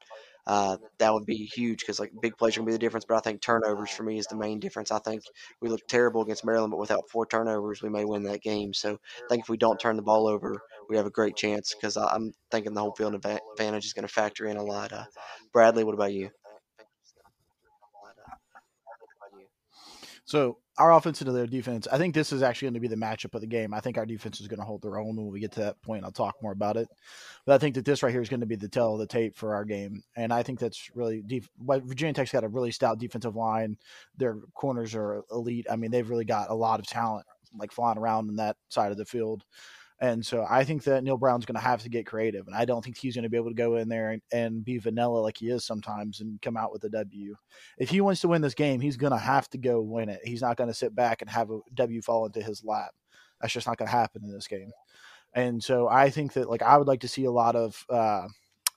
uh, 0.46 0.76
that 0.98 1.12
would 1.12 1.26
be 1.26 1.50
huge 1.54 1.80
because 1.80 2.00
like 2.00 2.12
big 2.20 2.36
plays 2.36 2.56
gonna 2.56 2.66
be 2.66 2.72
the 2.72 2.78
difference. 2.78 3.04
But 3.06 3.16
I 3.16 3.20
think 3.20 3.40
turnovers 3.40 3.90
for 3.90 4.02
me 4.02 4.18
is 4.18 4.26
the 4.26 4.36
main 4.36 4.60
difference. 4.60 4.90
I 4.90 4.98
think 4.98 5.22
we 5.60 5.68
look 5.68 5.86
terrible 5.88 6.22
against 6.22 6.44
Maryland, 6.44 6.70
but 6.70 6.80
without 6.80 7.08
four 7.10 7.26
turnovers, 7.26 7.82
we 7.82 7.88
may 7.88 8.04
win 8.04 8.24
that 8.24 8.42
game. 8.42 8.74
So 8.74 8.94
I 8.94 9.28
think 9.28 9.42
if 9.42 9.48
we 9.48 9.56
don't 9.56 9.78
turn 9.80 9.96
the 9.96 10.02
ball 10.02 10.26
over, 10.26 10.60
we 10.88 10.96
have 10.96 11.06
a 11.06 11.10
great 11.10 11.36
chance 11.36 11.74
because 11.74 11.96
I'm 11.96 12.32
thinking 12.50 12.74
the 12.74 12.80
home 12.80 12.92
field 12.96 13.14
advantage 13.14 13.84
is 13.86 13.92
going 13.92 14.06
to 14.06 14.12
factor 14.12 14.46
in 14.46 14.56
a 14.56 14.64
lot. 14.64 14.92
Uh, 14.92 15.04
Bradley, 15.52 15.84
what 15.84 15.94
about 15.94 16.12
you? 16.12 16.30
So 20.24 20.58
our 20.78 20.92
offense 20.92 21.20
into 21.20 21.32
their 21.32 21.46
defense, 21.46 21.86
I 21.90 21.98
think 21.98 22.14
this 22.14 22.32
is 22.32 22.42
actually 22.42 22.66
going 22.66 22.74
to 22.74 22.80
be 22.80 22.88
the 22.88 22.96
matchup 22.96 23.34
of 23.34 23.40
the 23.40 23.46
game. 23.46 23.74
I 23.74 23.80
think 23.80 23.98
our 23.98 24.06
defense 24.06 24.40
is 24.40 24.48
going 24.48 24.60
to 24.60 24.64
hold 24.64 24.82
their 24.82 24.98
own 24.98 25.16
when 25.16 25.30
we 25.30 25.40
get 25.40 25.52
to 25.52 25.60
that 25.60 25.82
point. 25.82 26.04
I'll 26.04 26.12
talk 26.12 26.36
more 26.42 26.52
about 26.52 26.76
it, 26.76 26.88
but 27.44 27.54
I 27.54 27.58
think 27.58 27.74
that 27.74 27.84
this 27.84 28.02
right 28.02 28.12
here 28.12 28.22
is 28.22 28.28
going 28.28 28.40
to 28.40 28.46
be 28.46 28.56
the 28.56 28.68
tell 28.68 28.94
of 28.94 28.98
the 28.98 29.06
tape 29.06 29.36
for 29.36 29.54
our 29.54 29.64
game, 29.64 30.02
and 30.16 30.32
I 30.32 30.42
think 30.42 30.58
that's 30.58 30.90
really 30.94 31.22
deep. 31.22 31.44
Virginia 31.60 32.14
Tech's 32.14 32.32
got 32.32 32.44
a 32.44 32.48
really 32.48 32.70
stout 32.70 32.98
defensive 32.98 33.36
line. 33.36 33.76
Their 34.16 34.38
corners 34.54 34.94
are 34.94 35.24
elite. 35.30 35.66
I 35.70 35.76
mean, 35.76 35.90
they've 35.90 36.08
really 36.08 36.24
got 36.24 36.50
a 36.50 36.54
lot 36.54 36.80
of 36.80 36.86
talent 36.86 37.26
like 37.58 37.72
flying 37.72 37.98
around 37.98 38.30
in 38.30 38.36
that 38.36 38.56
side 38.68 38.92
of 38.92 38.96
the 38.96 39.04
field. 39.04 39.44
And 40.02 40.26
so 40.26 40.44
I 40.50 40.64
think 40.64 40.82
that 40.82 41.04
Neal 41.04 41.16
Brown's 41.16 41.46
going 41.46 41.54
to 41.54 41.60
have 41.60 41.82
to 41.84 41.88
get 41.88 42.06
creative, 42.06 42.48
and 42.48 42.56
I 42.56 42.64
don't 42.64 42.82
think 42.84 42.98
he's 42.98 43.14
going 43.14 43.22
to 43.22 43.28
be 43.30 43.36
able 43.36 43.50
to 43.50 43.54
go 43.54 43.76
in 43.76 43.88
there 43.88 44.10
and, 44.10 44.22
and 44.32 44.64
be 44.64 44.78
vanilla 44.78 45.20
like 45.20 45.38
he 45.38 45.48
is 45.48 45.64
sometimes 45.64 46.20
and 46.20 46.42
come 46.42 46.56
out 46.56 46.72
with 46.72 46.82
a 46.82 46.88
W. 46.90 47.36
If 47.78 47.88
he 47.88 48.00
wants 48.00 48.20
to 48.22 48.28
win 48.28 48.42
this 48.42 48.54
game, 48.54 48.80
he's 48.80 48.96
going 48.96 49.12
to 49.12 49.18
have 49.18 49.48
to 49.50 49.58
go 49.58 49.80
win 49.80 50.08
it. 50.08 50.20
He's 50.24 50.42
not 50.42 50.56
going 50.56 50.68
to 50.68 50.74
sit 50.74 50.92
back 50.92 51.22
and 51.22 51.30
have 51.30 51.50
a 51.52 51.60
W 51.74 52.02
fall 52.02 52.26
into 52.26 52.42
his 52.42 52.64
lap. 52.64 52.90
That's 53.40 53.52
just 53.52 53.68
not 53.68 53.78
going 53.78 53.86
to 53.88 53.96
happen 53.96 54.24
in 54.24 54.32
this 54.32 54.48
game. 54.48 54.72
And 55.34 55.62
so 55.62 55.88
I 55.88 56.10
think 56.10 56.32
that 56.32 56.50
like 56.50 56.62
I 56.62 56.76
would 56.76 56.88
like 56.88 57.00
to 57.00 57.08
see 57.08 57.24
a 57.24 57.30
lot 57.30 57.54
of. 57.54 57.86
Uh, 57.88 58.26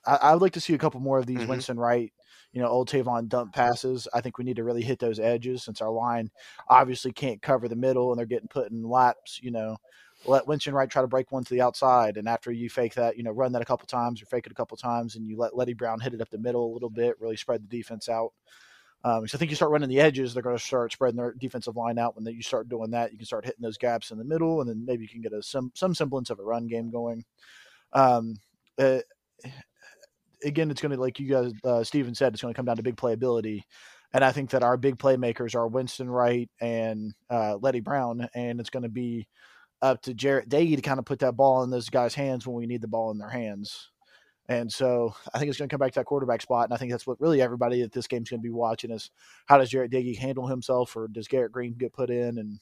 I, 0.06 0.14
I 0.22 0.32
would 0.32 0.42
like 0.42 0.52
to 0.52 0.60
see 0.60 0.74
a 0.74 0.78
couple 0.78 1.00
more 1.00 1.18
of 1.18 1.26
these 1.26 1.40
Mhm. 1.40 1.48
Winston 1.48 1.78
Wright, 1.78 2.12
you 2.52 2.62
know, 2.62 2.68
old 2.68 2.88
Tavon 2.88 3.28
dump 3.28 3.52
passes. 3.52 4.06
I 4.14 4.20
think 4.20 4.38
we 4.38 4.44
need 4.44 4.56
to 4.56 4.64
really 4.64 4.82
hit 4.82 5.00
those 5.00 5.18
edges 5.18 5.64
since 5.64 5.82
our 5.82 5.90
line 5.90 6.30
obviously 6.68 7.12
can't 7.12 7.42
cover 7.42 7.66
the 7.68 7.74
middle 7.74 8.12
and 8.12 8.18
they're 8.18 8.26
getting 8.26 8.48
put 8.48 8.70
in 8.70 8.84
laps. 8.88 9.40
You 9.42 9.50
know, 9.50 9.76
let 10.28 10.46
Winston 10.46 10.74
Wright 10.74 10.90
try 10.90 11.02
to 11.02 11.08
break 11.08 11.32
one 11.32 11.44
to 11.44 11.54
the 11.54 11.60
outside, 11.60 12.16
and 12.16 12.28
after 12.28 12.50
you 12.50 12.68
fake 12.68 12.94
that, 12.94 13.16
you 13.16 13.22
know, 13.22 13.30
run 13.30 13.52
that 13.52 13.62
a 13.62 13.66
couple 13.66 13.86
times 13.86 14.20
or 14.22 14.26
fake 14.26 14.46
it 14.46 14.52
a 14.52 14.56
couple 14.56 14.76
times, 14.76 15.16
and 15.16 15.26
you 15.26 15.36
let 15.36 15.56
Leddie 15.56 15.74
Brown 15.74 16.00
hit 16.00 16.14
it 16.14 16.20
up 16.20 16.30
the 16.30 16.38
middle 16.38 16.70
a 16.70 16.74
little 16.74 16.90
bit, 16.90 17.20
really 17.20 17.36
spread 17.36 17.62
the 17.62 17.76
defense 17.76 18.08
out. 18.08 18.32
Um, 19.04 19.28
so 19.28 19.36
I 19.36 19.38
think 19.38 19.50
you 19.50 19.56
start 19.56 19.70
running 19.70 19.88
the 19.88 20.00
edges, 20.00 20.34
they're 20.34 20.42
going 20.42 20.56
to 20.56 20.62
start 20.62 20.92
spreading 20.92 21.16
their 21.16 21.34
defensive 21.34 21.76
line 21.76 21.98
out. 21.98 22.16
When 22.16 22.26
you 22.26 22.42
start 22.42 22.68
doing 22.68 22.90
that, 22.90 23.12
you 23.12 23.18
can 23.18 23.26
start 23.26 23.44
hitting 23.44 23.62
those 23.62 23.78
gaps 23.78 24.10
in 24.10 24.18
the 24.18 24.24
middle, 24.24 24.60
and 24.60 24.68
then 24.68 24.84
maybe 24.84 25.02
you 25.02 25.08
can 25.08 25.20
get 25.20 25.32
a 25.32 25.42
some 25.42 25.70
some 25.74 25.94
semblance 25.94 26.30
of 26.30 26.40
a 26.40 26.42
run 26.42 26.66
game 26.66 26.90
going. 26.90 27.24
Um, 27.92 28.36
uh, 28.78 29.00
again, 30.44 30.70
it's 30.70 30.80
going 30.80 30.92
to 30.92 31.00
like 31.00 31.20
you 31.20 31.28
guys, 31.28 31.52
uh, 31.64 31.84
Steven 31.84 32.14
said, 32.14 32.32
it's 32.32 32.42
going 32.42 32.52
to 32.52 32.56
come 32.56 32.66
down 32.66 32.76
to 32.76 32.82
big 32.82 32.96
playability. 32.96 33.62
And 34.12 34.24
I 34.24 34.32
think 34.32 34.50
that 34.50 34.62
our 34.62 34.76
big 34.76 34.98
playmakers 34.98 35.54
are 35.54 35.68
Winston 35.68 36.08
Wright 36.08 36.48
and 36.60 37.14
uh, 37.28 37.58
Leddie 37.60 37.80
Brown, 37.80 38.28
and 38.34 38.60
it's 38.60 38.70
going 38.70 38.84
to 38.84 38.88
be 38.88 39.28
up 39.82 40.02
to 40.02 40.14
Jarret 40.14 40.48
Doege 40.48 40.76
to 40.76 40.82
kind 40.82 40.98
of 40.98 41.04
put 41.04 41.18
that 41.20 41.36
ball 41.36 41.62
in 41.62 41.70
those 41.70 41.90
guys' 41.90 42.14
hands 42.14 42.46
when 42.46 42.56
we 42.56 42.66
need 42.66 42.82
the 42.82 42.88
ball 42.88 43.10
in 43.10 43.18
their 43.18 43.30
hands. 43.30 43.90
And 44.48 44.72
so 44.72 45.14
I 45.34 45.38
think 45.38 45.48
it's 45.48 45.58
going 45.58 45.68
to 45.68 45.72
come 45.72 45.80
back 45.80 45.92
to 45.92 46.00
that 46.00 46.06
quarterback 46.06 46.40
spot. 46.40 46.64
And 46.64 46.74
I 46.74 46.76
think 46.76 46.92
that's 46.92 47.06
what 47.06 47.20
really 47.20 47.42
everybody 47.42 47.82
at 47.82 47.92
this 47.92 48.06
game's 48.06 48.30
going 48.30 48.40
to 48.40 48.46
be 48.46 48.50
watching 48.50 48.90
is 48.90 49.10
how 49.46 49.58
does 49.58 49.70
Jarret 49.70 49.92
Doege 49.92 50.18
handle 50.18 50.46
himself 50.46 50.96
or 50.96 51.08
does 51.08 51.28
Garrett 51.28 51.52
Green 51.52 51.74
get 51.74 51.92
put 51.92 52.10
in? 52.10 52.38
And 52.38 52.60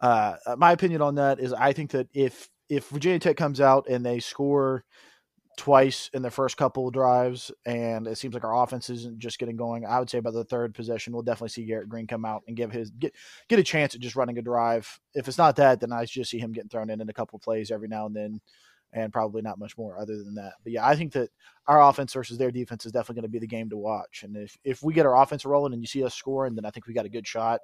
uh, 0.00 0.36
my 0.56 0.72
opinion 0.72 1.02
on 1.02 1.16
that 1.16 1.40
is 1.40 1.52
I 1.52 1.72
think 1.72 1.90
that 1.90 2.08
if 2.12 2.48
if 2.68 2.88
Virginia 2.88 3.18
Tech 3.18 3.36
comes 3.36 3.60
out 3.60 3.86
and 3.88 4.04
they 4.04 4.18
score 4.18 4.84
twice 5.56 6.10
in 6.12 6.22
the 6.22 6.30
first 6.30 6.56
couple 6.56 6.86
of 6.86 6.92
drives, 6.92 7.50
and 7.64 8.06
it 8.06 8.18
seems 8.18 8.34
like 8.34 8.44
our 8.44 8.62
offense 8.62 8.90
isn't 8.90 9.18
just 9.18 9.38
getting 9.38 9.56
going. 9.56 9.86
I 9.86 9.98
would 9.98 10.10
say 10.10 10.20
by 10.20 10.30
the 10.30 10.44
third 10.44 10.74
possession, 10.74 11.12
we'll 11.12 11.22
definitely 11.22 11.48
see 11.48 11.64
Garrett 11.64 11.88
Greene 11.88 12.06
come 12.06 12.24
out 12.24 12.42
and 12.46 12.56
give 12.56 12.70
his 12.70 12.90
get 12.90 13.14
get 13.48 13.58
a 13.58 13.64
chance 13.64 13.94
at 13.94 14.00
just 14.00 14.16
running 14.16 14.38
a 14.38 14.42
drive. 14.42 15.00
If 15.14 15.28
it's 15.28 15.38
not 15.38 15.56
that, 15.56 15.80
then 15.80 15.92
I 15.92 16.04
just 16.04 16.30
see 16.30 16.38
him 16.38 16.52
getting 16.52 16.68
thrown 16.68 16.90
in 16.90 17.00
in 17.00 17.08
a 17.08 17.14
couple 17.14 17.38
plays 17.38 17.70
every 17.70 17.88
now 17.88 18.06
and 18.06 18.14
then, 18.14 18.40
and 18.92 19.12
probably 19.12 19.40
not 19.42 19.58
much 19.58 19.78
more 19.78 19.98
other 19.98 20.16
than 20.16 20.34
that. 20.34 20.54
But 20.62 20.72
yeah, 20.72 20.86
I 20.86 20.94
think 20.94 21.12
that 21.12 21.30
our 21.66 21.82
offense 21.82 22.12
versus 22.12 22.36
their 22.36 22.50
defense 22.50 22.84
is 22.84 22.92
definitely 22.92 23.22
going 23.22 23.30
to 23.30 23.36
be 23.36 23.38
the 23.38 23.46
game 23.46 23.70
to 23.70 23.78
watch. 23.78 24.24
And 24.24 24.36
if 24.36 24.58
if 24.62 24.82
we 24.82 24.92
get 24.92 25.06
our 25.06 25.20
offense 25.20 25.46
rolling 25.46 25.72
and 25.72 25.82
you 25.82 25.86
see 25.86 26.04
us 26.04 26.14
scoring, 26.14 26.54
then 26.54 26.66
I 26.66 26.70
think 26.70 26.86
we 26.86 26.94
got 26.94 27.06
a 27.06 27.10
good 27.10 27.26
shot 27.26 27.60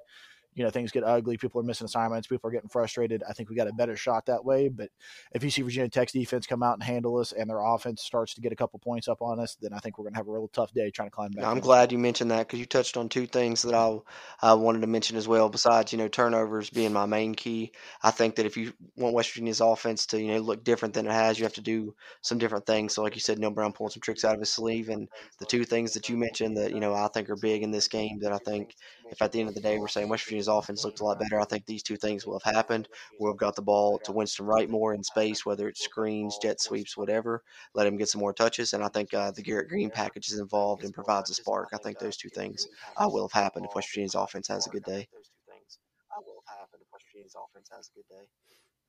you 0.55 0.63
know 0.63 0.69
things 0.69 0.91
get 0.91 1.03
ugly 1.03 1.37
people 1.37 1.59
are 1.59 1.63
missing 1.63 1.85
assignments 1.85 2.27
people 2.27 2.47
are 2.49 2.53
getting 2.53 2.69
frustrated 2.69 3.23
i 3.29 3.33
think 3.33 3.49
we 3.49 3.55
got 3.55 3.67
a 3.67 3.73
better 3.73 3.95
shot 3.95 4.25
that 4.25 4.43
way. 4.43 4.67
But 4.67 4.89
if 5.33 5.43
you 5.43 5.49
see 5.49 5.61
virginia 5.61 5.89
tech's 5.89 6.13
defense 6.13 6.47
come 6.47 6.63
out 6.63 6.73
and 6.73 6.83
handle 6.83 7.17
us 7.17 7.31
and 7.31 7.49
their 7.49 7.59
offense 7.59 8.01
starts 8.03 8.33
to 8.35 8.41
get 8.41 8.51
a 8.51 8.55
couple 8.55 8.79
points 8.79 9.07
up 9.07 9.21
on 9.21 9.39
us 9.39 9.55
then 9.61 9.73
i 9.73 9.79
think 9.79 9.97
we're 9.97 10.03
going 10.03 10.13
to 10.13 10.19
have 10.19 10.27
a 10.27 10.31
real 10.31 10.49
tough 10.53 10.73
day 10.73 10.89
trying 10.89 11.09
to 11.09 11.15
climb 11.15 11.31
back 11.31 11.45
i'm 11.45 11.59
glad 11.59 11.91
you 11.91 11.97
mentioned 11.97 12.31
that 12.31 12.47
because 12.47 12.59
you 12.59 12.65
touched 12.65 12.97
on 12.97 13.09
two 13.09 13.25
things 13.25 13.61
that 13.61 13.73
i 13.73 13.99
uh, 14.41 14.55
wanted 14.55 14.81
to 14.81 14.87
mention 14.87 15.17
as 15.17 15.27
well 15.27 15.49
besides 15.49 15.91
you 15.91 15.97
know 15.97 16.07
turnovers 16.07 16.69
being 16.69 16.93
my 16.93 17.05
main 17.05 17.35
key. 17.35 17.71
I 18.01 18.11
think 18.11 18.35
that 18.35 18.45
if 18.45 18.55
you 18.55 18.73
want 18.95 19.13
west 19.13 19.31
virginia's 19.31 19.61
offense 19.61 20.05
to 20.07 20.21
you 20.21 20.33
know 20.33 20.39
look 20.39 20.63
different 20.63 20.93
than 20.93 21.07
it 21.07 21.11
has 21.11 21.37
you 21.37 21.45
have 21.45 21.53
to 21.53 21.61
do 21.61 21.93
some 22.21 22.37
different 22.37 22.65
things. 22.65 22.93
So 22.93 23.03
like 23.03 23.15
you 23.15 23.21
said 23.21 23.39
neal 23.39 23.51
brown 23.51 23.73
pulling 23.73 23.91
some 23.91 24.01
tricks 24.01 24.23
out 24.23 24.35
of 24.35 24.39
his 24.39 24.49
sleeve 24.49 24.89
and 24.89 25.07
the 25.39 25.45
two 25.45 25.63
things 25.63 25.93
that 25.93 26.09
you 26.09 26.17
mentioned 26.17 26.57
that 26.57 26.71
you 26.71 26.79
know 26.79 26.93
i 26.93 27.07
think 27.07 27.29
are 27.29 27.35
big 27.35 27.63
in 27.63 27.71
this 27.71 27.87
game 27.87 28.19
that 28.19 28.31
i 28.31 28.37
think 28.37 28.75
if 29.13 29.21
at 29.21 29.31
the 29.31 29.39
end 29.39 29.47
of 29.47 29.55
the 29.55 29.61
day 29.61 29.77
we're 29.77 29.87
saying 29.87 30.09
west 30.09 30.25
virginia's 30.25 30.47
offense 30.47 30.83
looked 30.83 30.99
a 30.99 31.03
lot 31.05 31.19
better. 31.19 31.39
I 31.39 31.45
think 31.45 31.65
these 31.65 31.83
two 31.83 31.95
things 31.95 32.25
will 32.25 32.39
have 32.39 32.55
happened. 32.55 32.89
We'll 33.19 33.31
have 33.31 33.39
got 33.39 33.55
the 33.55 33.61
ball 33.61 33.99
to 33.99 34.11
Winston 34.11 34.45
Wright 34.45 34.69
more 34.69 34.93
in 34.93 35.03
space, 35.03 35.45
whether 35.45 35.69
it's 35.69 35.83
screens, 35.83 36.37
jet 36.41 36.59
sweeps, 36.59 36.97
whatever. 36.97 37.43
Let 37.75 37.87
him 37.87 37.95
get 37.95 38.09
some 38.09 38.19
more 38.19 38.33
touches, 38.33 38.73
and 38.73 38.83
I 38.83 38.89
think 38.89 39.13
uh, 39.13 39.31
the 39.31 39.43
Garrett 39.43 39.69
Greene 39.69 39.91
package 39.91 40.29
is 40.29 40.39
involved 40.39 40.83
and 40.83 40.93
provides 40.93 41.29
a 41.29 41.35
spark. 41.35 41.69
I 41.73 41.77
think 41.77 41.99
those 41.99 42.17
two 42.17 42.29
things 42.29 42.67
uh, 42.97 43.07
will 43.07 43.27
have 43.27 43.43
happened 43.43 43.65
if 43.65 43.75
West 43.75 43.87
Virginia's 43.89 44.15
offense 44.15 44.47
has 44.47 44.67
a 44.67 44.71
good 44.71 44.83
day. 44.83 45.07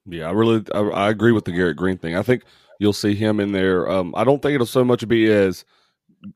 Yeah, 0.07 0.29
I 0.29 0.33
really 0.33 0.65
I, 0.75 0.81
I, 0.81 1.11
agree 1.11 1.33
with 1.33 1.45
the 1.45 1.53
Garrett 1.53 1.77
Greene 1.77 1.99
thing. 1.99 2.17
I 2.17 2.23
think 2.23 2.45
you'll 2.79 2.93
see 2.93 3.15
him 3.15 3.41
in 3.41 3.53
there. 3.53 3.91
Um, 3.91 4.15
I 4.17 4.25
don't 4.25 4.41
think 4.41 4.55
it'll 4.55 4.67
so 4.67 4.85
much 4.85 5.07
be 5.07 5.31
as 5.31 5.65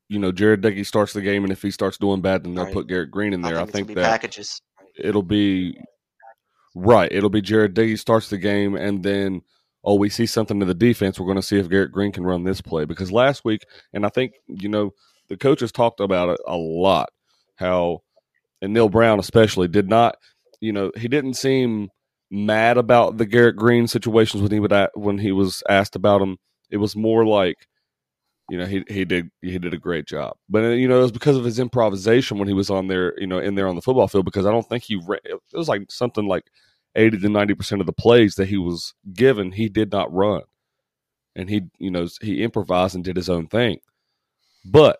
you 0.07 0.19
know 0.19 0.31
Jarret 0.31 0.61
Doege 0.61 0.85
starts 0.85 1.13
the 1.13 1.21
game, 1.21 1.43
and 1.43 1.51
if 1.51 1.61
he 1.61 1.71
starts 1.71 1.97
doing 1.97 2.21
bad, 2.21 2.43
then 2.43 2.55
they'll 2.55 2.65
right. 2.65 2.73
put 2.73 2.87
Garrett 2.87 3.11
Greene 3.11 3.33
in 3.33 3.41
there. 3.41 3.57
I 3.57 3.65
think, 3.65 3.69
I 3.69 3.71
think 3.71 3.87
that 3.95 4.05
packages 4.05 4.61
it'll 4.97 5.23
be 5.23 5.79
right. 6.75 7.11
It'll 7.11 7.29
be 7.29 7.41
Jarret 7.41 7.73
Doege 7.73 7.99
starts 7.99 8.29
the 8.29 8.37
game, 8.37 8.75
and 8.75 9.03
then 9.03 9.41
oh, 9.83 9.95
we 9.95 10.09
see 10.09 10.25
something 10.25 10.61
in 10.61 10.67
the 10.67 10.73
defense. 10.73 11.19
We're 11.19 11.25
going 11.25 11.37
to 11.37 11.41
see 11.41 11.57
if 11.57 11.69
Garrett 11.69 11.91
Greene 11.91 12.11
can 12.11 12.25
run 12.25 12.43
this 12.43 12.61
play 12.61 12.85
because 12.85 13.11
last 13.11 13.45
week, 13.45 13.63
and 13.93 14.05
I 14.05 14.09
think 14.09 14.33
you 14.47 14.69
know 14.69 14.91
the 15.29 15.37
coaches 15.37 15.71
talked 15.71 15.99
about 15.99 16.29
it 16.29 16.39
a 16.47 16.57
lot. 16.57 17.09
How 17.55 18.01
and 18.61 18.73
Neal 18.73 18.89
Brown 18.89 19.19
especially 19.19 19.67
did 19.67 19.89
not, 19.89 20.17
you 20.59 20.73
know, 20.73 20.91
he 20.95 21.07
didn't 21.07 21.35
seem 21.35 21.89
mad 22.31 22.77
about 22.77 23.17
the 23.17 23.25
Garrett 23.25 23.55
Greene 23.55 23.87
situations 23.87 24.41
when 24.43 24.51
he 24.51 24.59
would 24.59 24.73
when 24.95 25.17
he 25.17 25.31
was 25.31 25.63
asked 25.69 25.95
about 25.95 26.21
him. 26.21 26.37
It 26.69 26.77
was 26.77 26.95
more 26.95 27.25
like 27.25 27.67
you 28.49 28.57
know 28.57 28.65
he 28.65 28.83
he 28.87 29.05
did 29.05 29.29
he 29.41 29.57
did 29.59 29.73
a 29.73 29.77
great 29.77 30.05
job. 30.05 30.35
But 30.49 30.63
uh, 30.63 30.69
you 30.69 30.87
know 30.87 30.99
it 30.99 31.03
was 31.03 31.11
because 31.11 31.37
of 31.37 31.45
his 31.45 31.59
improvisation 31.59 32.37
when 32.37 32.47
he 32.47 32.53
was 32.53 32.69
on 32.69 32.87
there 32.87 33.19
you 33.19 33.27
know 33.27 33.39
in 33.39 33.55
there 33.55 33.67
on 33.67 33.75
the 33.75 33.81
football 33.81 34.07
field 34.07 34.25
because 34.25 34.45
i 34.45 34.51
don't 34.51 34.67
think 34.67 34.83
he 34.83 34.95
ran, 35.07 35.19
it 35.23 35.39
was 35.53 35.69
like 35.69 35.91
something 35.91 36.27
like 36.27 36.45
80 36.95 37.19
to 37.19 37.29
90 37.29 37.53
percent 37.53 37.81
of 37.81 37.87
the 37.87 37.93
plays 37.93 38.35
that 38.35 38.47
he 38.47 38.57
was 38.57 38.93
given 39.13 39.51
he 39.51 39.69
did 39.69 39.91
not 39.91 40.13
run. 40.13 40.41
And 41.35 41.49
he 41.49 41.63
you 41.77 41.91
know 41.91 42.07
he 42.21 42.43
improvised 42.43 42.95
and 42.95 43.03
did 43.03 43.15
his 43.15 43.29
own 43.29 43.47
thing. 43.47 43.79
But 44.65 44.99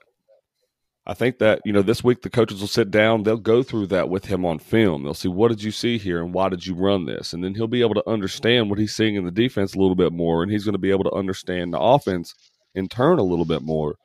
i 1.08 1.14
think 1.14 1.40
that 1.40 1.60
you 1.66 1.74
know 1.74 1.82
this 1.82 2.04
week 2.04 2.22
the 2.22 2.30
coaches 2.30 2.60
will 2.60 2.68
sit 2.68 2.92
down 2.92 3.24
they'll 3.24 3.38
go 3.38 3.64
through 3.64 3.88
that 3.88 4.10
with 4.10 4.26
him 4.26 4.46
on 4.46 4.60
film. 4.60 5.04
They'll 5.04 5.14
see 5.16 5.28
what 5.28 5.50
did 5.50 5.64
you 5.64 5.72
see 5.72 5.98
here 5.98 6.22
and 6.24 6.34
why 6.34 6.50
did 6.50 6.68
you 6.68 6.76
run 6.76 7.06
this? 7.06 7.34
And 7.34 7.44
then 7.44 7.56
he'll 7.56 7.68
be 7.68 7.82
able 7.82 7.96
to 7.96 8.08
understand 8.08 8.70
what 8.70 8.78
he's 8.78 8.96
seeing 8.96 9.16
in 9.16 9.26
the 9.26 9.32
defense 9.32 9.74
a 9.74 9.80
little 9.80 9.96
bit 9.96 10.14
more 10.14 10.44
and 10.44 10.52
he's 10.52 10.66
going 10.66 10.74
to 10.74 10.80
be 10.80 10.92
able 10.92 11.06
to 11.06 11.14
understand 11.14 11.74
the 11.74 11.80
offense 11.80 12.36
in 12.80 12.88
turn 12.88 13.20
a 13.20 13.24
little 13.24 13.46
bit 13.46 13.62
more 13.62 13.96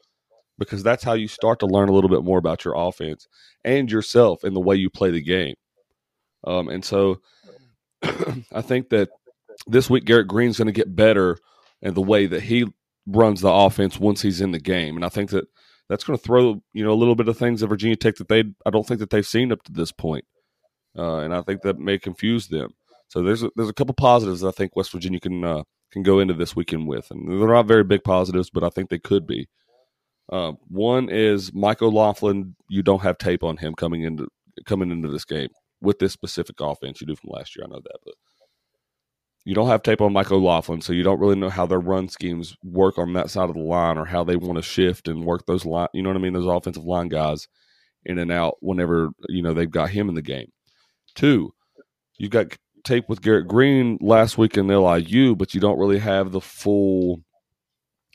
because 0.58 0.82
that's 0.82 1.02
how 1.02 1.14
you 1.14 1.28
start 1.28 1.58
to 1.60 1.66
learn 1.66 1.88
a 1.88 1.92
little 1.92 2.10
bit 2.10 2.22
more 2.22 2.38
about 2.38 2.64
your 2.64 2.74
offense 2.76 3.26
and 3.64 3.90
yourself 3.90 4.44
and 4.44 4.54
the 4.54 4.60
way 4.60 4.76
you 4.76 4.90
play 4.90 5.10
the 5.10 5.22
game. 5.22 5.54
Um, 6.46 6.68
and 6.68 6.84
so 6.84 7.20
I 8.52 8.60
think 8.60 8.90
that 8.90 9.08
this 9.66 9.88
week 9.88 10.04
Garrett 10.04 10.28
Greene's 10.28 10.58
going 10.58 10.66
to 10.66 10.72
get 10.72 10.94
better 10.94 11.38
in 11.82 11.94
the 11.94 12.02
way 12.02 12.26
that 12.26 12.42
he 12.42 12.66
runs 13.06 13.40
the 13.40 13.50
offense 13.50 13.98
once 13.98 14.22
he's 14.22 14.40
in 14.40 14.52
the 14.52 14.60
game. 14.60 14.96
And 14.96 15.04
I 15.04 15.08
think 15.08 15.30
that 15.30 15.46
that's 15.88 16.04
going 16.04 16.18
to 16.18 16.24
throw 16.24 16.62
you 16.72 16.84
know 16.84 16.92
a 16.92 16.94
little 16.94 17.14
bit 17.14 17.28
of 17.28 17.37
things 17.37 17.62
at 17.62 17.68
Virginia 17.68 17.96
Tech 17.96 18.16
that 18.16 18.28
they 18.28 18.44
I 18.64 18.70
don't 18.70 18.87
think 18.87 19.00
that 19.00 19.10
they've 19.10 19.26
seen 19.26 19.52
up 19.52 19.62
to 19.64 19.72
this 19.72 19.92
point. 19.92 20.24
Uh, 20.96 21.18
and 21.18 21.34
I 21.34 21.42
think 21.42 21.62
that 21.62 21.78
may 21.78 21.98
confuse 21.98 22.48
them. 22.48 22.70
So 23.08 23.22
there's 23.22 23.42
a, 23.42 23.50
there's 23.56 23.68
a 23.68 23.74
couple 23.74 23.94
positives 23.94 24.44
I 24.44 24.52
think 24.52 24.76
West 24.76 24.92
Virginia 24.92 25.20
can 25.20 25.44
uh, 25.44 25.62
can 25.94 26.02
go 26.02 26.18
into 26.18 26.35
this 26.35 26.54
weekend 26.54 26.88
with, 26.88 27.11
and 27.11 27.26
they're 27.28 27.48
not 27.48 27.66
very 27.66 27.85
big 27.85 28.04
positives, 28.04 28.50
but 28.50 28.64
I 28.64 28.68
think 28.68 28.90
they 28.90 28.98
could 28.98 29.26
be. 29.26 29.48
Uh, 30.30 30.52
one 30.68 31.09
is 31.09 31.54
Mike 31.54 31.83
O'Laughlin. 31.83 32.57
You 32.68 32.83
don't 32.83 33.02
have 33.02 33.16
tape 33.16 33.44
on 33.44 33.57
him 33.57 33.74
coming 33.74 34.02
into 34.02 34.28
coming 34.66 34.90
into 34.90 35.09
this 35.09 35.24
game 35.24 35.48
with 35.80 35.98
this 36.00 36.12
specific 36.12 36.57
offense. 36.61 37.00
You 37.00 37.07
do 37.07 37.16
from 37.16 37.30
last 37.33 37.57
year, 37.57 37.64
I 37.64 37.70
know 37.70 37.80
that, 37.83 37.98
but 38.04 38.14
you 39.44 39.54
don't 39.54 39.68
have 39.68 39.83
tape 39.83 40.00
on 40.00 40.12
Mike 40.12 40.33
O'Laughlin, 40.33 40.80
so 40.80 40.92
you 40.92 41.04
don't 41.04 41.20
really 41.20 41.37
know 41.37 41.50
how 41.50 41.66
their 41.66 41.80
run 41.80 42.09
schemes 42.09 42.57
work 42.64 42.98
on 42.98 43.12
that 43.12 43.30
side 43.30 43.48
of 43.48 43.54
the 43.54 43.62
line 43.62 43.96
or 43.96 44.04
how 44.04 44.24
they 44.24 44.37
want 44.37 44.57
to 44.57 44.62
shift 44.62 45.07
and 45.07 45.24
work 45.24 45.46
those 45.46 45.64
line. 45.64 45.88
You 45.94 46.02
know 46.02 46.09
what 46.09 46.16
I 46.16 46.20
mean? 46.20 46.33
Those 46.33 46.46
offensive 46.46 46.85
line 46.85 47.09
guys 47.09 47.46
in 48.04 48.18
and 48.18 48.33
out 48.33 48.57
whenever 48.61 49.11
you 49.28 49.42
know 49.42 49.54
they've 49.54 49.70
got 49.70 49.90
him 49.90 50.09
in 50.09 50.16
the 50.16 50.22
game. 50.22 50.50
Two, 51.14 51.52
you've 52.18 52.33
got 52.33 52.57
tape 52.85 53.09
with 53.09 53.23
Garrett 53.23 53.49
Greene 53.49 53.99
last 54.01 54.38
week 54.38 54.57
in 54.57 54.68
LIU, 54.68 55.35
but 55.35 55.55
you 55.55 55.61
don't 55.61 55.79
really 55.79 55.99
have 55.99 56.33
the 56.33 56.40
full 56.40 57.23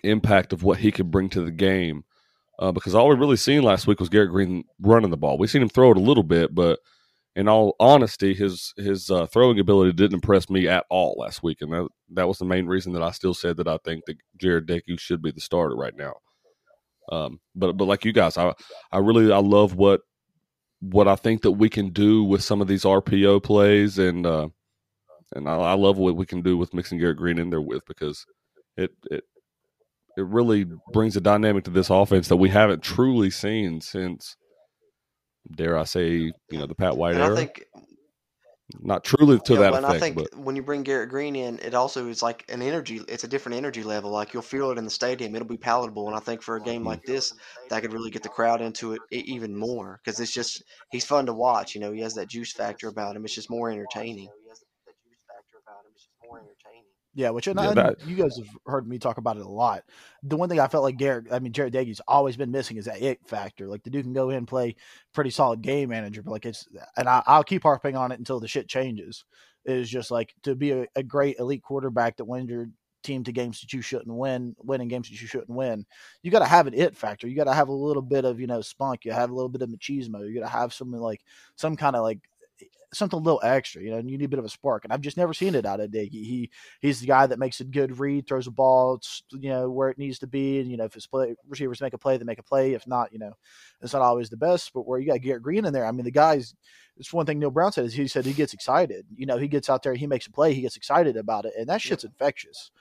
impact 0.04 0.54
of 0.54 0.64
what 0.64 0.80
he 0.80 0.92
could 0.92 1.12
bring 1.12 1.30
to 1.30 1.44
the 1.44 1.52
game. 1.52 2.04
Uh, 2.60 2.72
because 2.72 2.94
all 2.94 3.08
we 3.08 3.16
really 3.16 3.38
seen 3.38 3.64
last 3.64 3.88
week 3.88 4.00
was 4.00 4.10
Garrett 4.10 4.32
Greene 4.32 4.66
running 4.82 5.12
the 5.12 5.18
ball. 5.18 5.38
We 5.38 5.48
seen 5.48 5.62
him 5.62 5.70
throw 5.70 5.92
it 5.92 5.98
a 5.98 6.02
little 6.02 6.24
bit, 6.24 6.54
but 6.54 6.80
in 7.36 7.48
all 7.48 7.76
honesty, 7.80 8.34
his 8.34 8.74
his 8.76 9.10
uh, 9.10 9.28
throwing 9.28 9.60
ability 9.60 9.94
didn't 9.94 10.16
impress 10.16 10.50
me 10.50 10.68
at 10.68 10.86
all 10.90 11.16
last 11.18 11.42
week, 11.42 11.60
and 11.62 11.72
that 11.72 11.88
that 12.12 12.28
was 12.28 12.38
the 12.38 12.46
main 12.46 12.66
reason 12.66 12.92
that 12.94 13.04
I 13.04 13.12
still 13.12 13.34
said 13.34 13.56
that 13.58 13.68
I 13.68 13.78
think 13.86 14.04
that 14.06 14.18
Jarret 14.38 14.66
Doege 14.66 15.00
should 15.00 15.22
be 15.22 15.32
the 15.32 15.40
starter 15.40 15.76
right 15.76 15.96
now. 15.96 16.16
Um, 17.12 17.40
but 17.56 17.78
but 17.78 17.86
like 17.86 18.04
you 18.04 18.12
guys, 18.12 18.38
I 18.38 18.54
I 18.92 18.98
really 18.98 19.32
I 19.32 19.38
love 19.38 19.76
what 19.76 20.02
what 20.82 21.08
I 21.08 21.16
think 21.16 21.44
that 21.44 21.52
we 21.52 21.70
can 21.70 21.92
do 21.92 22.24
with 22.24 22.44
some 22.44 22.62
of 22.62 22.68
these 22.68 22.84
RPO 22.84 23.44
plays, 23.44 24.00
and 24.00 24.26
uh, 24.26 24.50
and 25.34 25.48
I, 25.48 25.56
I, 25.56 25.74
love 25.74 25.98
what 25.98 26.16
we 26.16 26.26
can 26.26 26.42
do 26.42 26.58
with 26.58 26.74
mixing 26.74 27.00
Garrett 27.00 27.18
Greene 27.18 27.40
in 27.40 27.50
there 27.50 27.62
with 27.62 27.86
because 27.86 28.26
it 28.78 28.92
it 29.12 29.24
it 30.18 30.26
really 30.26 30.66
brings 30.92 31.16
a 31.16 31.22
dynamic 31.22 31.64
to 31.66 31.72
this 31.72 31.90
offense 31.90 32.28
that 32.28 32.38
we 32.38 32.50
haven't 32.50 32.84
truly 32.84 33.30
seen 33.30 33.82
since 33.82 34.36
dare 35.56 35.78
I 35.78 35.84
say 35.86 36.12
you 36.12 36.34
know 36.52 36.66
the 36.66 36.76
Pat 36.76 36.98
White 36.98 37.16
and 37.16 37.24
era. 37.24 37.34
I 37.34 37.38
think 37.38 37.64
not 38.82 39.04
truly 39.04 39.40
to 39.40 39.54
yeah, 39.54 39.60
that 39.60 39.74
and 39.74 39.86
effect. 39.86 39.96
I 39.96 40.00
think 40.00 40.16
but. 40.16 40.38
when 40.38 40.56
you 40.56 40.62
bring 40.62 40.84
Garrett 40.84 41.10
Greene 41.10 41.36
in, 41.36 41.60
it 41.60 41.74
also 41.74 42.08
is 42.08 42.22
like 42.22 42.46
an 42.50 42.62
energy. 42.62 43.02
It's 43.08 43.24
a 43.24 43.28
different 43.28 43.58
energy 43.58 43.84
level. 43.84 44.12
Like 44.12 44.34
you'll 44.34 44.44
feel 44.44 44.70
it 44.70 44.78
in 44.78 44.86
the 44.86 44.92
stadium. 44.92 45.36
It'll 45.36 45.48
be 45.48 45.58
palatable. 45.58 46.08
And 46.08 46.16
I 46.16 46.20
think 46.20 46.42
for 46.42 46.56
a 46.56 46.62
game 46.62 46.84
like 46.84 47.04
this, 47.04 47.34
that 47.70 47.82
could 47.82 47.94
really 47.94 48.12
get 48.12 48.22
the 48.22 48.30
crowd 48.30 48.62
into 48.62 48.94
it 48.94 49.02
even 49.12 49.56
more 49.58 50.00
because 50.04 50.20
it's 50.20 50.32
just 50.32 50.64
he's 50.92 51.06
fun 51.06 51.26
to 51.26 51.34
watch. 51.34 51.74
You 51.74 51.82
know, 51.82 51.92
he 51.92 52.02
has 52.02 52.14
that 52.16 52.30
juice 52.30 52.52
factor 52.52 52.88
about 52.88 53.16
him. 53.16 53.26
It's 53.26 53.34
just 53.34 53.50
more 53.50 53.72
entertaining. 53.72 54.30
Yeah, 57.20 57.32
which 57.32 57.48
and, 57.48 57.60
yeah, 57.60 57.74
that, 57.74 58.08
you 58.08 58.16
guys 58.16 58.38
have 58.38 58.48
heard 58.66 58.88
me 58.88 58.98
talk 58.98 59.18
about 59.18 59.36
it 59.36 59.46
a 59.46 59.50
lot. 59.50 59.84
The 60.24 60.38
one 60.38 60.48
thing 60.48 60.62
I 60.62 60.70
felt 60.70 60.86
like 60.86 60.96
Garrett, 60.96 61.26
I 61.30 61.40
mean 61.40 61.52
Jarret 61.52 61.74
Doege's 61.74 62.00
always 62.08 62.38
been 62.38 62.50
missing 62.50 62.78
is 62.78 62.86
that 62.86 63.02
it 63.02 63.20
factor. 63.28 63.68
Like 63.68 63.84
the 63.84 63.90
dude 63.90 64.06
can 64.06 64.14
go 64.14 64.30
in 64.30 64.38
and 64.38 64.48
play 64.48 64.78
pretty 65.14 65.30
solid 65.30 65.62
game 65.62 65.90
manager, 65.90 66.24
but 66.24 66.32
like 66.32 66.46
it's 66.46 66.66
and 66.96 67.10
I, 67.10 67.22
will 67.28 67.44
keep 67.44 67.64
harping 67.64 67.98
on 67.98 68.14
it 68.14 68.20
until 68.20 68.40
the 68.40 68.48
shit 68.48 68.70
changes. 68.70 69.26
Is 69.66 69.90
just 69.90 70.12
like 70.12 70.34
to 70.44 70.56
be 70.56 70.72
a, 70.72 70.88
a, 70.96 71.04
great 71.04 71.40
elite 71.40 71.62
quarterback 71.62 72.16
that 72.16 72.26
wins 72.26 72.50
your 72.50 72.70
team 73.04 73.26
to 73.26 73.34
games 73.34 73.60
that 73.60 73.74
you 73.74 73.82
shouldn't 73.82 74.16
win, 74.16 74.56
winning 74.64 74.88
games 74.88 75.10
that 75.10 75.22
you 75.22 75.28
shouldn't 75.28 75.50
win. 75.50 75.86
You 76.24 76.32
got 76.32 76.40
to 76.40 76.46
have 76.46 76.68
an 76.68 76.74
it 76.74 76.96
factor. 76.96 77.28
You 77.28 77.36
got 77.36 77.44
to 77.44 77.54
have 77.54 77.68
a 77.68 77.74
little 77.74 78.02
bit 78.02 78.24
of 78.24 78.40
you 78.40 78.48
know 78.48 78.62
spunk. 78.62 79.04
You 79.04 79.12
have 79.12 79.30
a 79.30 79.36
little 79.36 79.50
bit 79.50 79.62
of 79.62 79.70
machismo. 79.70 80.26
You 80.26 80.40
got 80.40 80.48
to 80.48 80.58
have 80.58 80.74
something 80.74 81.02
like 81.02 81.26
some 81.58 81.76
kind 81.76 81.98
of 81.98 82.04
like 82.04 82.20
something 82.94 83.20
a 83.20 83.22
little 83.22 83.42
extra, 83.44 83.82
you 83.82 83.92
know, 83.92 83.98
and 83.98 84.10
you 84.10 84.18
need 84.18 84.26
a 84.26 84.30
bit 84.30 84.40
of 84.40 84.46
a 84.46 84.50
spark. 84.50 84.84
And 84.84 84.92
I've 84.92 85.02
just 85.02 85.18
never 85.18 85.34
seen 85.34 85.56
it 85.56 85.66
out 85.66 85.80
of 85.80 85.92
Diggy. 85.92 86.12
He 86.12 86.50
he's 86.82 87.00
the 87.00 87.08
guy 87.08 87.28
that 87.28 87.40
makes 87.40 87.60
a 87.60 87.66
good 87.66 88.00
read, 88.00 88.28
throws 88.28 88.48
a 88.48 88.52
ball, 88.52 88.96
it's, 88.96 89.24
you 89.32 89.50
know, 89.50 89.70
where 89.70 89.90
it 89.90 89.98
needs 89.98 90.20
to 90.20 90.28
be. 90.28 90.60
And, 90.60 90.72
you 90.72 90.78
know, 90.78 90.86
if 90.86 90.94
his 90.94 91.08
play 91.08 91.36
receivers 91.48 91.82
make 91.82 91.94
a 91.94 91.98
play, 91.98 92.18
they 92.18 92.24
make 92.24 92.40
a 92.40 92.44
play. 92.44 92.74
If 92.74 92.88
not, 92.88 93.14
you 93.14 93.20
know, 93.20 93.34
it's 93.82 93.94
not 93.94 94.02
always 94.02 94.30
the 94.30 94.38
best. 94.38 94.72
But 94.74 94.88
where 94.88 95.00
you 95.00 95.08
got 95.08 95.22
Garrett 95.22 95.44
Greene 95.44 95.66
in 95.66 95.74
there, 95.74 95.86
I 95.86 95.92
mean, 95.92 96.06
the 96.06 96.12
guy's 96.12 96.56
it's 96.98 97.14
one 97.14 97.26
thing 97.26 97.40
Neal 97.40 97.50
Brown 97.50 97.72
said 97.72 97.86
is 97.86 97.94
he 97.94 98.08
said 98.08 98.26
he 98.26 98.34
gets 98.34 98.54
excited. 98.54 99.06
You 99.16 99.26
know, 99.26 99.38
he 99.38 99.48
gets 99.48 99.70
out 99.70 99.84
there, 99.84 99.94
he 99.94 100.06
makes 100.06 100.28
a 100.28 100.32
play, 100.32 100.54
he 100.54 100.62
gets 100.62 100.76
excited 100.76 101.16
about 101.16 101.46
it, 101.46 101.54
and 101.58 101.68
that 101.70 101.82
shit's 101.82 102.04
yeah. 102.04 102.10
infectious. 102.10 102.72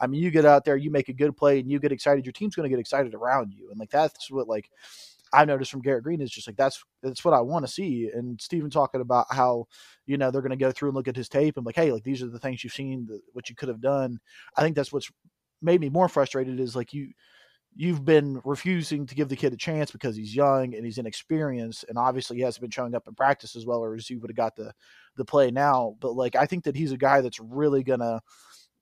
I 0.00 0.06
mean, 0.06 0.22
you 0.22 0.30
get 0.30 0.44
out 0.44 0.64
there, 0.64 0.76
you 0.76 0.90
make 0.90 1.08
a 1.08 1.12
good 1.12 1.36
play, 1.36 1.60
and 1.60 1.70
you 1.70 1.78
get 1.78 1.92
excited. 1.92 2.24
Your 2.24 2.32
team's 2.32 2.54
going 2.54 2.64
to 2.64 2.70
get 2.70 2.80
excited 2.80 3.14
around 3.14 3.52
you, 3.52 3.70
and 3.70 3.78
like 3.78 3.90
that's 3.90 4.30
what 4.30 4.48
like 4.48 4.70
I 5.32 5.44
noticed 5.44 5.70
from 5.70 5.82
Garrett 5.82 6.04
Greene 6.04 6.20
is 6.20 6.30
just 6.30 6.46
like 6.46 6.56
that's 6.56 6.82
that's 7.02 7.24
what 7.24 7.34
I 7.34 7.40
want 7.40 7.66
to 7.66 7.72
see. 7.72 8.10
And 8.12 8.40
Stephen 8.40 8.70
talking 8.70 9.00
about 9.00 9.26
how 9.30 9.66
you 10.06 10.16
know 10.16 10.30
they're 10.30 10.42
going 10.42 10.50
to 10.50 10.56
go 10.56 10.72
through 10.72 10.90
and 10.90 10.96
look 10.96 11.08
at 11.08 11.16
his 11.16 11.28
tape 11.28 11.56
and 11.56 11.66
like, 11.66 11.76
hey, 11.76 11.92
like 11.92 12.04
these 12.04 12.22
are 12.22 12.28
the 12.28 12.38
things 12.38 12.62
you've 12.64 12.72
seen, 12.72 13.06
the, 13.06 13.20
what 13.32 13.48
you 13.48 13.56
could 13.56 13.68
have 13.68 13.80
done. 13.80 14.18
I 14.56 14.62
think 14.62 14.76
that's 14.76 14.92
what's 14.92 15.10
made 15.62 15.80
me 15.80 15.88
more 15.88 16.08
frustrated 16.08 16.60
is 16.60 16.76
like 16.76 16.92
you 16.92 17.12
you've 17.74 18.04
been 18.04 18.40
refusing 18.44 19.06
to 19.06 19.14
give 19.14 19.28
the 19.28 19.36
kid 19.36 19.52
a 19.52 19.56
chance 19.56 19.90
because 19.90 20.16
he's 20.16 20.34
young 20.34 20.74
and 20.74 20.84
he's 20.84 20.98
inexperienced 20.98 21.84
and 21.88 21.98
obviously 21.98 22.36
he 22.36 22.42
hasn't 22.42 22.60
been 22.60 22.70
showing 22.70 22.94
up 22.94 23.06
in 23.06 23.14
practice 23.14 23.54
as 23.54 23.66
well 23.66 23.84
or 23.84 23.94
as 23.94 24.08
you 24.08 24.18
would 24.18 24.30
have 24.30 24.36
got 24.36 24.56
the 24.56 24.72
the 25.16 25.24
play 25.24 25.50
now 25.50 25.94
but 26.00 26.12
like 26.14 26.34
i 26.34 26.46
think 26.46 26.64
that 26.64 26.74
he's 26.74 26.92
a 26.92 26.96
guy 26.96 27.20
that's 27.20 27.40
really 27.40 27.82
gonna 27.82 28.20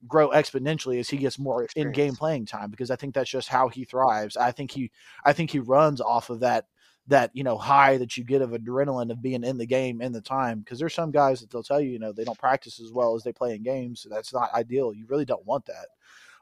grow 0.07 0.29
exponentially 0.29 0.99
as 0.99 1.09
he 1.09 1.17
gets 1.17 1.39
more 1.39 1.67
in 1.75 1.91
game 1.91 2.15
playing 2.15 2.45
time 2.45 2.69
because 2.69 2.91
I 2.91 2.95
think 2.95 3.15
that's 3.15 3.29
just 3.29 3.47
how 3.47 3.67
he 3.67 3.83
thrives. 3.83 4.37
I 4.37 4.51
think 4.51 4.71
he 4.71 4.91
I 5.25 5.33
think 5.33 5.49
he 5.49 5.59
runs 5.59 6.01
off 6.01 6.29
of 6.29 6.41
that 6.41 6.65
that 7.07 7.31
you 7.33 7.43
know 7.43 7.57
high 7.57 7.97
that 7.97 8.17
you 8.17 8.23
get 8.23 8.41
of 8.41 8.51
adrenaline 8.51 9.11
of 9.11 9.21
being 9.21 9.43
in 9.43 9.57
the 9.57 9.65
game 9.65 10.01
in 10.01 10.11
the 10.11 10.21
time 10.21 10.59
because 10.59 10.77
there's 10.77 10.93
some 10.93 11.11
guys 11.11 11.39
that 11.39 11.49
they'll 11.49 11.63
tell 11.63 11.81
you 11.81 11.89
you 11.89 11.99
know 11.99 12.11
they 12.11 12.23
don't 12.23 12.37
practice 12.37 12.79
as 12.79 12.91
well 12.91 13.15
as 13.15 13.23
they 13.23 13.33
play 13.33 13.55
in 13.55 13.63
games 13.63 14.01
so 14.01 14.09
that's 14.09 14.33
not 14.33 14.53
ideal. 14.53 14.93
You 14.93 15.05
really 15.07 15.25
don't 15.25 15.45
want 15.45 15.65
that. 15.65 15.87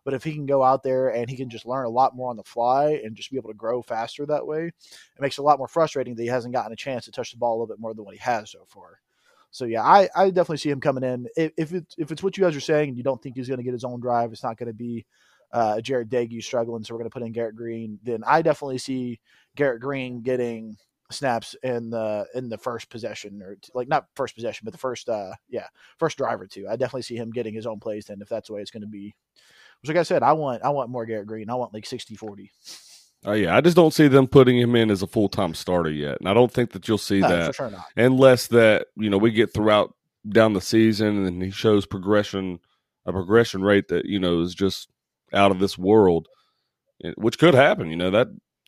But 0.03 0.13
if 0.13 0.23
he 0.23 0.33
can 0.33 0.45
go 0.45 0.63
out 0.63 0.83
there 0.83 1.09
and 1.09 1.27
he 1.27 1.35
can 1.35 1.49
just 1.49 1.65
learn 1.65 1.85
a 1.85 1.89
lot 1.89 2.15
more 2.15 2.29
on 2.29 2.37
the 2.37 2.43
fly 2.43 3.01
and 3.03 3.15
just 3.15 3.31
be 3.31 3.37
able 3.37 3.49
to 3.49 3.55
grow 3.55 3.81
faster 3.81 4.25
that 4.25 4.45
way 4.45 4.67
it 4.67 5.21
makes 5.21 5.37
it 5.37 5.41
a 5.41 5.43
lot 5.43 5.57
more 5.57 5.67
frustrating 5.67 6.13
that 6.15 6.21
he 6.21 6.27
hasn't 6.27 6.53
gotten 6.53 6.73
a 6.73 6.75
chance 6.75 7.05
to 7.05 7.11
touch 7.11 7.31
the 7.31 7.37
ball 7.37 7.53
a 7.53 7.55
little 7.55 7.67
bit 7.67 7.79
more 7.79 7.93
than 7.93 8.05
what 8.05 8.13
he 8.13 8.19
has 8.19 8.51
so 8.51 8.65
far 8.67 8.99
so 9.55 9.63
yeah, 9.63 9.83
I, 9.83 10.09
I 10.13 10.25
definitely 10.31 10.57
see 10.57 10.69
him 10.69 10.81
coming 10.81 11.05
in. 11.05 11.29
If, 11.37 11.53
if 11.55 11.71
it's 11.71 11.95
if 11.97 12.11
it's 12.11 12.21
what 12.21 12.35
you 12.35 12.43
guys 12.43 12.57
are 12.57 12.59
saying, 12.59 12.89
and 12.89 12.97
you 12.97 13.03
don't 13.03 13.23
think 13.23 13.37
he's 13.37 13.47
going 13.47 13.59
to 13.59 13.63
get 13.63 13.71
his 13.71 13.85
own 13.85 14.01
drive, 14.01 14.33
it's 14.33 14.43
not 14.43 14.57
going 14.57 14.67
to 14.67 14.73
be 14.73 15.05
uh, 15.53 15.75
Jarret 15.75 16.09
Doege 16.09 16.43
struggling, 16.43 16.83
so 16.83 16.93
we're 16.93 16.99
going 16.99 17.09
to 17.09 17.13
put 17.13 17.23
in 17.23 17.31
Garrett 17.31 17.55
Greene. 17.55 17.97
Then 18.03 18.21
I 18.27 18.41
definitely 18.41 18.79
see 18.79 19.21
Garrett 19.55 19.79
Greene 19.79 20.19
getting 20.23 20.75
snaps 21.09 21.55
in 21.63 21.89
the 21.89 22.27
in 22.35 22.49
the 22.49 22.57
first 22.57 22.89
possession, 22.89 23.41
or 23.41 23.55
like 23.73 23.87
not 23.87 24.07
first 24.13 24.35
possession, 24.35 24.65
but 24.65 24.73
the 24.73 24.77
first 24.77 25.07
uh 25.07 25.31
yeah 25.47 25.67
first 25.99 26.17
drive 26.17 26.41
or 26.41 26.47
two. 26.47 26.67
I 26.67 26.75
definitely 26.75 27.03
see 27.03 27.15
him 27.15 27.31
getting 27.31 27.53
his 27.53 27.65
own 27.65 27.79
plays. 27.79 28.07
Then 28.07 28.21
if 28.21 28.27
that's 28.27 28.47
the 28.49 28.55
way 28.55 28.61
it's 28.61 28.71
going 28.71 28.81
to 28.81 28.87
be, 28.87 29.15
which 29.81 29.87
like 29.87 29.95
I 29.95 30.03
said, 30.03 30.21
I 30.21 30.33
want 30.33 30.63
I 30.63 30.69
want 30.71 30.89
more 30.89 31.05
Garrett 31.05 31.27
Greene. 31.27 31.49
I 31.49 31.55
want 31.55 31.73
like 31.73 31.85
60-40. 31.85 32.49
Oh 33.25 33.33
yeah, 33.33 33.57
I 33.57 33.61
just 33.61 33.75
don't 33.75 33.93
see 33.93 34.07
them 34.07 34.27
putting 34.27 34.57
him 34.57 34.75
in 34.75 34.91
as 34.91 35.01
a 35.01 35.07
full 35.07 35.29
time 35.29 35.55
starter 35.55 35.89
yet, 35.89 36.19
and 36.19 36.29
I 36.29 36.33
don't 36.33 36.51
think 36.51 36.71
that 36.71 36.87
you'll 36.87 36.99
see 36.99 37.21
no, 37.21 37.27
that 37.27 37.55
sure 37.55 37.71
unless 37.97 38.47
that 38.47 38.87
you 38.95 39.09
know 39.09 39.17
we 39.17 39.31
get 39.31 39.53
throughout 39.53 39.95
down 40.29 40.53
the 40.53 40.61
season 40.61 41.25
and 41.25 41.41
he 41.41 41.49
shows 41.49 41.85
progression, 41.85 42.59
a 43.05 43.11
progression 43.11 43.63
rate 43.63 43.87
that 43.87 44.05
you 44.05 44.19
know 44.19 44.41
is 44.41 44.53
just 44.53 44.89
out 45.33 45.51
of 45.51 45.59
this 45.59 45.77
world, 45.77 46.27
which 47.17 47.39
could 47.39 47.55
happen. 47.55 47.89
You 47.89 47.95
know 47.95 48.11
that 48.11 48.27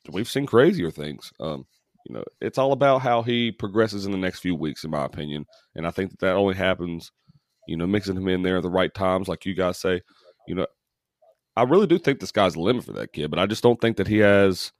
we've 0.10 0.30
seen 0.30 0.48
crazier 0.48 0.90
things. 0.90 1.32
Um, 1.40 1.68
you 2.08 2.16
know, 2.16 2.24
it's 2.42 2.58
all 2.58 2.72
about 2.72 3.00
how 3.00 3.22
he 3.22 3.52
progresses 3.52 4.06
in 4.06 4.12
the 4.12 4.18
next 4.18 4.40
few 4.40 4.56
weeks, 4.56 4.84
in 4.84 4.90
my 4.90 5.06
opinion, 5.06 5.46
and 5.76 5.86
I 5.86 5.92
think 5.92 6.12
that 6.12 6.20
that 6.20 6.36
only 6.36 6.56
happens, 6.56 7.12
you 7.68 7.78
know, 7.78 7.86
mixing 7.86 8.18
him 8.18 8.28
in 8.28 8.42
there 8.42 8.58
at 8.58 8.64
the 8.64 8.70
right 8.70 8.94
times, 8.94 9.28
like 9.28 9.46
you 9.46 9.54
guys 9.54 9.78
say. 9.78 10.02
You 10.48 10.56
know, 10.56 10.68
I 11.58 11.64
really 11.64 11.88
do 11.88 11.98
think 11.98 12.20
this 12.20 12.32
guy's 12.32 12.54
the 12.54 12.60
limit 12.60 12.84
for 12.86 12.94
that 12.94 13.14
kid, 13.14 13.32
but 13.32 13.40
I 13.40 13.48
just 13.48 13.64
don't 13.64 13.82
think 13.82 13.98
that 13.98 14.08
he 14.08 14.20
has. 14.20 14.72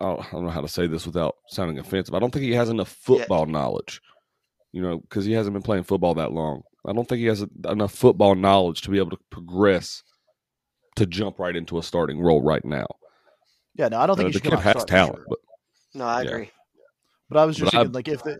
Oh, 0.00 0.18
I 0.18 0.26
don't 0.32 0.44
know 0.44 0.50
how 0.50 0.60
to 0.60 0.68
say 0.68 0.88
this 0.88 1.06
without 1.06 1.36
sounding 1.48 1.78
offensive. 1.78 2.16
I 2.16 2.18
don't 2.18 2.32
think 2.32 2.44
he 2.44 2.52
has 2.54 2.68
enough 2.68 2.88
football 2.88 3.46
yeah. 3.46 3.52
knowledge, 3.52 4.02
you 4.72 4.82
know, 4.82 4.98
because 4.98 5.24
he 5.24 5.32
hasn't 5.32 5.54
been 5.54 5.62
playing 5.62 5.84
football 5.84 6.14
that 6.14 6.32
long. 6.32 6.62
I 6.84 6.92
don't 6.92 7.08
think 7.08 7.20
he 7.20 7.26
has 7.26 7.46
enough 7.64 7.94
football 7.94 8.34
knowledge 8.34 8.82
to 8.82 8.90
be 8.90 8.98
able 8.98 9.10
to 9.10 9.18
progress 9.30 10.02
to 10.96 11.06
jump 11.06 11.38
right 11.38 11.54
into 11.54 11.78
a 11.78 11.82
starting 11.82 12.20
role 12.20 12.42
right 12.42 12.64
now. 12.64 12.86
Yeah, 13.76 13.88
no, 13.88 14.00
I 14.00 14.06
don't 14.06 14.16
think 14.16 14.30
uh, 14.30 14.38
the 14.38 14.50
kid 14.50 14.58
has 14.58 14.84
talent, 14.84 15.18
sure. 15.18 15.26
but 15.28 15.38
no, 15.94 16.06
I 16.06 16.22
yeah. 16.22 16.28
agree. 16.28 16.50
But 17.28 17.38
I 17.38 17.44
was 17.44 17.56
just 17.56 17.72
but 17.72 17.78
thinking, 17.78 17.94
I, 17.94 17.98
like, 17.98 18.08
if 18.08 18.22
they 18.24 18.36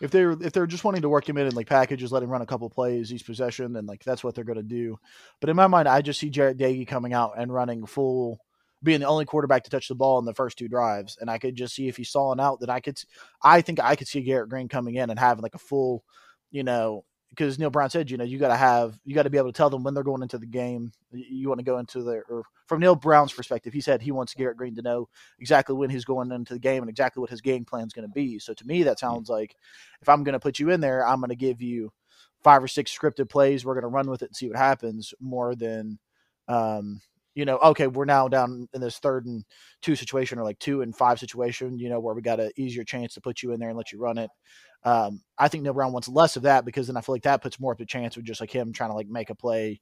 if 0.00 0.10
they're 0.10 0.32
if 0.32 0.52
they're 0.52 0.66
just 0.66 0.84
wanting 0.84 1.02
to 1.02 1.08
work 1.08 1.28
him 1.28 1.36
in 1.38 1.46
and 1.46 1.56
like 1.56 1.68
packages, 1.68 2.12
let 2.12 2.22
him 2.22 2.30
run 2.30 2.42
a 2.42 2.46
couple 2.46 2.70
plays 2.70 3.12
each 3.12 3.26
possession, 3.26 3.76
and 3.76 3.88
like 3.88 4.04
that's 4.04 4.22
what 4.22 4.34
they're 4.34 4.44
going 4.44 4.56
to 4.58 4.62
do. 4.62 4.98
But 5.40 5.50
in 5.50 5.56
my 5.56 5.66
mind, 5.66 5.88
I 5.88 6.02
just 6.02 6.20
see 6.20 6.30
Jarret 6.30 6.58
Doege 6.58 6.86
coming 6.86 7.12
out 7.12 7.32
and 7.36 7.52
running 7.52 7.86
full, 7.86 8.40
being 8.82 9.00
the 9.00 9.06
only 9.06 9.24
quarterback 9.24 9.64
to 9.64 9.70
touch 9.70 9.88
the 9.88 9.94
ball 9.94 10.18
in 10.18 10.24
the 10.24 10.34
first 10.34 10.58
two 10.58 10.68
drives, 10.68 11.18
and 11.20 11.30
I 11.30 11.38
could 11.38 11.56
just 11.56 11.74
see 11.74 11.88
if 11.88 11.96
he's 11.96 12.08
stalling 12.10 12.40
out, 12.40 12.60
that 12.60 12.70
I 12.70 12.80
could, 12.80 12.98
I 13.42 13.60
think 13.60 13.80
I 13.80 13.96
could 13.96 14.08
see 14.08 14.20
Garrett 14.22 14.50
Greene 14.50 14.68
coming 14.68 14.94
in 14.94 15.10
and 15.10 15.18
having 15.18 15.42
like 15.42 15.54
a 15.54 15.58
full, 15.58 16.04
you 16.50 16.62
know, 16.62 17.04
because 17.30 17.58
Neal 17.58 17.70
Brown 17.70 17.90
said, 17.90 18.10
you 18.10 18.16
know, 18.16 18.24
you 18.24 18.38
got 18.38 18.48
to 18.48 18.56
have, 18.56 18.98
you 19.04 19.14
got 19.14 19.24
to 19.24 19.30
be 19.30 19.38
able 19.38 19.52
to 19.52 19.56
tell 19.56 19.70
them 19.70 19.82
when 19.82 19.94
they're 19.94 20.02
going 20.02 20.22
into 20.22 20.38
the 20.38 20.46
game. 20.46 20.92
You 21.12 21.48
want 21.48 21.58
to 21.60 21.64
go 21.64 21.78
into 21.78 22.02
the, 22.02 22.22
or 22.28 22.42
from 22.66 22.80
Neal 22.80 22.94
Brown's 22.94 23.32
perspective, 23.32 23.72
he 23.72 23.80
said 23.80 24.02
he 24.02 24.12
wants 24.12 24.34
Garrett 24.34 24.56
Greene 24.56 24.74
to 24.76 24.82
know 24.82 25.08
exactly 25.38 25.74
when 25.74 25.90
he's 25.90 26.04
going 26.04 26.32
into 26.32 26.54
the 26.54 26.58
game 26.58 26.82
and 26.82 26.90
exactly 26.90 27.20
what 27.20 27.30
his 27.30 27.40
game 27.40 27.64
plan 27.64 27.86
is 27.86 27.92
going 27.92 28.08
to 28.08 28.12
be. 28.12 28.38
So 28.38 28.54
to 28.54 28.66
me, 28.66 28.82
that 28.84 28.98
sounds 28.98 29.28
like 29.28 29.54
if 30.00 30.08
I'm 30.08 30.24
going 30.24 30.32
to 30.34 30.40
put 30.40 30.58
you 30.58 30.70
in 30.70 30.80
there, 30.80 31.06
I'm 31.06 31.20
going 31.20 31.30
to 31.30 31.36
give 31.36 31.62
you 31.62 31.92
five 32.42 32.62
or 32.62 32.68
six 32.68 32.96
scripted 32.96 33.28
plays. 33.28 33.64
We're 33.64 33.74
going 33.74 33.82
to 33.82 33.88
run 33.88 34.10
with 34.10 34.22
it 34.22 34.30
and 34.30 34.36
see 34.36 34.48
what 34.48 34.56
happens 34.56 35.12
more 35.20 35.54
than, 35.54 35.98
um, 36.48 37.00
you 37.38 37.44
know, 37.44 37.58
okay, 37.58 37.86
we're 37.86 38.04
now 38.04 38.26
down 38.26 38.68
in 38.74 38.80
this 38.80 38.98
third 38.98 39.24
and 39.24 39.44
two 39.80 39.94
situation 39.94 40.40
or 40.40 40.42
like 40.42 40.58
two 40.58 40.82
and 40.82 40.96
five 40.96 41.20
situation, 41.20 41.78
you 41.78 41.88
know, 41.88 42.00
where 42.00 42.12
we 42.12 42.20
got 42.20 42.40
an 42.40 42.50
easier 42.56 42.82
chance 42.82 43.14
to 43.14 43.20
put 43.20 43.44
you 43.44 43.52
in 43.52 43.60
there 43.60 43.68
and 43.68 43.78
let 43.78 43.92
you 43.92 44.00
run 44.00 44.18
it. 44.18 44.28
Um, 44.82 45.20
I 45.38 45.46
think 45.46 45.62
Neal 45.62 45.72
Brown 45.72 45.92
wants 45.92 46.08
less 46.08 46.34
of 46.34 46.42
that 46.42 46.64
because 46.64 46.88
then 46.88 46.96
I 46.96 47.00
feel 47.00 47.14
like 47.14 47.22
that 47.22 47.40
puts 47.40 47.60
more 47.60 47.72
of 47.72 47.78
a 47.78 47.86
chance 47.86 48.16
of 48.16 48.24
just 48.24 48.40
like 48.40 48.50
him 48.50 48.72
trying 48.72 48.90
to 48.90 48.96
like 48.96 49.06
make 49.06 49.30
a 49.30 49.36
play 49.36 49.80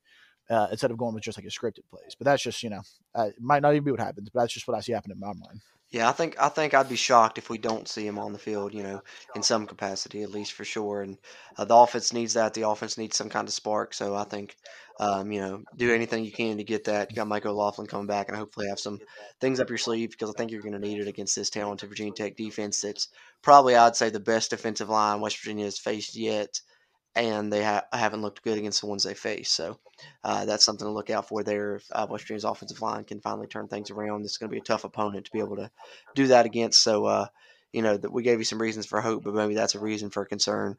uh, 0.50 0.68
instead 0.70 0.90
of 0.90 0.98
going 0.98 1.14
with 1.14 1.24
just 1.24 1.38
like 1.38 1.46
a 1.46 1.48
scripted 1.48 1.88
plays. 1.88 2.14
But 2.18 2.26
that's 2.26 2.42
just 2.42 2.62
you 2.62 2.68
know, 2.68 2.82
uh, 3.14 3.28
it 3.28 3.40
might 3.40 3.62
not 3.62 3.72
even 3.72 3.84
be 3.84 3.90
what 3.90 4.00
happens, 4.00 4.28
but 4.28 4.40
that's 4.40 4.52
just 4.52 4.68
what 4.68 4.76
I 4.76 4.80
see 4.80 4.92
happening 4.92 5.16
in 5.16 5.20
my 5.20 5.28
mind. 5.32 5.62
Yeah, 5.90 6.08
I 6.08 6.12
think 6.12 6.36
I 6.40 6.48
think 6.48 6.74
I'd 6.74 6.88
be 6.88 6.96
shocked 6.96 7.38
if 7.38 7.48
we 7.48 7.58
don't 7.58 7.88
see 7.88 8.06
him 8.06 8.18
on 8.18 8.32
the 8.32 8.38
field, 8.40 8.74
you 8.74 8.82
know, 8.82 9.00
in 9.36 9.42
some 9.42 9.66
capacity 9.66 10.22
at 10.22 10.30
least 10.30 10.52
for 10.52 10.64
sure. 10.64 11.02
And 11.02 11.16
uh, 11.56 11.64
the 11.64 11.76
offense 11.76 12.12
needs 12.12 12.34
that. 12.34 12.54
The 12.54 12.68
offense 12.68 12.98
needs 12.98 13.16
some 13.16 13.28
kind 13.28 13.46
of 13.46 13.54
spark. 13.54 13.94
So 13.94 14.14
I 14.16 14.24
think, 14.24 14.56
um, 14.98 15.30
you 15.30 15.40
know, 15.40 15.62
do 15.76 15.94
anything 15.94 16.24
you 16.24 16.32
can 16.32 16.56
to 16.56 16.64
get 16.64 16.84
that. 16.84 17.10
You 17.10 17.16
got 17.16 17.28
Mike 17.28 17.46
O'Laughlin 17.46 17.86
coming 17.86 18.08
back, 18.08 18.28
and 18.28 18.36
hopefully 18.36 18.66
have 18.68 18.80
some 18.80 18.98
things 19.40 19.60
up 19.60 19.68
your 19.68 19.78
sleeve 19.78 20.10
because 20.10 20.28
I 20.28 20.32
think 20.36 20.50
you're 20.50 20.62
going 20.62 20.72
to 20.72 20.80
need 20.80 20.98
it 21.00 21.08
against 21.08 21.36
this 21.36 21.50
talented 21.50 21.88
Virginia 21.88 22.12
Tech 22.12 22.36
defense. 22.36 22.80
That's 22.82 23.08
probably 23.42 23.76
I'd 23.76 23.94
say 23.96 24.10
the 24.10 24.18
best 24.18 24.50
defensive 24.50 24.88
line 24.88 25.20
West 25.20 25.38
Virginia 25.40 25.66
has 25.66 25.78
faced 25.78 26.16
yet 26.16 26.60
and 27.16 27.50
they 27.50 27.64
ha- 27.64 27.86
haven't 27.92 28.20
looked 28.20 28.42
good 28.42 28.58
against 28.58 28.82
the 28.82 28.86
ones 28.86 29.02
they 29.02 29.14
face. 29.14 29.50
So 29.50 29.78
uh, 30.22 30.44
that's 30.44 30.64
something 30.64 30.86
to 30.86 30.92
look 30.92 31.10
out 31.10 31.26
for 31.26 31.42
there. 31.42 31.76
If 31.76 31.86
uh, 31.90 32.06
West 32.08 32.24
Virginia's 32.24 32.44
offensive 32.44 32.82
line 32.82 33.04
can 33.04 33.20
finally 33.20 33.46
turn 33.46 33.66
things 33.66 33.90
around, 33.90 34.24
is 34.24 34.36
going 34.36 34.50
to 34.50 34.54
be 34.54 34.60
a 34.60 34.64
tough 34.64 34.84
opponent 34.84 35.24
to 35.24 35.32
be 35.32 35.38
able 35.38 35.56
to 35.56 35.70
do 36.14 36.26
that 36.28 36.46
against. 36.46 36.82
So, 36.82 37.06
uh, 37.06 37.26
you 37.72 37.82
know, 37.82 37.96
that 37.96 38.12
we 38.12 38.22
gave 38.22 38.38
you 38.38 38.44
some 38.44 38.60
reasons 38.60 38.86
for 38.86 39.00
hope, 39.00 39.24
but 39.24 39.34
maybe 39.34 39.54
that's 39.54 39.74
a 39.74 39.80
reason 39.80 40.10
for 40.10 40.24
concern 40.26 40.76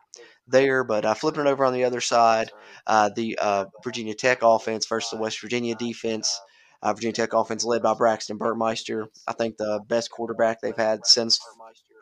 there. 0.47 0.83
But 0.83 1.05
uh, 1.05 1.15
flipping 1.15 1.45
it 1.45 1.49
over 1.49 1.65
on 1.65 1.73
the 1.73 1.83
other 1.83 2.01
side, 2.01 2.51
uh, 2.85 3.09
the 3.15 3.37
uh, 3.41 3.65
Virginia 3.83 4.13
Tech 4.13 4.39
offense 4.43 4.85
versus 4.87 5.09
the 5.09 5.17
West 5.17 5.41
Virginia 5.41 5.75
defense. 5.75 6.39
Virginia 6.85 7.13
Tech 7.13 7.33
offense 7.33 7.65
led 7.65 7.81
by 7.81 7.95
Braxton 7.95 8.37
Burmeister. 8.37 9.09
I 9.27 9.33
think 9.33 9.57
the 9.57 9.81
best 9.87 10.11
quarterback 10.11 10.61
they've 10.61 10.77
had 10.77 11.05
since 11.05 11.39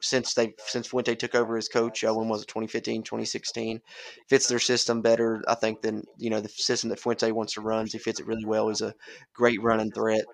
since 0.01 0.33
they 0.33 0.53
since 0.65 0.87
Fuente 0.87 1.15
took 1.15 1.35
over 1.35 1.57
as 1.57 1.67
coach. 1.67 2.03
Uh, 2.03 2.13
when 2.13 2.27
was 2.27 2.43
it? 2.43 2.47
2015, 2.47 3.03
2016. 3.03 3.81
Fits 4.27 4.47
their 4.47 4.59
system 4.59 5.01
better, 5.01 5.43
I 5.47 5.55
think, 5.55 5.81
than 5.81 6.03
you 6.17 6.29
know 6.29 6.39
the 6.39 6.49
system 6.49 6.89
that 6.89 6.99
Fuente 6.99 7.31
wants 7.31 7.53
to 7.53 7.61
run. 7.61 7.87
He 7.87 7.97
fits 7.97 8.19
it 8.19 8.27
really 8.27 8.45
well. 8.45 8.69
He's 8.69 8.81
a 8.81 8.93
great 9.33 9.61
running 9.61 9.91
threat. 9.91 10.25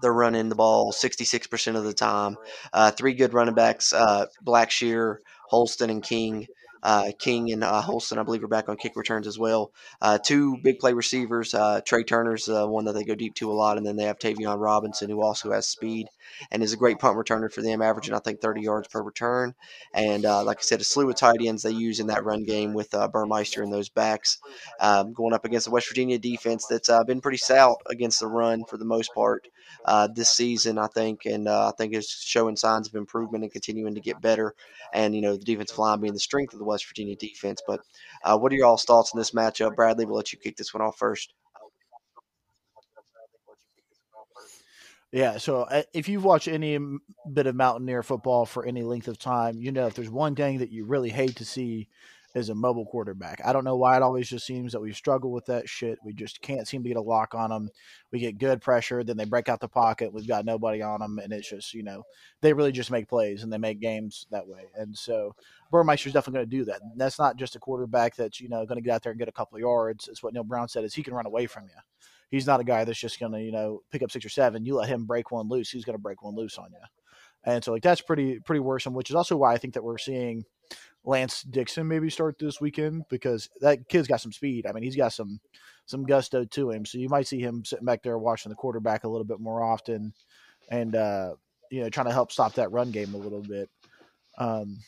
They're 0.00 0.12
running 0.12 0.48
the 0.48 0.56
ball 0.56 0.92
66% 0.92 1.76
of 1.76 1.84
the 1.84 1.94
time. 1.94 2.36
Uh, 2.72 2.90
three 2.90 3.14
good 3.14 3.34
running 3.34 3.54
backs: 3.54 3.92
uh, 3.92 4.26
Blackshear, 4.44 5.16
Holston, 5.48 5.90
and 5.90 6.02
King. 6.02 6.46
Uh, 6.82 7.12
King 7.16 7.52
and 7.52 7.62
uh, 7.62 7.80
Holston, 7.80 8.18
I 8.18 8.24
believe, 8.24 8.42
are 8.42 8.48
back 8.48 8.68
on 8.68 8.76
kick 8.76 8.96
returns 8.96 9.28
as 9.28 9.38
well. 9.38 9.70
Uh, 10.00 10.18
two 10.18 10.56
big 10.64 10.80
play 10.80 10.92
receivers. 10.92 11.54
Uh, 11.54 11.80
Tre 11.80 12.02
Turner's 12.02 12.48
uh, 12.48 12.66
one 12.66 12.86
that 12.86 12.94
they 12.94 13.04
go 13.04 13.14
deep 13.14 13.34
to 13.36 13.52
a 13.52 13.54
lot, 13.54 13.76
and 13.76 13.86
then 13.86 13.94
they 13.94 14.04
have 14.04 14.18
Tayvion 14.18 14.58
Robinson, 14.58 15.08
who 15.08 15.22
also 15.22 15.52
has 15.52 15.68
speed 15.68 16.08
and 16.50 16.62
is 16.62 16.72
a 16.72 16.76
great 16.76 16.98
punt 16.98 17.16
returner 17.16 17.52
for 17.52 17.62
them, 17.62 17.82
averaging 17.82 18.14
I 18.14 18.18
think 18.18 18.40
30 18.40 18.62
yards 18.62 18.88
per 18.88 19.02
return. 19.02 19.54
And 19.94 20.24
uh, 20.24 20.44
like 20.44 20.58
I 20.58 20.62
said, 20.62 20.80
a 20.80 20.84
slew 20.84 21.08
of 21.08 21.16
tight 21.16 21.40
ends 21.42 21.62
they 21.62 21.70
use 21.70 22.00
in 22.00 22.06
that 22.08 22.24
run 22.24 22.44
game 22.44 22.74
with 22.74 22.92
uh, 22.94 23.08
Burmeister 23.08 23.62
and 23.62 23.72
those 23.72 23.88
backs, 23.88 24.38
um, 24.80 25.12
going 25.12 25.34
up 25.34 25.44
against 25.44 25.66
the 25.66 25.72
West 25.72 25.88
Virginia 25.88 26.18
defense 26.18 26.66
that's 26.66 26.88
uh, 26.88 27.04
been 27.04 27.20
pretty 27.20 27.38
stout 27.38 27.76
against 27.86 28.20
the 28.20 28.26
run 28.26 28.64
for 28.64 28.76
the 28.76 28.84
most 28.84 29.14
part 29.14 29.46
uh, 29.84 30.08
this 30.14 30.30
season, 30.30 30.78
I 30.78 30.86
think, 30.88 31.24
and 31.26 31.48
uh, 31.48 31.68
I 31.68 31.72
think 31.76 31.94
is 31.94 32.08
showing 32.08 32.56
signs 32.56 32.88
of 32.88 32.94
improvement 32.94 33.44
and 33.44 33.52
continuing 33.52 33.94
to 33.94 34.00
get 34.00 34.20
better. 34.20 34.54
And 34.92 35.14
you 35.14 35.22
know, 35.22 35.36
the 35.36 35.44
defensive 35.44 35.78
line 35.78 36.00
being 36.00 36.14
the 36.14 36.20
strength 36.20 36.52
of 36.52 36.58
the 36.58 36.64
West 36.64 36.86
Virginia 36.86 37.16
defense. 37.16 37.62
But 37.66 37.80
uh, 38.24 38.38
what 38.38 38.52
are 38.52 38.56
your 38.56 38.66
all's 38.66 38.84
thoughts 38.84 39.12
on 39.14 39.18
this 39.18 39.32
matchup? 39.32 39.76
Bradley, 39.76 40.04
we'll 40.04 40.16
let 40.16 40.32
you 40.32 40.38
kick 40.38 40.56
this 40.56 40.74
one 40.74 40.82
off 40.82 40.98
first. 40.98 41.32
Yeah, 45.12 45.36
so 45.36 45.62
uh, 45.62 45.82
if 45.92 46.08
you've 46.08 46.24
watched 46.24 46.48
any 46.48 46.78
bit 47.30 47.46
of 47.46 47.54
Mountaineer 47.54 48.02
football 48.02 48.46
for 48.46 48.64
any 48.64 48.82
length 48.82 49.08
of 49.08 49.18
time, 49.18 49.60
you 49.60 49.70
know 49.70 49.86
if 49.86 49.94
there's 49.94 50.08
one 50.10 50.34
thing 50.34 50.58
that 50.58 50.70
you 50.70 50.86
really 50.86 51.10
hate 51.10 51.36
to 51.36 51.44
see 51.44 51.88
is 52.34 52.48
a 52.48 52.54
mobile 52.54 52.86
quarterback. 52.86 53.42
I 53.44 53.52
don't 53.52 53.64
know 53.64 53.76
why 53.76 53.94
it 53.94 54.02
always 54.02 54.26
just 54.26 54.46
seems 54.46 54.72
that 54.72 54.80
we 54.80 54.94
struggle 54.94 55.30
with 55.30 55.44
that 55.46 55.68
shit. 55.68 55.98
We 56.02 56.14
just 56.14 56.40
can't 56.40 56.66
seem 56.66 56.82
to 56.82 56.88
get 56.88 56.96
a 56.96 57.02
lock 57.02 57.34
on 57.34 57.50
them. 57.50 57.68
We 58.10 58.20
get 58.20 58.38
good 58.38 58.62
pressure, 58.62 59.04
then 59.04 59.18
they 59.18 59.26
break 59.26 59.50
out 59.50 59.60
the 59.60 59.68
pocket. 59.68 60.14
We've 60.14 60.26
got 60.26 60.46
nobody 60.46 60.80
on 60.80 61.00
them, 61.00 61.18
and 61.18 61.30
it's 61.30 61.50
just 61.50 61.74
you 61.74 61.82
know 61.82 62.04
they 62.40 62.54
really 62.54 62.72
just 62.72 62.90
make 62.90 63.06
plays 63.06 63.42
and 63.42 63.52
they 63.52 63.58
make 63.58 63.80
games 63.80 64.26
that 64.30 64.48
way. 64.48 64.62
And 64.76 64.96
so 64.96 65.34
Burmeister's 65.70 66.14
definitely 66.14 66.38
going 66.38 66.50
to 66.50 66.56
do 66.56 66.64
that. 66.72 66.80
And 66.80 66.98
that's 66.98 67.18
not 67.18 67.36
just 67.36 67.54
a 67.54 67.58
quarterback 67.58 68.16
that's 68.16 68.40
you 68.40 68.48
know 68.48 68.64
going 68.64 68.76
to 68.76 68.82
get 68.82 68.94
out 68.94 69.02
there 69.02 69.12
and 69.12 69.18
get 69.18 69.28
a 69.28 69.32
couple 69.32 69.56
of 69.56 69.60
yards. 69.60 70.08
It's 70.08 70.22
what 70.22 70.32
Neal 70.32 70.42
Brown 70.42 70.68
said 70.68 70.84
is 70.84 70.94
he 70.94 71.02
can 71.02 71.12
run 71.12 71.26
away 71.26 71.44
from 71.44 71.64
you 71.64 71.91
he's 72.32 72.46
not 72.46 72.58
a 72.60 72.64
guy 72.64 72.82
that's 72.82 72.98
just 72.98 73.20
going 73.20 73.30
to, 73.30 73.40
you 73.40 73.52
know, 73.52 73.82
pick 73.92 74.02
up 74.02 74.10
six 74.10 74.24
or 74.24 74.30
seven. 74.30 74.64
You 74.64 74.74
let 74.74 74.88
him 74.88 75.04
break 75.04 75.30
one 75.30 75.48
loose, 75.48 75.70
he's 75.70 75.84
going 75.84 75.96
to 75.96 76.02
break 76.02 76.22
one 76.22 76.34
loose 76.34 76.58
on 76.58 76.70
you. 76.72 76.84
And 77.44 77.62
so, 77.62 77.72
like, 77.72 77.82
that's 77.82 78.00
pretty, 78.00 78.40
pretty 78.40 78.60
worrisome, 78.60 78.94
which 78.94 79.10
is 79.10 79.16
also 79.16 79.36
why 79.36 79.52
I 79.52 79.58
think 79.58 79.74
that 79.74 79.84
we're 79.84 79.98
seeing 79.98 80.44
Lance 81.04 81.42
Dixon 81.42 81.86
maybe 81.86 82.08
start 82.08 82.36
this 82.38 82.60
weekend 82.60 83.04
because 83.10 83.50
that 83.60 83.88
kid's 83.88 84.08
got 84.08 84.20
some 84.20 84.32
speed. 84.32 84.66
I 84.66 84.72
mean, 84.72 84.82
he's 84.82 84.96
got 84.96 85.12
some, 85.12 85.40
some 85.86 86.04
gusto 86.04 86.44
to 86.44 86.70
him. 86.70 86.86
So 86.86 86.98
you 86.98 87.08
might 87.08 87.26
see 87.26 87.40
him 87.40 87.64
sitting 87.64 87.84
back 87.84 88.02
there 88.02 88.18
watching 88.18 88.50
the 88.50 88.56
quarterback 88.56 89.04
a 89.04 89.08
little 89.08 89.24
bit 89.24 89.40
more 89.40 89.62
often 89.62 90.14
and, 90.70 90.96
uh, 90.96 91.34
you 91.70 91.82
know, 91.82 91.90
trying 91.90 92.06
to 92.06 92.12
help 92.12 92.32
stop 92.32 92.54
that 92.54 92.72
run 92.72 92.92
game 92.92 93.12
a 93.14 93.18
little 93.18 93.42
bit. 93.42 93.68
Um, 94.38 94.78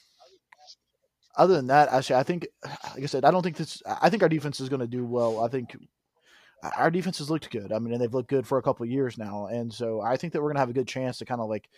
other 1.36 1.54
than 1.56 1.66
that, 1.66 1.88
actually, 1.88 2.16
I 2.16 2.22
think, 2.22 2.46
like 2.64 3.02
I 3.02 3.06
said, 3.06 3.24
I 3.24 3.30
don't 3.32 3.42
think 3.42 3.56
this. 3.56 3.82
I 3.86 4.08
think 4.08 4.22
our 4.22 4.28
defense 4.28 4.60
is 4.60 4.68
going 4.68 4.80
to 4.80 4.86
do 4.86 5.04
well. 5.04 5.42
I 5.42 5.48
think 5.48 5.76
our 6.76 6.90
defense 6.90 7.18
has 7.18 7.30
looked 7.30 7.50
good. 7.50 7.72
I 7.72 7.78
mean, 7.78 7.92
and 7.92 8.02
they've 8.02 8.12
looked 8.12 8.30
good 8.30 8.46
for 8.46 8.58
a 8.58 8.62
couple 8.62 8.86
years 8.86 9.18
now, 9.18 9.46
and 9.46 9.72
so 9.72 10.00
I 10.00 10.16
think 10.16 10.32
that 10.32 10.42
we're 10.42 10.50
gonna 10.50 10.60
have 10.60 10.70
a 10.70 10.74
good 10.74 10.88
chance 10.88 11.18
to 11.18 11.24
kind 11.24 11.40
of 11.40 11.48
like 11.48 11.68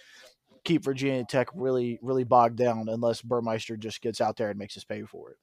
keep 0.64 0.84
Virginia 0.84 1.24
Tech 1.24 1.48
really, 1.54 1.98
really 2.02 2.24
bogged 2.24 2.56
down 2.56 2.88
unless 2.88 3.22
Burmeister 3.22 3.76
just 3.76 4.02
gets 4.02 4.20
out 4.20 4.36
there 4.36 4.50
and 4.50 4.58
makes 4.58 4.76
us 4.76 4.84
pay 4.84 5.02
for 5.02 5.30
it. 5.30 5.38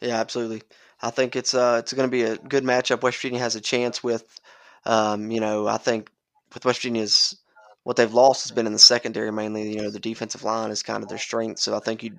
Yeah, 0.00 0.18
absolutely. 0.20 0.62
I 1.00 1.10
think 1.10 1.36
it's 1.36 1.54
uh 1.54 1.76
it's 1.80 1.92
going 1.92 2.08
to 2.08 2.10
be 2.10 2.22
a 2.22 2.36
good 2.36 2.64
matchup. 2.64 3.02
West 3.02 3.18
Virginia 3.18 3.40
has 3.40 3.56
a 3.56 3.60
chance 3.60 4.02
with, 4.02 4.24
um, 4.84 5.30
you 5.30 5.40
know, 5.40 5.66
I 5.66 5.78
think 5.78 6.10
with 6.52 6.64
West 6.64 6.80
Virginia's 6.80 7.36
what 7.84 7.96
they've 7.96 8.12
lost 8.12 8.44
has 8.44 8.54
been 8.54 8.66
in 8.66 8.72
the 8.72 8.78
secondary 8.78 9.30
mainly. 9.30 9.72
You 9.72 9.82
know, 9.82 9.90
the 9.90 10.00
defensive 10.00 10.42
line 10.42 10.70
is 10.70 10.82
kind 10.82 11.02
of 11.02 11.08
their 11.08 11.18
strength. 11.18 11.60
So 11.60 11.76
I 11.76 11.80
think 11.80 12.02
you'd 12.02 12.18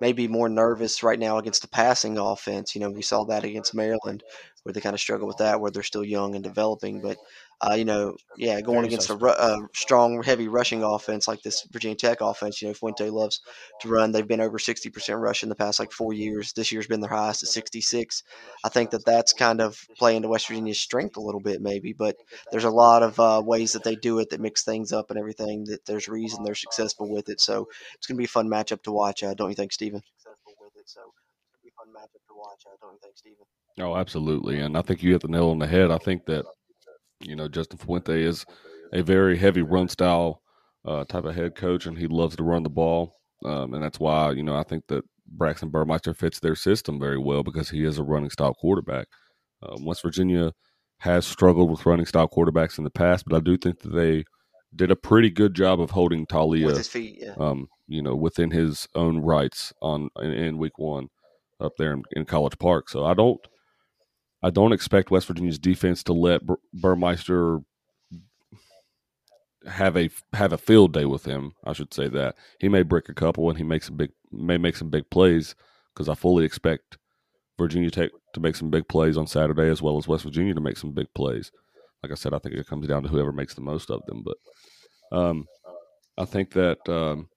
maybe 0.00 0.28
more 0.28 0.48
nervous 0.48 1.02
right 1.02 1.18
now 1.18 1.38
against 1.38 1.62
the 1.62 1.68
passing 1.68 2.18
offense. 2.18 2.74
You 2.74 2.80
know, 2.82 2.90
we 2.90 3.02
saw 3.02 3.24
that 3.24 3.44
against 3.44 3.74
Maryland, 3.74 4.22
where 4.62 4.72
they 4.72 4.80
kind 4.80 4.94
of 4.94 5.00
struggle 5.00 5.26
with 5.28 5.38
that, 5.38 5.60
where 5.60 5.70
they're 5.70 5.82
still 5.82 6.04
young 6.04 6.34
and 6.34 6.44
developing. 6.44 7.00
But 7.00 7.18
uh, 7.62 7.74
you 7.74 7.84
know, 7.84 8.16
yeah, 8.38 8.60
going 8.62 8.76
Very 8.76 8.86
against 8.86 9.10
a, 9.10 9.14
a, 9.14 9.68
strong, 9.74 10.22
heavy 10.22 10.48
rushing 10.48 10.82
offense 10.82 11.28
like 11.28 11.42
this 11.42 11.66
Virginia 11.70 11.94
Tech 11.94 12.22
offense, 12.22 12.62
you 12.62 12.68
know, 12.68 12.74
Fuente 12.74 13.10
loves 13.10 13.40
to 13.82 13.88
run. 13.88 14.12
They've 14.12 14.26
been 14.26 14.40
over 14.40 14.58
60% 14.58 15.20
rush 15.20 15.42
in 15.42 15.50
the 15.50 15.54
past 15.54 15.78
like 15.78 15.92
four 15.92 16.14
years. 16.14 16.54
This 16.54 16.72
year's 16.72 16.86
been 16.86 17.00
their 17.00 17.10
highest 17.10 17.42
at 17.42 17.50
66. 17.50 18.22
I 18.64 18.68
think 18.70 18.90
that 18.90 19.04
that's 19.04 19.34
kind 19.34 19.60
of 19.60 19.78
playing 19.98 20.22
to 20.22 20.28
West 20.28 20.48
Virginia's 20.48 20.80
strength 20.80 21.18
a 21.18 21.20
little 21.20 21.40
bit, 21.40 21.60
maybe. 21.60 21.92
But 21.92 22.16
there's 22.50 22.64
a 22.64 22.70
lot 22.70 23.02
of 23.02 23.20
uh, 23.20 23.42
ways 23.44 23.72
that 23.72 23.84
they 23.84 23.94
do 23.94 24.18
it 24.20 24.30
that 24.30 24.40
mix 24.40 24.64
things 24.64 24.90
up 24.90 25.10
and 25.10 25.18
everything. 25.18 25.64
That 25.64 25.84
there's 25.84 26.08
reason 26.08 26.42
they're 26.42 26.54
successful 26.54 27.10
with 27.10 27.28
it. 27.28 27.40
So 27.42 27.68
it's 27.94 28.06
going 28.06 28.16
to 28.16 28.20
be 28.20 28.24
a 28.24 28.28
fun 28.28 28.48
matchup 28.48 28.82
to 28.84 28.92
watch, 28.92 29.22
uh, 29.22 29.34
don't 29.34 29.50
you 29.50 29.56
think, 29.56 29.72
Stephen? 29.72 30.00
don't 32.80 32.92
you 32.92 32.98
think, 33.02 33.18
Stephen? 33.18 33.44
Oh, 33.78 33.96
absolutely. 33.96 34.60
And 34.60 34.78
I 34.78 34.82
think 34.82 35.02
you 35.02 35.12
hit 35.12 35.22
the 35.22 35.28
nail 35.28 35.50
on 35.50 35.58
the 35.58 35.66
head. 35.66 35.90
I 35.90 35.98
think 35.98 36.24
that 36.26 36.44
you 37.20 37.36
know, 37.36 37.48
Justin 37.48 37.78
Fuente 37.78 38.22
is 38.22 38.44
a 38.92 39.02
very 39.02 39.36
heavy 39.36 39.62
run 39.62 39.88
style 39.88 40.42
uh, 40.84 41.04
type 41.04 41.24
of 41.24 41.34
head 41.34 41.54
coach, 41.54 41.86
and 41.86 41.98
he 41.98 42.06
loves 42.06 42.36
to 42.36 42.42
run 42.42 42.62
the 42.62 42.70
ball. 42.70 43.16
Um, 43.44 43.74
and 43.74 43.82
that's 43.82 44.00
why, 44.00 44.32
you 44.32 44.42
know, 44.42 44.56
I 44.56 44.62
think 44.62 44.86
that 44.88 45.04
Braxton 45.26 45.70
Burmeister 45.70 46.14
fits 46.14 46.40
their 46.40 46.54
system 46.54 46.98
very 46.98 47.18
well 47.18 47.42
because 47.42 47.70
he 47.70 47.84
is 47.84 47.98
a 47.98 48.02
running 48.02 48.30
style 48.30 48.54
quarterback. 48.54 49.06
Um, 49.62 49.84
West 49.84 50.02
Virginia 50.02 50.52
has 50.98 51.26
struggled 51.26 51.70
with 51.70 51.86
running 51.86 52.06
style 52.06 52.28
quarterbacks 52.28 52.78
in 52.78 52.84
the 52.84 52.90
past, 52.90 53.24
but 53.26 53.36
I 53.36 53.40
do 53.40 53.56
think 53.56 53.80
that 53.80 53.92
they 53.92 54.24
did 54.74 54.90
a 54.90 54.96
pretty 54.96 55.30
good 55.30 55.54
job 55.54 55.80
of 55.80 55.90
holding 55.90 56.26
Taulia, 56.26 56.86
feet, 56.86 57.18
yeah. 57.20 57.34
um, 57.38 57.68
you 57.88 58.02
know, 58.02 58.14
within 58.14 58.50
his 58.50 58.86
own 58.94 59.18
rights 59.18 59.72
on 59.82 60.10
in, 60.20 60.32
in 60.32 60.58
week 60.58 60.78
one 60.78 61.08
up 61.60 61.72
there 61.78 61.92
in, 61.92 62.02
in 62.12 62.24
College 62.24 62.58
Park. 62.58 62.88
So 62.88 63.04
I 63.04 63.14
don't 63.14 63.40
I 64.42 64.50
don't 64.50 64.72
expect 64.72 65.10
West 65.10 65.26
Virginia's 65.26 65.58
defense 65.58 66.02
to 66.04 66.12
let 66.12 66.42
Burmeister 66.72 67.60
have 69.66 69.96
a 69.96 70.08
have 70.32 70.52
a 70.52 70.58
field 70.58 70.92
day 70.92 71.04
with 71.04 71.24
him. 71.24 71.52
I 71.64 71.74
should 71.74 71.92
say 71.92 72.08
that 72.08 72.36
he 72.58 72.68
may 72.68 72.82
break 72.82 73.08
a 73.08 73.14
couple 73.14 73.48
and 73.48 73.58
he 73.58 73.64
makes 73.64 73.86
some 73.86 73.96
big 73.96 74.10
may 74.32 74.56
make 74.56 74.76
some 74.76 74.88
big 74.88 75.08
plays 75.10 75.54
because 75.92 76.08
I 76.08 76.14
fully 76.14 76.44
expect 76.44 76.96
Virginia 77.58 77.90
Tech 77.90 78.10
to 78.32 78.40
make 78.40 78.56
some 78.56 78.70
big 78.70 78.88
plays 78.88 79.18
on 79.18 79.26
Saturday 79.26 79.68
as 79.68 79.82
well 79.82 79.98
as 79.98 80.08
West 80.08 80.24
Virginia 80.24 80.54
to 80.54 80.60
make 80.60 80.78
some 80.78 80.92
big 80.92 81.12
plays. 81.14 81.52
Like 82.02 82.12
I 82.12 82.14
said, 82.14 82.32
I 82.32 82.38
think 82.38 82.54
it 82.54 82.66
comes 82.66 82.86
down 82.86 83.02
to 83.02 83.08
whoever 83.08 83.32
makes 83.32 83.54
the 83.54 83.60
most 83.60 83.90
of 83.90 84.00
them. 84.06 84.24
But 84.24 85.16
um, 85.16 85.46
I 86.16 86.24
think 86.24 86.52
that 86.52 86.78
um, 86.88 87.28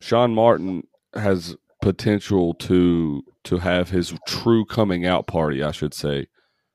Sean 0.00 0.34
Martin 0.34 0.86
has 1.14 1.56
potential 1.82 2.54
to 2.54 3.22
to 3.44 3.58
have 3.58 3.90
his 3.90 4.14
true 4.26 4.64
coming 4.64 5.06
out 5.06 5.26
party, 5.26 5.62
I 5.62 5.72
should 5.72 5.94
say. 5.94 6.26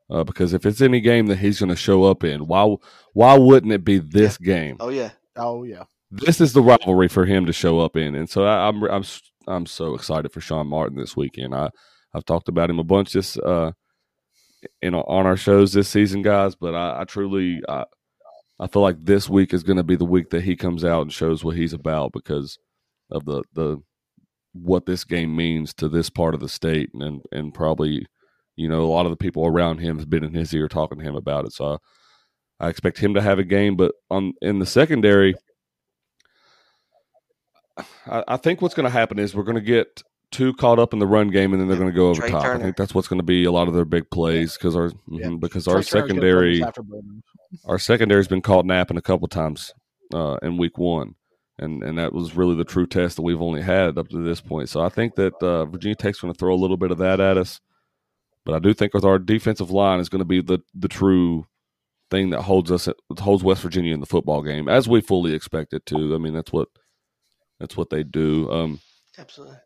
Uh, 0.09 0.23
because 0.23 0.53
if 0.53 0.65
it's 0.65 0.81
any 0.81 0.99
game 0.99 1.27
that 1.27 1.39
he's 1.39 1.59
going 1.59 1.69
to 1.69 1.75
show 1.75 2.03
up 2.03 2.23
in, 2.23 2.45
why 2.47 2.75
why 3.13 3.37
wouldn't 3.37 3.73
it 3.73 3.83
be 3.83 3.99
this 3.99 4.37
yeah. 4.39 4.45
game? 4.45 4.77
Oh 4.79 4.89
yeah, 4.89 5.11
oh 5.35 5.63
yeah. 5.63 5.83
This 6.11 6.39
is 6.39 6.53
the 6.53 6.61
rivalry 6.61 7.07
for 7.07 7.25
him 7.25 7.45
to 7.47 7.53
show 7.53 7.79
up 7.79 7.95
in, 7.95 8.13
and 8.15 8.29
so 8.29 8.43
I, 8.43 8.67
am 8.67 8.83
I'm, 8.83 8.89
I'm 8.91 9.03
I'm 9.47 9.65
so 9.65 9.95
excited 9.95 10.31
for 10.31 10.41
Sean 10.41 10.67
Martin 10.67 10.97
this 10.97 11.17
weekend. 11.17 11.55
I 11.55 11.69
I've 12.13 12.25
talked 12.25 12.47
about 12.47 12.69
him 12.69 12.79
a 12.79 12.83
bunch 12.83 13.13
this 13.13 13.37
uh 13.37 13.71
in 14.81 14.93
on 14.93 15.25
our 15.25 15.37
shows 15.37 15.73
this 15.73 15.89
season, 15.89 16.21
guys. 16.21 16.55
But 16.55 16.75
I, 16.75 17.01
I 17.01 17.03
truly 17.05 17.61
I, 17.67 17.85
I 18.59 18.67
feel 18.67 18.81
like 18.81 19.03
this 19.03 19.29
week 19.29 19.53
is 19.53 19.63
going 19.63 19.77
to 19.77 19.83
be 19.83 19.95
the 19.95 20.05
week 20.05 20.29
that 20.29 20.43
he 20.43 20.55
comes 20.55 20.85
out 20.85 21.01
and 21.01 21.11
shows 21.11 21.43
what 21.43 21.55
he's 21.55 21.73
about 21.73 22.11
because 22.13 22.57
of 23.09 23.25
the 23.25 23.43
the 23.53 23.81
what 24.53 24.85
this 24.85 25.03
game 25.03 25.35
means 25.35 25.73
to 25.75 25.89
this 25.89 26.09
part 26.09 26.33
of 26.33 26.39
the 26.39 26.49
state, 26.49 26.89
and 26.93 27.21
and 27.31 27.53
probably 27.53 28.05
you 28.55 28.69
know 28.69 28.83
a 28.83 28.91
lot 28.91 29.05
of 29.05 29.11
the 29.11 29.17
people 29.17 29.45
around 29.45 29.79
him 29.79 29.97
have 29.99 30.09
been 30.09 30.23
in 30.23 30.33
his 30.33 30.53
ear 30.53 30.67
talking 30.67 30.99
to 30.99 31.03
him 31.03 31.15
about 31.15 31.45
it. 31.45 31.53
So 31.53 31.79
I, 32.59 32.65
I 32.65 32.69
expect 32.69 32.99
him 32.99 33.13
to 33.15 33.21
have 33.21 33.39
a 33.39 33.43
game, 33.43 33.75
but 33.75 33.93
on 34.09 34.33
in 34.41 34.59
the 34.59 34.65
secondary. 34.65 35.35
I, 38.05 38.23
I 38.27 38.37
think 38.37 38.61
what's 38.61 38.75
going 38.75 38.85
to 38.85 38.91
happen 38.91 39.17
is 39.17 39.33
we're 39.33 39.43
going 39.43 39.55
to 39.55 39.61
get 39.61 40.03
too 40.29 40.53
caught 40.53 40.77
up 40.77 40.93
in 40.93 40.99
the 40.99 41.07
run 41.07 41.29
game, 41.29 41.53
and 41.53 41.61
then 41.61 41.67
they're 41.67 41.77
going 41.77 41.89
to 41.89 41.95
go 41.95 42.09
over 42.09 42.21
Trey 42.21 42.31
top. 42.31 42.43
Turner. 42.43 42.59
I 42.59 42.63
think 42.63 42.77
that's 42.77 42.93
what's 42.93 43.07
going 43.07 43.19
to 43.19 43.25
be 43.25 43.45
a 43.45 43.51
lot 43.51 43.67
of 43.67 43.73
their 43.73 43.85
big 43.85 44.09
plays 44.11 44.53
because 44.53 44.75
our 44.75 44.91
yeah. 45.07 45.27
mm-hmm, 45.27 45.37
because 45.37 45.65
Trey 45.65 45.73
our 45.73 45.81
secondary 45.81 46.63
our 47.65 47.79
secondary's 47.79 48.27
been 48.27 48.41
caught 48.41 48.65
napping 48.65 48.97
a 48.97 49.01
couple 49.01 49.27
times 49.27 49.73
uh, 50.13 50.37
in 50.41 50.57
week 50.57 50.77
one 50.77 51.15
and 51.59 51.83
and 51.83 51.97
that 51.97 52.13
was 52.13 52.35
really 52.35 52.55
the 52.55 52.63
true 52.63 52.87
test 52.87 53.15
that 53.15 53.21
we've 53.21 53.41
only 53.41 53.61
had 53.61 53.97
up 53.97 54.07
to 54.09 54.23
this 54.23 54.41
point. 54.41 54.69
So 54.69 54.81
I 54.81 54.89
think 54.89 55.15
that 55.15 55.35
uh, 55.41 55.65
Virginia 55.65 55.95
Tech's 55.95 56.19
going 56.19 56.33
to 56.33 56.37
throw 56.37 56.53
a 56.53 56.57
little 56.57 56.77
bit 56.77 56.91
of 56.91 56.97
that 56.99 57.19
at 57.19 57.37
us, 57.37 57.59
but 58.45 58.55
I 58.55 58.59
do 58.59 58.73
think 58.73 58.93
with 58.93 59.05
our 59.05 59.19
defensive 59.19 59.71
line 59.71 59.99
is 59.99 60.09
going 60.09 60.19
to 60.19 60.25
be 60.25 60.41
the 60.41 60.59
the 60.73 60.87
true 60.87 61.45
thing 62.09 62.29
that 62.31 62.41
holds 62.41 62.71
us 62.71 62.87
holds 63.19 63.43
West 63.43 63.61
Virginia 63.61 63.93
in 63.93 63.99
the 63.99 64.05
football 64.05 64.41
game 64.41 64.67
as 64.67 64.87
we 64.87 65.01
fully 65.01 65.33
expect 65.33 65.73
it 65.73 65.85
to. 65.87 66.15
I 66.15 66.17
mean 66.17 66.33
that's 66.33 66.51
what 66.51 66.69
that's 67.59 67.77
what 67.77 67.89
they 67.89 68.03
do. 68.03 68.51
Um, 68.51 68.79
Absolutely. 69.17 69.57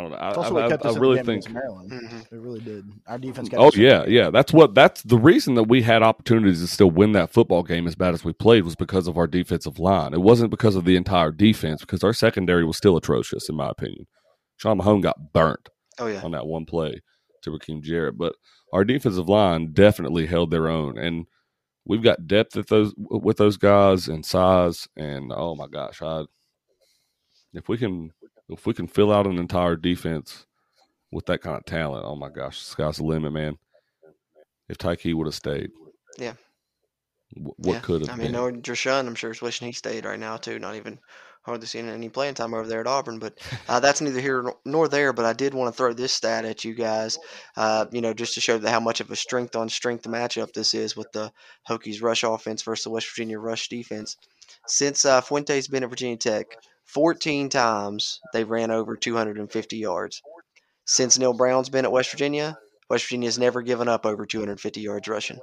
I 0.00 0.02
don't 0.02 0.10
know. 0.12 0.16
I, 0.16 0.32
also 0.32 0.56
I, 0.56 0.68
I, 0.68 0.94
I 0.94 0.98
really 0.98 1.22
think 1.22 1.50
Maryland. 1.50 1.90
Mm-hmm. 1.90 2.34
It 2.34 2.40
really 2.40 2.60
did. 2.60 2.90
Our 3.06 3.18
defense. 3.18 3.50
oh 3.54 3.70
yeah, 3.74 4.04
yeah. 4.06 4.30
That's 4.30 4.52
what. 4.52 4.74
That's 4.74 5.02
the 5.02 5.18
reason 5.18 5.54
that 5.54 5.64
we 5.64 5.82
had 5.82 6.02
opportunities 6.02 6.60
to 6.60 6.66
still 6.66 6.90
win 6.90 7.12
that 7.12 7.30
football 7.30 7.62
game 7.62 7.86
as 7.86 7.94
bad 7.94 8.14
as 8.14 8.24
we 8.24 8.32
played 8.32 8.64
was 8.64 8.76
because 8.76 9.06
of 9.06 9.18
our 9.18 9.26
defensive 9.26 9.78
line. 9.78 10.14
It 10.14 10.22
wasn't 10.22 10.50
because 10.50 10.74
of 10.74 10.84
the 10.84 10.96
entire 10.96 11.32
defense 11.32 11.82
because 11.82 12.02
our 12.02 12.14
secondary 12.14 12.64
was 12.64 12.76
still 12.76 12.96
atrocious 12.96 13.48
in 13.48 13.56
my 13.56 13.68
opinion. 13.68 14.06
Sean 14.56 14.78
Mahone 14.78 15.00
got 15.00 15.32
burnt 15.32 15.68
Oh 15.98 16.06
yeah, 16.06 16.22
on 16.22 16.30
that 16.30 16.46
one 16.46 16.64
play 16.64 17.02
to 17.42 17.50
Rakim 17.50 17.82
Jarrett. 17.82 18.16
But 18.16 18.34
our 18.72 18.84
defensive 18.84 19.28
line 19.28 19.72
definitely 19.72 20.26
held 20.26 20.50
their 20.50 20.68
own, 20.68 20.96
and 20.96 21.26
we've 21.84 22.02
got 22.02 22.26
depth 22.26 22.56
at 22.56 22.68
those 22.68 22.94
with 22.96 23.36
those 23.36 23.58
guys 23.58 24.08
and 24.08 24.24
size. 24.24 24.88
And 24.96 25.30
oh 25.34 25.54
my 25.54 25.66
gosh, 25.66 26.00
I 26.00 26.24
if 27.52 27.68
we 27.68 27.76
can 27.76 28.12
if 28.50 28.66
we 28.66 28.74
can 28.74 28.86
fill 28.86 29.12
out 29.12 29.26
an 29.26 29.38
entire 29.38 29.76
defense 29.76 30.46
with 31.12 31.26
that 31.26 31.40
kind 31.40 31.56
of 31.56 31.64
talent, 31.64 32.04
oh 32.06 32.16
my 32.16 32.28
gosh, 32.28 32.58
sky's 32.58 32.96
the 32.98 33.04
limit, 33.04 33.32
man. 33.32 33.58
If 34.68 34.78
Tyke 34.78 35.00
would 35.06 35.26
have 35.26 35.34
stayed, 35.34 35.70
Yeah. 36.18 36.34
wh- 37.34 37.58
what 37.58 37.74
yeah. 37.74 37.80
could 37.80 38.00
have 38.02 38.10
been. 38.16 38.20
I 38.20 38.22
been? 38.22 38.32
mean, 38.32 38.40
or 38.40 38.52
Dreshun, 38.52 39.06
I'm 39.06 39.14
sure 39.14 39.30
is 39.32 39.42
wishing 39.42 39.66
he 39.66 39.72
stayed 39.72 40.04
right 40.04 40.18
now 40.18 40.36
too. 40.36 40.58
Not 40.58 40.76
even 40.76 41.00
hardly 41.42 41.66
seeing 41.66 41.88
any 41.88 42.08
playing 42.08 42.34
time 42.34 42.52
over 42.54 42.66
there 42.68 42.80
at 42.80 42.86
Auburn, 42.86 43.18
but 43.18 43.38
uh, 43.68 43.80
that's 43.80 44.00
neither 44.00 44.20
here 44.20 44.42
nor- 44.42 44.58
nor 44.64 44.88
there. 44.88 45.12
But 45.12 45.24
I 45.24 45.32
did 45.32 45.54
want 45.54 45.72
to 45.72 45.76
throw 45.76 45.92
this 45.92 46.12
stat 46.12 46.44
at 46.44 46.64
you 46.64 46.74
guys, 46.74 47.18
uh, 47.56 47.86
you 47.90 48.00
know, 48.00 48.14
just 48.14 48.34
to 48.34 48.40
show 48.40 48.58
that 48.58 48.70
how 48.70 48.78
much 48.80 49.00
of 49.00 49.10
a 49.10 49.16
strength 49.16 49.56
on 49.56 49.68
strength 49.68 50.04
matchup 50.04 50.52
this 50.52 50.74
is 50.74 50.96
with 50.96 51.10
the 51.12 51.32
Hokies 51.68 52.02
rush 52.02 52.22
offense 52.22 52.62
versus 52.62 52.84
the 52.84 52.90
West 52.90 53.08
Virginia 53.10 53.38
rush 53.40 53.68
defense. 53.68 54.16
Since 54.66 55.04
uh, 55.04 55.20
Fuente's 55.20 55.66
been 55.66 55.82
at 55.82 55.90
Virginia 55.90 56.16
Tech, 56.16 56.46
14 56.92 57.48
times 57.48 58.20
they've 58.32 58.48
ran 58.48 58.70
over 58.70 58.96
250 58.96 59.76
yards. 59.76 60.22
Since 60.86 61.18
Neal 61.18 61.32
Brown's 61.32 61.68
been 61.68 61.84
at 61.84 61.92
West 61.92 62.10
Virginia, 62.10 62.58
West 62.88 63.04
Virginia's 63.04 63.38
never 63.38 63.62
given 63.62 63.88
up 63.88 64.04
over 64.04 64.26
250 64.26 64.80
yards 64.80 65.08
rushing. 65.08 65.38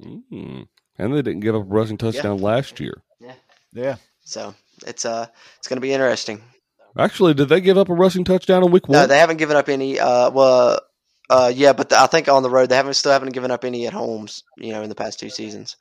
Mm. 0.00 0.68
And 0.98 1.12
they 1.12 1.22
didn't 1.22 1.40
give 1.40 1.56
up 1.56 1.62
a 1.62 1.64
rushing 1.64 1.96
touchdown 1.96 2.38
last 2.38 2.78
year. 2.78 3.02
Yeah. 3.20 3.34
Yeah. 3.72 3.96
So 4.20 4.54
it's 4.86 5.04
uh 5.04 5.26
it's 5.58 5.66
going 5.66 5.78
to 5.78 5.80
be 5.80 5.92
interesting. 5.92 6.40
Actually, 6.96 7.34
did 7.34 7.48
they 7.48 7.60
give 7.60 7.78
up 7.78 7.88
a 7.88 7.94
rushing 7.94 8.24
touchdown 8.24 8.64
in 8.64 8.70
week 8.70 8.88
one? 8.88 8.98
No, 8.98 9.06
they 9.06 9.18
haven't 9.18 9.36
given 9.36 9.56
up 9.56 9.68
any. 9.68 10.00
Uh, 10.00 10.30
well, 10.30 10.80
uh, 11.30 11.52
yeah, 11.54 11.72
but 11.72 11.92
I 11.92 12.06
think 12.06 12.28
on 12.28 12.42
the 12.42 12.50
road 12.50 12.68
they 12.68 12.76
haven't 12.76 12.94
still 12.94 13.12
haven't 13.12 13.34
given 13.34 13.50
up 13.50 13.64
any 13.64 13.86
at 13.86 13.92
homes. 13.92 14.42
You 14.56 14.72
know, 14.72 14.82
in 14.82 14.88
the 14.88 14.94
past 14.94 15.20
two 15.20 15.30
seasons. 15.30 15.76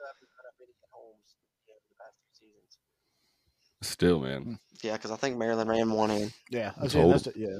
Still, 3.81 4.19
man. 4.21 4.59
Yeah, 4.83 4.93
because 4.93 5.11
I 5.11 5.15
think 5.15 5.37
Maryland 5.37 5.69
ran 5.69 5.91
one 5.91 6.11
in. 6.11 6.31
Yeah. 6.49 6.71
I 6.77 6.83
was 6.83 6.93
Total. 6.93 7.09
saying 7.09 7.11
that's 7.11 7.23
the- 7.23 7.39
yeah. 7.39 7.57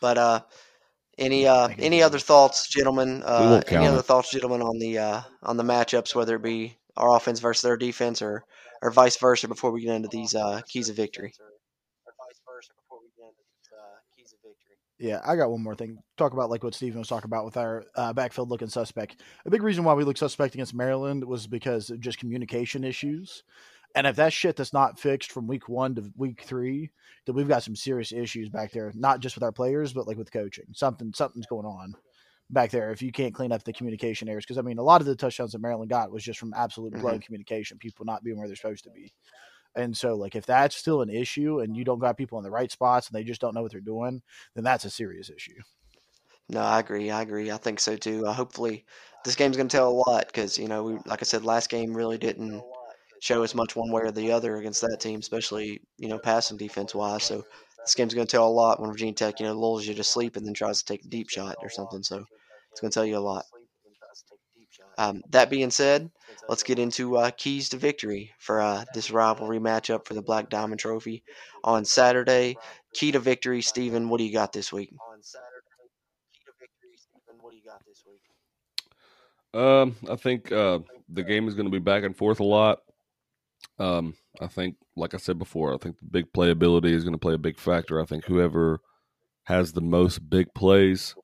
But 0.00 0.18
uh, 0.18 0.40
any 1.16 1.46
uh, 1.46 1.68
any 1.78 2.02
other 2.02 2.18
thoughts, 2.18 2.68
gentlemen? 2.68 3.22
Uh, 3.24 3.48
won't 3.50 3.66
count 3.66 3.78
any 3.84 3.86
other 3.86 4.00
it. 4.00 4.04
thoughts, 4.06 4.30
gentlemen, 4.30 4.60
on 4.60 4.78
the 4.78 4.98
uh, 4.98 5.20
on 5.42 5.56
the 5.56 5.62
matchups, 5.62 6.14
whether 6.14 6.36
it 6.36 6.42
be 6.42 6.76
our 6.96 7.16
offense 7.16 7.40
versus 7.40 7.62
their 7.62 7.76
defense, 7.76 8.20
or 8.20 8.44
or 8.82 8.90
vice 8.90 9.16
versa, 9.16 9.48
before 9.48 9.70
we 9.70 9.82
get 9.82 9.94
into 9.94 10.08
these 10.08 10.34
uh, 10.34 10.60
keys 10.68 10.90
of 10.90 10.96
victory. 10.96 11.32
Yeah, 14.98 15.20
I 15.26 15.34
got 15.36 15.50
one 15.50 15.62
more 15.62 15.74
thing. 15.74 15.98
Talk 16.16 16.32
about 16.32 16.50
like 16.50 16.62
what 16.62 16.74
Steven 16.74 17.00
was 17.00 17.08
talking 17.08 17.28
about 17.28 17.44
with 17.44 17.56
our 17.56 17.84
uh, 17.96 18.12
backfield 18.12 18.48
looking 18.48 18.68
suspect. 18.68 19.20
A 19.44 19.50
big 19.50 19.62
reason 19.62 19.84
why 19.84 19.92
we 19.94 20.04
look 20.04 20.16
suspect 20.16 20.54
against 20.54 20.72
Maryland 20.72 21.24
was 21.24 21.46
because 21.48 21.90
of 21.90 22.00
just 22.00 22.18
communication 22.18 22.84
issues. 22.84 23.42
And 23.94 24.06
if 24.06 24.16
that 24.16 24.32
shit 24.32 24.56
that's 24.56 24.72
not 24.72 24.98
fixed 24.98 25.30
from 25.30 25.46
week 25.46 25.68
one 25.68 25.94
to 25.94 26.10
week 26.16 26.42
three, 26.42 26.90
then 27.26 27.34
we've 27.36 27.48
got 27.48 27.62
some 27.62 27.76
serious 27.76 28.12
issues 28.12 28.48
back 28.48 28.72
there. 28.72 28.92
Not 28.94 29.20
just 29.20 29.36
with 29.36 29.44
our 29.44 29.52
players, 29.52 29.92
but 29.92 30.06
like 30.06 30.16
with 30.16 30.32
coaching. 30.32 30.66
Something 30.72 31.12
something's 31.14 31.46
going 31.46 31.66
on 31.66 31.94
back 32.50 32.70
there. 32.70 32.90
If 32.90 33.02
you 33.02 33.12
can't 33.12 33.34
clean 33.34 33.52
up 33.52 33.62
the 33.62 33.72
communication 33.72 34.28
errors, 34.28 34.44
because 34.44 34.58
I 34.58 34.62
mean, 34.62 34.78
a 34.78 34.82
lot 34.82 35.00
of 35.00 35.06
the 35.06 35.14
touchdowns 35.14 35.52
that 35.52 35.60
Maryland 35.60 35.90
got 35.90 36.10
was 36.10 36.24
just 36.24 36.40
from 36.40 36.54
absolute 36.54 36.94
blown 36.94 37.20
communication, 37.20 37.78
people 37.78 38.04
not 38.04 38.24
being 38.24 38.36
where 38.36 38.48
they're 38.48 38.56
supposed 38.56 38.84
to 38.84 38.90
be. 38.90 39.12
And 39.76 39.96
so, 39.96 40.14
like, 40.14 40.36
if 40.36 40.46
that's 40.46 40.76
still 40.76 41.02
an 41.02 41.10
issue 41.10 41.60
and 41.60 41.76
you 41.76 41.84
don't 41.84 41.98
got 41.98 42.16
people 42.16 42.38
in 42.38 42.44
the 42.44 42.50
right 42.50 42.70
spots 42.70 43.08
and 43.08 43.14
they 43.16 43.24
just 43.24 43.40
don't 43.40 43.54
know 43.54 43.62
what 43.62 43.72
they're 43.72 43.80
doing, 43.80 44.22
then 44.54 44.62
that's 44.62 44.84
a 44.84 44.90
serious 44.90 45.30
issue. 45.30 45.60
No, 46.48 46.60
I 46.60 46.78
agree. 46.78 47.10
I 47.10 47.22
agree. 47.22 47.50
I 47.50 47.56
think 47.56 47.80
so 47.80 47.96
too. 47.96 48.26
Uh, 48.26 48.32
hopefully, 48.32 48.84
this 49.24 49.34
game's 49.34 49.56
going 49.56 49.68
to 49.68 49.76
tell 49.76 49.88
a 49.88 50.02
lot 50.08 50.26
because 50.26 50.58
you 50.58 50.68
know, 50.68 50.84
we 50.84 50.92
like 51.06 51.22
I 51.22 51.24
said, 51.24 51.44
last 51.44 51.70
game 51.70 51.96
really 51.96 52.18
didn't 52.18 52.62
show 53.20 53.42
us 53.42 53.54
much 53.54 53.76
one 53.76 53.90
way 53.90 54.02
or 54.02 54.10
the 54.10 54.32
other 54.32 54.56
against 54.56 54.80
that 54.82 54.98
team, 55.00 55.20
especially 55.20 55.80
you 55.98 56.08
know 56.08 56.18
passing 56.18 56.56
defense 56.56 56.94
wise. 56.94 57.24
So 57.24 57.44
this 57.78 57.94
game's 57.94 58.14
going 58.14 58.26
to 58.26 58.30
tell 58.30 58.46
a 58.46 58.48
lot 58.48 58.80
when 58.80 58.90
Virginia 58.90 59.14
Tech 59.14 59.40
you 59.40 59.46
know 59.46 59.58
lulls 59.58 59.86
you 59.86 59.94
to 59.94 60.04
sleep 60.04 60.36
and 60.36 60.46
then 60.46 60.54
tries 60.54 60.82
to 60.82 60.84
take 60.84 61.04
a 61.04 61.08
deep 61.08 61.30
shot 61.30 61.56
or 61.62 61.70
something. 61.70 62.02
So 62.02 62.24
it's 62.70 62.80
going 62.80 62.90
to 62.90 62.94
tell 62.94 63.06
you 63.06 63.16
a 63.16 63.20
lot. 63.20 63.44
Um, 64.96 65.22
that 65.30 65.50
being 65.50 65.70
said, 65.70 66.10
let's 66.48 66.62
get 66.62 66.78
into 66.78 67.16
uh, 67.16 67.30
keys 67.36 67.68
to 67.70 67.76
victory 67.76 68.32
for 68.38 68.60
uh, 68.60 68.84
this 68.94 69.10
rivalry 69.10 69.58
matchup 69.58 70.06
for 70.06 70.14
the 70.14 70.22
Black 70.22 70.48
Diamond 70.48 70.80
Trophy 70.80 71.24
on 71.64 71.84
Saturday. 71.84 72.56
Key 72.92 73.10
to 73.12 73.18
victory, 73.18 73.60
Stephen. 73.60 74.08
What 74.08 74.18
do 74.18 74.24
you 74.24 74.32
got 74.32 74.52
this 74.52 74.72
week? 74.72 74.90
Um, 79.52 79.96
I 80.10 80.16
think 80.16 80.50
uh, 80.52 80.80
the 81.08 81.22
game 81.22 81.48
is 81.48 81.54
going 81.54 81.66
to 81.66 81.72
be 81.72 81.78
back 81.78 82.04
and 82.04 82.16
forth 82.16 82.40
a 82.40 82.44
lot. 82.44 82.83
Um, 83.78 84.14
I 84.40 84.46
think, 84.46 84.76
like 84.96 85.14
I 85.14 85.18
said 85.18 85.38
before, 85.38 85.74
I 85.74 85.78
think 85.78 85.98
the 85.98 86.06
big 86.06 86.32
playability 86.32 86.92
is 86.92 87.04
going 87.04 87.14
to 87.14 87.18
play 87.18 87.34
a 87.34 87.38
big 87.38 87.58
factor. 87.58 88.00
I 88.00 88.04
think 88.04 88.24
whoever 88.24 88.80
has 89.44 89.72
the 89.72 89.80
most 89.80 90.28
big 90.30 90.54
plays 90.54 91.14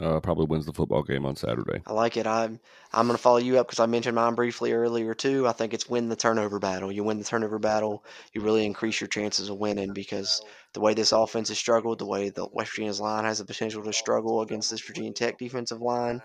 uh, 0.00 0.20
probably 0.20 0.46
wins 0.46 0.66
the 0.66 0.72
football 0.72 1.02
game 1.02 1.26
on 1.26 1.36
Saturday. 1.36 1.82
I 1.86 1.92
like 1.92 2.16
it. 2.16 2.26
I'm 2.26 2.58
I'm 2.92 3.06
going 3.06 3.16
to 3.16 3.22
follow 3.22 3.38
you 3.38 3.58
up 3.58 3.66
because 3.66 3.78
I 3.78 3.86
mentioned 3.86 4.16
mine 4.16 4.34
briefly 4.34 4.72
earlier 4.72 5.14
too. 5.14 5.46
I 5.46 5.52
think 5.52 5.74
it's 5.74 5.88
win 5.88 6.08
the 6.08 6.16
turnover 6.16 6.58
battle. 6.58 6.90
You 6.90 7.04
win 7.04 7.18
the 7.18 7.24
turnover 7.24 7.58
battle, 7.58 8.04
you 8.32 8.40
really 8.40 8.64
increase 8.64 9.00
your 9.00 9.08
chances 9.08 9.48
of 9.48 9.58
winning 9.58 9.92
because 9.92 10.42
the 10.72 10.80
way 10.80 10.94
this 10.94 11.12
offense 11.12 11.48
has 11.48 11.58
struggled, 11.58 11.98
the 11.98 12.06
way 12.06 12.30
the 12.30 12.46
West 12.52 12.70
Virginia's 12.70 13.00
line 13.00 13.24
has 13.24 13.38
the 13.38 13.44
potential 13.44 13.82
to 13.84 13.92
struggle 13.92 14.40
against 14.40 14.70
this 14.70 14.80
Virginia 14.80 15.12
Tech 15.12 15.38
defensive 15.38 15.80
line, 15.80 16.22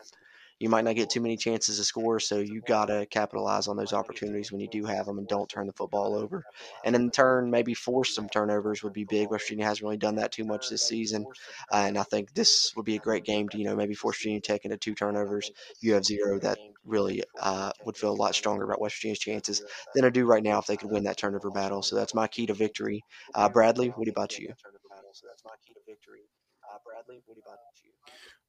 you 0.60 0.70
might 0.70 0.84
not 0.84 0.96
get 0.96 1.10
too 1.10 1.22
many 1.22 1.38
chances 1.38 1.78
to 1.78 1.84
score. 1.84 2.20
So 2.20 2.40
you 2.40 2.62
got 2.62 2.86
to 2.86 3.06
capitalize 3.08 3.68
on 3.68 3.78
those 3.78 3.94
opportunities 3.94 4.52
when 4.52 4.62
you 4.62 4.68
do 4.68 4.86
have 4.86 5.06
them 5.06 5.18
and 5.18 5.28
don't 5.28 5.50
turn 5.50 5.68
the 5.68 5.74
football 5.74 6.16
over. 6.16 6.44
And 6.84 6.96
in 6.96 7.12
turn, 7.12 7.52
maybe 7.52 7.74
force 7.74 8.16
some 8.16 8.30
turnovers 8.30 8.84
would 8.84 8.94
be 8.94 9.04
big. 9.04 9.30
West 9.30 9.46
Virginia 9.46 9.66
hasn't 9.66 9.84
really 9.84 9.98
done 9.98 10.16
that 10.16 10.32
too 10.32 10.46
much 10.46 10.70
this 10.70 10.88
season. 10.88 11.26
Uh, 11.72 11.86
and 11.88 11.98
I 11.98 12.04
think 12.04 12.34
this 12.34 12.74
would 12.76 12.86
be 12.86 12.96
a 12.96 13.00
great 13.00 13.24
game 13.24 13.50
to, 13.50 13.58
you 13.58 13.66
know, 13.66 13.76
maybe 13.76 13.94
force 13.94 14.18
Virginia 14.18 14.42
Tech 14.42 14.66
into 14.66 14.78
two 14.78 14.96
turnovers. 14.96 15.52
You 15.82 15.94
have 15.94 16.06
zero. 16.06 16.40
That 16.40 16.58
really 16.86 17.24
uh, 17.40 17.72
would 17.86 17.98
feel 17.98 18.12
a 18.12 18.14
lot 18.14 18.34
stronger 18.36 18.64
about 18.66 18.82
West 18.82 18.96
Virginia's 18.98 19.20
chances 19.20 19.62
than 19.94 20.06
I 20.06 20.10
do 20.10 20.26
right 20.26 20.44
now 20.44 20.60
if 20.60 20.66
they 20.66 20.78
could 20.78 20.92
win 20.92 21.04
that 21.04 21.18
turnover 21.18 21.52
battle. 21.52 21.82
So 21.84 21.96
that's 21.96 22.16
my 22.16 22.28
key 22.28 22.48
to 22.48 22.54
victory. 22.54 23.04
Uh, 23.36 23.50
Bradley, 23.50 23.90
what 23.90 24.08
about 24.08 24.38
you? 24.40 24.54
Bradley, 26.86 27.22
what 27.26 27.38
about 27.38 27.60
you? 27.84 27.92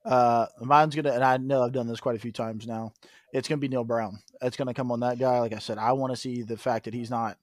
Uh, 0.05 0.47
mine's 0.61 0.95
gonna, 0.95 1.13
and 1.13 1.25
I 1.25 1.37
know 1.37 1.63
I've 1.63 1.73
done 1.73 1.87
this 1.89 2.01
quite 2.01 2.17
a 2.17 2.21
few 2.21 2.33
times 2.33 2.67
now. 2.67 2.93
It's 3.33 3.49
gonna 3.49 3.59
be 3.59 3.69
Neal 3.69 3.85
Brown. 3.85 4.19
It's 4.41 4.57
gonna 4.57 4.75
come 4.75 4.91
on 4.91 5.01
that 5.01 5.19
guy. 5.19 5.41
Like 5.41 5.53
I 5.53 5.59
said, 5.59 5.79
I 5.79 5.93
want 5.93 6.13
to 6.13 6.17
see 6.17 6.43
the 6.43 6.57
fact 6.57 6.85
that 6.87 6.95
he's 6.95 7.11
not 7.11 7.37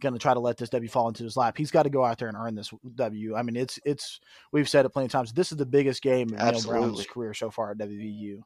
gonna 0.00 0.18
try 0.18 0.34
to 0.34 0.40
let 0.40 0.56
this 0.56 0.68
W 0.70 0.88
fall 0.88 1.08
into 1.08 1.24
his 1.24 1.36
lap. 1.36 1.56
He's 1.56 1.70
got 1.70 1.84
to 1.84 1.90
go 1.90 2.04
out 2.04 2.18
there 2.18 2.28
and 2.28 2.36
earn 2.36 2.54
this 2.54 2.72
W. 2.94 3.34
I 3.34 3.42
mean, 3.42 3.56
it's 3.56 3.78
it's 3.84 4.20
we've 4.52 4.68
said 4.68 4.84
it 4.84 4.90
plenty 4.90 5.06
of 5.06 5.12
times. 5.12 5.32
This 5.32 5.52
is 5.52 5.58
the 5.58 5.66
biggest 5.66 6.02
game 6.02 6.32
of 6.34 6.38
Neal 6.38 6.72
Brown's 6.72 7.06
career 7.06 7.34
so 7.34 7.50
far 7.50 7.72
at 7.72 7.78
WVU, 7.78 8.40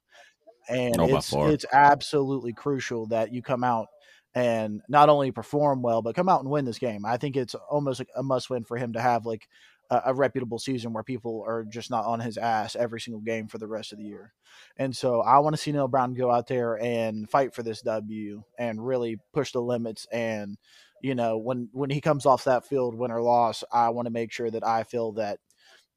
and 0.68 0.96
Oh, 0.98 1.16
it's 1.16 1.32
it's 1.52 1.66
absolutely 1.72 2.52
crucial 2.52 3.06
that 3.08 3.32
you 3.32 3.42
come 3.42 3.64
out 3.64 3.88
and 4.34 4.82
not 4.88 5.08
only 5.08 5.30
perform 5.30 5.80
well, 5.80 6.02
but 6.02 6.14
come 6.14 6.28
out 6.28 6.40
and 6.42 6.50
win 6.50 6.66
this 6.66 6.78
game. 6.78 7.06
I 7.06 7.16
think 7.16 7.36
it's 7.36 7.54
almost 7.54 8.00
like 8.00 8.08
a 8.16 8.22
must 8.22 8.50
win 8.50 8.64
for 8.64 8.76
him 8.76 8.92
to 8.92 9.00
have 9.00 9.24
like 9.24 9.48
a, 9.90 10.02
a 10.06 10.14
reputable 10.14 10.58
season 10.58 10.92
where 10.92 11.02
people 11.02 11.44
are 11.46 11.64
just 11.64 11.90
not 11.90 12.04
on 12.04 12.20
his 12.20 12.38
ass 12.38 12.76
every 12.76 13.00
single 13.00 13.20
game 13.20 13.48
for 13.48 13.58
the 13.58 13.66
rest 13.66 13.92
of 13.92 13.98
the 13.98 14.04
year. 14.04 14.32
And 14.76 14.96
so 14.96 15.20
I 15.20 15.38
want 15.38 15.54
to 15.54 15.62
see 15.62 15.72
Neal 15.72 15.88
Brown 15.88 16.14
go 16.14 16.30
out 16.30 16.46
there 16.46 16.80
and 16.82 17.28
fight 17.28 17.54
for 17.54 17.62
this 17.62 17.82
W 17.82 18.42
and 18.58 18.86
really 18.86 19.18
push 19.32 19.52
the 19.52 19.60
limits. 19.60 20.06
And 20.12 20.56
you 21.02 21.14
know, 21.14 21.38
when 21.38 21.68
when 21.72 21.90
he 21.90 22.00
comes 22.00 22.26
off 22.26 22.44
that 22.44 22.66
field, 22.66 22.94
win 22.94 23.10
or 23.10 23.22
loss, 23.22 23.62
I 23.72 23.90
want 23.90 24.06
to 24.06 24.12
make 24.12 24.32
sure 24.32 24.50
that 24.50 24.66
I 24.66 24.82
feel 24.84 25.12
that 25.12 25.38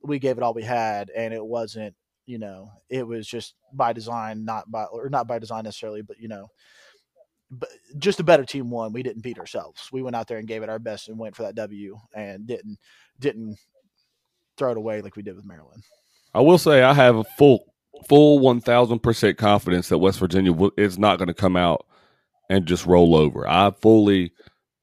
we 0.01 0.19
gave 0.19 0.37
it 0.37 0.43
all 0.43 0.53
we 0.53 0.63
had, 0.63 1.09
and 1.09 1.33
it 1.33 1.45
wasn't. 1.45 1.95
You 2.25 2.37
know, 2.37 2.69
it 2.89 3.07
was 3.07 3.27
just 3.27 3.55
by 3.73 3.91
design, 3.91 4.45
not 4.45 4.69
by 4.69 4.83
or 4.83 5.09
not 5.09 5.27
by 5.27 5.39
design 5.39 5.63
necessarily, 5.63 6.03
but 6.03 6.19
you 6.19 6.27
know, 6.27 6.47
but 7.49 7.69
just 7.97 8.19
a 8.19 8.23
better 8.23 8.45
team 8.45 8.69
won. 8.69 8.93
We 8.93 9.01
didn't 9.01 9.23
beat 9.23 9.39
ourselves. 9.39 9.89
We 9.91 10.03
went 10.03 10.15
out 10.15 10.27
there 10.27 10.37
and 10.37 10.47
gave 10.47 10.61
it 10.61 10.69
our 10.69 10.77
best 10.77 11.07
and 11.07 11.17
went 11.17 11.35
for 11.35 11.43
that 11.43 11.55
W 11.55 11.97
and 12.13 12.45
didn't 12.45 12.77
didn't 13.19 13.57
throw 14.59 14.71
it 14.71 14.77
away 14.77 15.01
like 15.01 15.15
we 15.15 15.23
did 15.23 15.35
with 15.35 15.45
Maryland. 15.45 15.81
I 16.33 16.41
will 16.41 16.59
say 16.59 16.83
I 16.83 16.93
have 16.93 17.15
a 17.15 17.23
full 17.23 17.63
full 18.07 18.39
one 18.39 18.61
thousand 18.61 18.99
percent 18.99 19.37
confidence 19.37 19.89
that 19.89 19.97
West 19.97 20.19
Virginia 20.19 20.51
w- 20.51 20.71
is 20.77 20.99
not 20.99 21.17
going 21.17 21.27
to 21.27 21.33
come 21.33 21.55
out 21.55 21.85
and 22.49 22.65
just 22.65 22.85
roll 22.85 23.15
over. 23.15 23.47
I 23.47 23.71
fully 23.71 24.31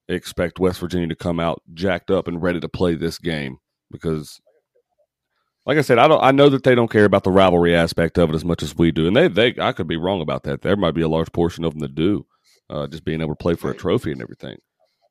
expect 0.08 0.58
West 0.58 0.80
Virginia 0.80 1.08
to 1.08 1.16
come 1.16 1.40
out 1.40 1.62
jacked 1.74 2.10
up 2.10 2.28
and 2.28 2.42
ready 2.42 2.60
to 2.60 2.68
play 2.68 2.94
this 2.94 3.18
game 3.18 3.58
because, 3.90 4.40
like 5.64 5.78
I 5.78 5.82
said, 5.82 5.98
I 5.98 6.08
don't. 6.08 6.22
I 6.22 6.32
know 6.32 6.48
that 6.48 6.64
they 6.64 6.74
don't 6.74 6.90
care 6.90 7.04
about 7.04 7.24
the 7.24 7.30
rivalry 7.30 7.74
aspect 7.74 8.18
of 8.18 8.30
it 8.30 8.34
as 8.34 8.44
much 8.44 8.62
as 8.62 8.76
we 8.76 8.90
do, 8.90 9.06
and 9.06 9.16
they 9.16 9.28
they 9.28 9.54
I 9.60 9.72
could 9.72 9.86
be 9.86 9.96
wrong 9.96 10.20
about 10.20 10.42
that. 10.44 10.62
There 10.62 10.76
might 10.76 10.94
be 10.94 11.02
a 11.02 11.08
large 11.08 11.32
portion 11.32 11.64
of 11.64 11.74
them 11.74 11.80
that 11.80 11.94
do, 11.94 12.26
uh, 12.70 12.86
just 12.88 13.04
being 13.04 13.20
able 13.20 13.34
to 13.34 13.42
play 13.42 13.54
for 13.54 13.70
a 13.70 13.74
trophy 13.76 14.12
and 14.12 14.22
everything. 14.22 14.58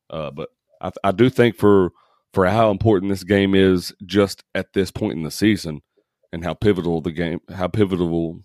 Uh, 0.10 0.32
but 0.32 0.50
I, 0.82 0.92
I 1.04 1.12
do 1.12 1.30
think 1.30 1.56
for 1.56 1.92
for 2.36 2.46
how 2.46 2.70
important 2.70 3.10
this 3.10 3.24
game 3.24 3.56
is 3.56 3.94
just 4.06 4.44
at 4.54 4.74
this 4.74 4.92
point 4.92 5.14
in 5.14 5.24
the 5.24 5.32
season, 5.32 5.82
and 6.34 6.44
how 6.44 6.54
pivotal 6.54 7.00
the 7.00 7.12
game, 7.14 7.40
how 7.50 7.68
pivotal, 7.70 8.42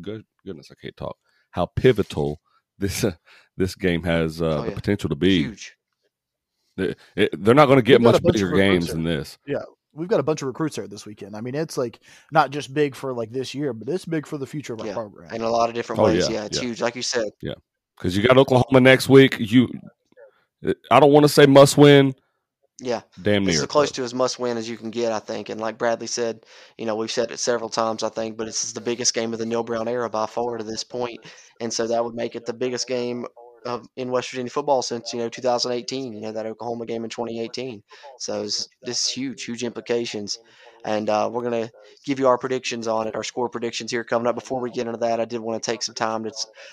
good 0.00 0.24
goodness, 0.46 0.68
I 0.70 0.74
can't 0.80 0.96
talk. 0.96 1.16
How 1.50 1.66
pivotal 1.66 2.40
this 2.78 3.02
uh, 3.02 3.12
this 3.56 3.74
game 3.74 4.04
has 4.04 4.40
uh, 4.40 4.46
Oh, 4.46 4.62
the 4.62 4.68
yeah. 4.68 4.74
potential 4.74 5.10
to 5.10 5.16
be. 5.16 5.42
Huge. 5.42 5.76
It- 6.78 6.98
it- 7.16 7.44
they're 7.44 7.54
not 7.54 7.66
going 7.66 7.78
to 7.78 7.82
get 7.82 8.00
We've 8.00 8.12
got 8.12 8.20
a 8.20 8.22
much 8.24 8.32
bigger 8.34 8.52
games 8.52 8.88
recruits 8.88 8.92
than 8.92 9.02
this. 9.04 9.38
Yeah 9.46 9.62
we've 9.94 10.08
got 10.08 10.20
a 10.20 10.22
bunch 10.22 10.40
of 10.40 10.46
recruits 10.48 10.76
there 10.76 10.88
this 10.88 11.04
weekend. 11.04 11.36
I 11.36 11.42
mean, 11.42 11.54
it's 11.54 11.76
like 11.76 12.00
not 12.30 12.48
just 12.50 12.72
big 12.72 12.94
for 12.94 13.12
like 13.12 13.30
this 13.30 13.54
year, 13.54 13.74
but 13.74 13.92
it's 13.92 14.06
big 14.06 14.26
for 14.26 14.38
the 14.38 14.46
future 14.46 14.72
of 14.72 14.80
our 14.80 14.86
Yeah. 14.86 14.94
program. 14.94 15.34
In 15.34 15.42
a 15.42 15.50
lot 15.50 15.68
of 15.68 15.74
different 15.74 16.00
Oh, 16.00 16.04
ways. 16.04 16.30
yeah, 16.30 16.36
Yeah, 16.36 16.44
it's 16.46 16.56
yeah. 16.56 16.64
huge. 16.68 16.80
Like 16.80 16.96
you 16.96 17.02
said, 17.02 17.28
Yeah, 17.42 17.52
because 17.98 18.16
you 18.16 18.26
got 18.26 18.38
Oklahoma 18.38 18.80
next 18.80 19.10
week. 19.10 19.36
You, 19.38 19.68
I 20.90 20.98
don't 20.98 21.12
want 21.12 21.24
to 21.24 21.28
say 21.28 21.44
must 21.44 21.76
win. 21.76 22.14
Yeah. 22.82 23.02
Damn 23.22 23.44
This 23.44 23.54
near 23.54 23.62
is 23.62 23.68
close 23.68 23.92
to 23.92 24.02
as 24.02 24.12
must 24.12 24.40
win 24.40 24.56
as 24.56 24.68
you 24.68 24.76
can 24.76 24.90
get, 24.90 25.12
I 25.12 25.20
think. 25.20 25.48
And 25.48 25.60
like 25.60 25.78
Bradley 25.78 26.08
said, 26.08 26.44
you 26.76 26.84
know, 26.84 26.96
we've 26.96 27.12
said 27.12 27.30
it 27.30 27.38
several 27.38 27.70
times, 27.70 28.02
I 28.02 28.08
think, 28.08 28.36
but 28.36 28.46
this 28.46 28.64
is 28.64 28.72
the 28.72 28.80
biggest 28.80 29.14
game 29.14 29.32
of 29.32 29.38
the 29.38 29.46
Neal 29.46 29.62
Brown 29.62 29.86
era 29.86 30.10
by 30.10 30.26
far 30.26 30.58
to 30.58 30.64
this 30.64 30.82
point. 30.82 31.20
And 31.60 31.72
so 31.72 31.86
that 31.86 32.04
would 32.04 32.16
make 32.16 32.34
it 32.34 32.44
the 32.44 32.52
biggest 32.52 32.88
game 32.88 33.24
of, 33.64 33.86
in 33.94 34.10
West 34.10 34.30
Virginia 34.30 34.50
football 34.50 34.82
since, 34.82 35.12
you 35.12 35.20
know, 35.20 35.28
2018, 35.28 36.12
you 36.12 36.20
know, 36.20 36.32
that 36.32 36.44
Oklahoma 36.44 36.84
game 36.84 37.04
in 37.04 37.10
2018. 37.10 37.84
So 38.18 38.42
this 38.42 38.68
is 38.82 39.06
huge, 39.06 39.44
huge 39.44 39.62
implications. 39.62 40.40
And 40.84 41.08
uh, 41.08 41.30
we're 41.32 41.48
going 41.48 41.68
to 41.68 41.72
give 42.04 42.18
you 42.18 42.26
our 42.26 42.38
predictions 42.38 42.88
on 42.88 43.06
it, 43.06 43.14
our 43.14 43.22
score 43.22 43.48
predictions 43.48 43.92
here 43.92 44.02
coming 44.02 44.26
up. 44.26 44.34
Before 44.34 44.60
we 44.60 44.72
get 44.72 44.88
into 44.88 44.98
that, 44.98 45.20
I 45.20 45.24
did 45.24 45.38
want 45.38 45.62
to 45.62 45.70
take 45.70 45.84
some 45.84 45.94
time 45.94 46.24
to 46.24 46.32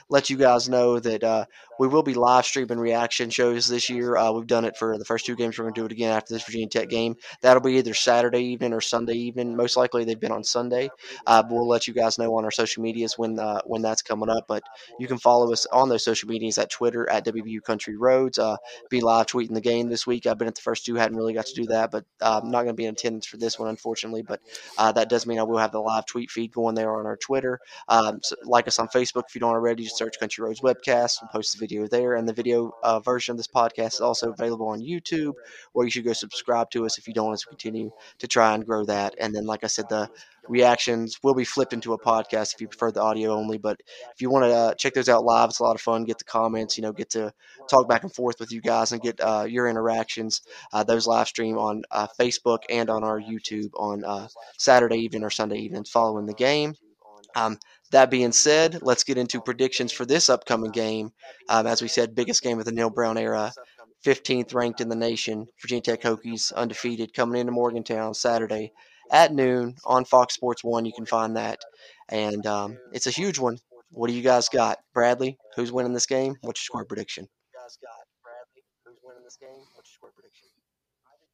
let 0.09 0.31
you 0.31 0.37
guys 0.37 0.67
know 0.67 0.99
that 0.99 1.23
uh, 1.23 1.45
we 1.79 1.87
will 1.87 2.03
be 2.03 2.13
live 2.13 2.45
streaming 2.45 2.77
reaction 2.77 3.29
shows 3.29 3.67
this 3.67 3.89
year. 3.89 4.17
Uh, 4.17 4.31
we've 4.33 4.45
done 4.45 4.65
it 4.65 4.75
for 4.77 4.97
the 4.97 5.05
first 5.05 5.25
two 5.25 5.35
games. 5.35 5.57
We're 5.57 5.63
going 5.63 5.73
to 5.75 5.81
do 5.81 5.85
it 5.85 5.91
again 5.93 6.11
after 6.11 6.33
this 6.33 6.43
Virginia 6.43 6.67
Tech 6.67 6.89
game. 6.89 7.15
That'll 7.41 7.63
be 7.63 7.75
either 7.75 7.93
Saturday 7.93 8.41
evening 8.43 8.73
or 8.73 8.81
Sunday 8.81 9.13
evening. 9.13 9.55
Most 9.55 9.77
likely 9.77 10.03
they've 10.03 10.19
been 10.19 10.33
on 10.33 10.43
Sunday. 10.43 10.89
Uh, 11.25 11.41
but 11.41 11.53
we'll 11.53 11.67
let 11.67 11.87
you 11.87 11.93
guys 11.93 12.19
know 12.19 12.35
on 12.35 12.43
our 12.43 12.51
social 12.51 12.83
medias 12.83 13.17
when 13.17 13.39
uh, 13.39 13.61
when 13.65 13.81
that's 13.81 14.01
coming 14.01 14.29
up. 14.29 14.43
But 14.47 14.61
you 14.99 15.07
can 15.07 15.17
follow 15.17 15.51
us 15.53 15.65
on 15.67 15.87
those 15.87 16.03
social 16.03 16.27
medias 16.27 16.57
at 16.57 16.69
Twitter 16.69 17.09
at 17.09 17.25
WVU 17.25 17.63
Country 17.63 17.95
Roads. 17.95 18.37
Uh, 18.37 18.57
be 18.89 18.99
live 18.99 19.27
tweeting 19.27 19.53
the 19.53 19.61
game 19.61 19.87
this 19.87 20.05
week. 20.05 20.27
I've 20.27 20.37
been 20.37 20.49
at 20.49 20.55
the 20.55 20.61
first 20.61 20.85
two, 20.85 20.95
hadn't 20.95 21.17
really 21.17 21.33
got 21.33 21.45
to 21.45 21.55
do 21.55 21.65
that, 21.67 21.91
but 21.91 22.03
uh, 22.21 22.41
I'm 22.43 22.51
not 22.51 22.63
going 22.63 22.73
to 22.75 22.81
be 22.81 22.85
in 22.85 22.93
attendance 22.93 23.25
for 23.25 23.37
this 23.37 23.57
one, 23.57 23.69
unfortunately. 23.69 24.23
But 24.23 24.41
uh, 24.77 24.91
that 24.91 25.09
does 25.09 25.25
mean 25.25 25.39
I 25.39 25.43
will 25.43 25.57
have 25.57 25.71
the 25.71 25.79
live 25.79 26.05
tweet 26.05 26.29
feed 26.29 26.51
going 26.51 26.75
there 26.75 26.93
on 26.93 27.05
our 27.05 27.17
Twitter. 27.17 27.59
Um, 27.87 28.19
so 28.21 28.35
like 28.43 28.67
us 28.67 28.79
on 28.79 28.89
Facebook 28.89 29.23
if 29.29 29.35
you 29.35 29.39
don't 29.39 29.51
already. 29.51 29.83
Just 29.83 29.97
search 29.97 30.19
Country 30.19 30.43
Roads 30.43 30.59
Webcast 30.59 31.21
and 31.21 31.29
post 31.29 31.53
the 31.53 31.59
video 31.59 31.68
there. 31.87 32.15
And 32.15 32.27
the 32.27 32.33
video 32.33 32.71
uh, 32.83 32.99
version 32.99 33.33
of 33.33 33.37
this 33.37 33.47
podcast 33.47 33.93
is 33.95 34.01
also 34.01 34.31
available 34.31 34.67
on 34.69 34.79
YouTube, 34.81 35.33
where 35.73 35.85
you 35.85 35.91
should 35.91 36.05
go 36.05 36.13
subscribe 36.13 36.69
to 36.71 36.85
us 36.85 36.97
if 36.97 37.07
you 37.07 37.13
don't 37.13 37.25
want 37.27 37.35
us 37.35 37.41
to 37.41 37.47
continue 37.47 37.91
to 38.19 38.27
try 38.27 38.53
and 38.55 38.65
grow 38.65 38.85
that. 38.85 39.15
And 39.19 39.33
then, 39.35 39.45
like 39.45 39.63
I 39.63 39.67
said, 39.67 39.89
the 39.89 40.09
reactions 40.47 41.19
will 41.21 41.33
be 41.35 41.43
flipped 41.45 41.73
into 41.73 41.93
a 41.93 41.99
podcast 41.99 42.53
if 42.53 42.61
you 42.61 42.67
prefer 42.67 42.91
the 42.91 43.01
audio 43.01 43.33
only. 43.33 43.57
But 43.57 43.81
if 44.13 44.21
you 44.21 44.29
want 44.29 44.45
to 44.45 44.51
uh, 44.51 44.73
check 44.73 44.93
those 44.93 45.09
out 45.09 45.23
live, 45.23 45.49
it's 45.49 45.59
a 45.59 45.63
lot 45.63 45.75
of 45.75 45.81
fun. 45.81 46.03
Get 46.05 46.17
the 46.17 46.23
comments, 46.23 46.77
you 46.77 46.81
know, 46.81 46.91
get 46.91 47.09
to 47.11 47.31
talk 47.69 47.87
back 47.87 48.03
and 48.03 48.13
forth 48.13 48.39
with 48.39 48.51
you 48.51 48.61
guys 48.61 48.91
and 48.91 49.01
get 49.01 49.19
uh, 49.21 49.45
your 49.47 49.67
interactions. 49.67 50.41
Uh, 50.73 50.83
those 50.83 51.07
live 51.07 51.27
stream 51.27 51.57
on 51.57 51.83
uh, 51.91 52.07
Facebook 52.19 52.59
and 52.69 52.89
on 52.89 53.03
our 53.03 53.19
YouTube 53.19 53.69
on 53.75 54.03
uh, 54.03 54.27
Saturday 54.57 54.97
evening 54.97 55.23
or 55.23 55.29
Sunday 55.29 55.57
evening 55.57 55.83
following 55.83 56.25
the 56.25 56.33
game. 56.33 56.73
Um, 57.35 57.59
that 57.91 58.11
being 58.11 58.31
said, 58.31 58.79
let's 58.81 59.03
get 59.03 59.17
into 59.17 59.41
predictions 59.41 59.91
for 59.91 60.05
this 60.05 60.29
upcoming 60.29 60.71
game. 60.71 61.11
Um, 61.47 61.67
as 61.67 61.81
we 61.81 61.87
said, 61.87 62.15
biggest 62.15 62.43
game 62.43 62.59
of 62.59 62.65
the 62.65 62.71
Neal 62.71 62.89
Brown 62.89 63.17
era. 63.17 63.51
15th 64.05 64.53
ranked 64.53 64.81
in 64.81 64.89
the 64.89 64.95
nation. 64.95 65.47
Virginia 65.61 65.81
Tech 65.81 66.01
Hokies 66.01 66.53
undefeated 66.53 67.13
coming 67.13 67.41
into 67.41 67.51
Morgantown 67.51 68.13
Saturday 68.13 68.71
at 69.11 69.33
noon 69.33 69.75
on 69.85 70.05
Fox 70.05 70.35
Sports 70.35 70.63
1. 70.63 70.85
You 70.85 70.93
can 70.93 71.05
find 71.05 71.35
that. 71.35 71.59
And 72.09 72.45
um, 72.45 72.77
it's 72.93 73.07
a 73.07 73.11
huge 73.11 73.39
one. 73.39 73.57
What 73.91 74.07
do 74.07 74.13
you 74.13 74.21
guys 74.21 74.49
got? 74.49 74.77
Bradley, 74.93 75.37
who's 75.55 75.71
winning 75.71 75.93
this 75.93 76.05
game? 76.05 76.35
What's 76.41 76.61
your 76.61 76.65
score 76.65 76.85
prediction? 76.85 77.27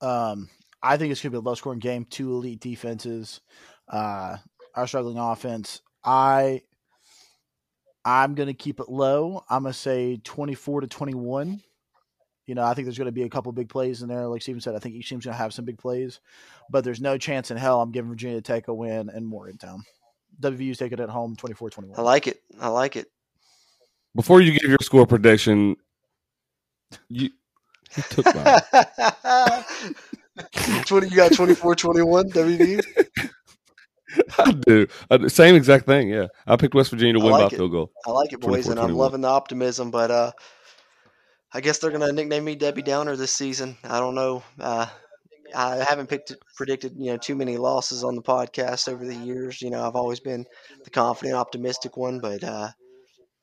Um, 0.01 0.49
I 0.81 0.97
think 0.97 1.11
it's 1.11 1.21
going 1.21 1.31
to 1.33 1.41
be 1.41 1.45
a 1.45 1.49
low 1.49 1.55
scoring 1.55 1.79
game. 1.79 2.05
Two 2.05 2.31
elite 2.31 2.61
defenses, 2.61 3.41
uh, 3.89 4.37
our 4.75 4.87
struggling 4.87 5.17
offense. 5.17 5.81
I 6.05 6.61
I'm 8.05 8.35
going 8.35 8.47
to 8.47 8.53
keep 8.53 8.79
it 8.79 8.87
low. 8.87 9.43
I'm 9.49 9.63
going 9.63 9.73
to 9.73 9.79
say 9.79 10.17
24 10.23 10.81
to 10.81 10.87
21. 10.87 11.61
You 12.45 12.53
know, 12.53 12.63
I 12.63 12.75
think 12.75 12.85
there's 12.85 12.99
going 12.99 13.07
to 13.07 13.11
be 13.11 13.23
a 13.23 13.29
couple 13.29 13.51
big 13.51 13.67
plays 13.67 14.03
in 14.03 14.07
there. 14.07 14.27
Like 14.27 14.43
Steven 14.43 14.61
said, 14.61 14.75
I 14.75 14.79
think 14.79 14.93
each 14.93 15.09
team's 15.09 15.25
going 15.25 15.33
to 15.33 15.37
have 15.37 15.55
some 15.55 15.65
big 15.65 15.79
plays, 15.79 16.19
but 16.69 16.83
there's 16.83 17.01
no 17.01 17.17
chance 17.17 17.49
in 17.49 17.57
hell 17.57 17.81
I'm 17.81 17.91
giving 17.91 18.11
Virginia 18.11 18.39
Tech 18.41 18.67
a 18.67 18.73
win 18.73 19.09
in 19.09 19.25
Morgantown. 19.25 19.81
WVU's 20.41 20.77
taking 20.77 20.99
it 20.99 21.01
at 21.01 21.09
home 21.09 21.35
24 21.35 21.71
21. 21.71 21.99
I 21.99 22.03
like 22.03 22.27
it. 22.27 22.41
I 22.61 22.67
like 22.67 22.95
it. 22.95 23.07
Before 24.15 24.41
you 24.41 24.51
give 24.51 24.69
your 24.69 24.77
score 24.81 25.07
prediction, 25.07 25.75
you, 27.09 27.29
you 27.97 28.03
took 28.09 28.25
mine. 28.35 28.59
20, 30.85 31.07
you 31.07 31.15
got 31.15 31.33
24 31.33 31.75
21 31.75 32.29
WVU? 32.29 33.29
I 34.37 34.51
do. 34.51 34.87
I 35.09 35.17
do. 35.17 35.29
Same 35.29 35.55
exact 35.55 35.85
thing. 35.85 36.09
Yeah, 36.09 36.27
I 36.47 36.55
picked 36.55 36.75
West 36.75 36.91
Virginia 36.91 37.13
to 37.13 37.19
I 37.19 37.23
win 37.23 37.31
like 37.33 37.49
by 37.49 37.55
it. 37.55 37.57
field 37.57 37.71
goal. 37.71 37.91
I 38.05 38.11
like 38.11 38.33
it, 38.33 38.39
boys, 38.39 38.67
and 38.67 38.79
I'm 38.79 38.93
loving 38.93 39.21
the 39.21 39.27
optimism. 39.27 39.91
But 39.91 40.11
uh, 40.11 40.31
I 41.53 41.61
guess 41.61 41.79
they're 41.79 41.91
gonna 41.91 42.11
nickname 42.11 42.43
me 42.43 42.55
Debbie 42.55 42.81
Downer 42.81 43.15
this 43.15 43.33
season. 43.33 43.77
I 43.83 43.99
don't 43.99 44.15
know. 44.15 44.43
Uh, 44.59 44.87
I 45.55 45.85
haven't 45.87 46.07
picked 46.07 46.35
predicted 46.55 46.93
you 46.97 47.11
know 47.11 47.17
too 47.17 47.35
many 47.35 47.57
losses 47.57 48.03
on 48.03 48.15
the 48.15 48.21
podcast 48.21 48.89
over 48.89 49.05
the 49.05 49.15
years. 49.15 49.61
You 49.61 49.69
know, 49.69 49.85
I've 49.85 49.95
always 49.95 50.19
been 50.19 50.45
the 50.83 50.89
confident, 50.89 51.35
optimistic 51.35 51.97
one, 51.97 52.19
but 52.19 52.43
uh, 52.43 52.69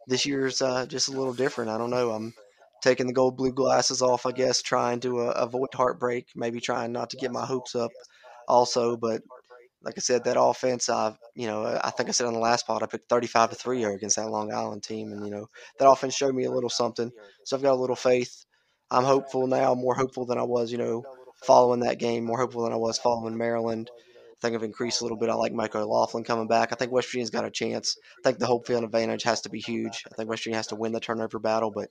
this 0.06 0.26
year's 0.26 0.60
uh, 0.60 0.86
just 0.86 1.08
a 1.08 1.12
little 1.12 1.34
different. 1.34 1.70
I 1.70 1.78
don't 1.78 1.90
know. 1.90 2.10
I'm 2.10 2.34
taking 2.82 3.06
the 3.06 3.12
gold 3.12 3.36
blue 3.36 3.52
glasses 3.52 4.02
off. 4.02 4.26
I 4.26 4.32
guess 4.32 4.60
trying 4.60 5.00
to 5.00 5.20
uh, 5.20 5.34
avoid 5.36 5.68
heartbreak. 5.74 6.26
Maybe 6.34 6.60
trying 6.60 6.92
not 6.92 7.10
to 7.10 7.16
get 7.16 7.32
my 7.32 7.46
hopes 7.46 7.74
up. 7.74 7.90
Also, 8.48 8.96
but 8.96 9.22
like 9.84 9.94
I 9.96 10.00
said, 10.00 10.24
that 10.24 10.40
offense, 10.40 10.88
I 10.88 11.14
you 11.34 11.46
know, 11.46 11.78
I 11.82 11.90
think 11.90 12.08
I 12.08 12.12
said 12.12 12.26
on 12.26 12.34
the 12.34 12.38
last 12.38 12.66
pod, 12.66 12.82
I 12.82 12.86
picked 12.86 13.08
35 13.08 13.50
to 13.50 13.56
three 13.56 13.84
against 13.84 14.16
that 14.16 14.30
Long 14.30 14.52
Island 14.52 14.82
team, 14.82 15.12
and 15.12 15.24
you 15.24 15.30
know, 15.30 15.48
that 15.78 15.88
offense 15.88 16.14
showed 16.14 16.34
me 16.34 16.44
a 16.44 16.50
little 16.50 16.70
something. 16.70 17.10
So 17.44 17.56
I've 17.56 17.62
got 17.62 17.74
a 17.74 17.80
little 17.80 17.96
faith. 17.96 18.44
I'm 18.90 19.04
hopeful 19.04 19.46
now, 19.46 19.74
more 19.74 19.94
hopeful 19.94 20.26
than 20.26 20.38
I 20.38 20.42
was, 20.42 20.70
you 20.70 20.78
know, 20.78 21.02
following 21.44 21.80
that 21.80 21.98
game, 21.98 22.24
more 22.24 22.38
hopeful 22.38 22.64
than 22.64 22.72
I 22.72 22.76
was 22.76 22.98
following 22.98 23.36
Maryland. 23.36 23.90
I 23.96 24.34
think 24.42 24.56
I've 24.56 24.64
increased 24.64 25.00
a 25.00 25.04
little 25.04 25.16
bit. 25.18 25.30
I 25.30 25.34
like 25.34 25.52
Mike 25.52 25.74
O'Laughlin 25.74 26.24
coming 26.24 26.48
back. 26.48 26.72
I 26.72 26.74
think 26.74 26.90
West 26.90 27.08
Virginia's 27.08 27.30
got 27.30 27.44
a 27.44 27.50
chance. 27.50 27.96
I 28.18 28.28
think 28.28 28.38
the 28.38 28.46
home 28.46 28.62
field 28.64 28.84
advantage 28.84 29.22
has 29.22 29.42
to 29.42 29.48
be 29.48 29.60
huge. 29.60 30.04
I 30.10 30.14
think 30.16 30.28
West 30.28 30.42
Virginia 30.42 30.58
has 30.58 30.66
to 30.68 30.76
win 30.76 30.92
the 30.92 31.00
turnover 31.00 31.38
battle, 31.38 31.70
but 31.70 31.90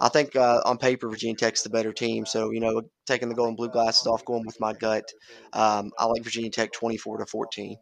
I 0.00 0.08
think 0.08 0.36
uh, 0.36 0.60
on 0.64 0.78
paper 0.78 1.08
Virginia 1.08 1.36
Tech's 1.36 1.62
the 1.62 1.70
better 1.70 1.92
team. 1.92 2.26
So 2.26 2.50
you 2.50 2.60
know, 2.60 2.82
taking 3.06 3.28
the 3.28 3.34
gold 3.34 3.48
and 3.48 3.56
blue 3.56 3.70
glasses 3.70 4.06
off, 4.06 4.24
going 4.24 4.44
with 4.46 4.58
my 4.60 4.72
gut, 4.72 5.04
um, 5.52 5.92
I 5.98 6.06
like 6.06 6.22
Virginia 6.22 6.50
Tech 6.50 6.72
24 6.72 7.18
to 7.18 7.26
14. 7.26 7.76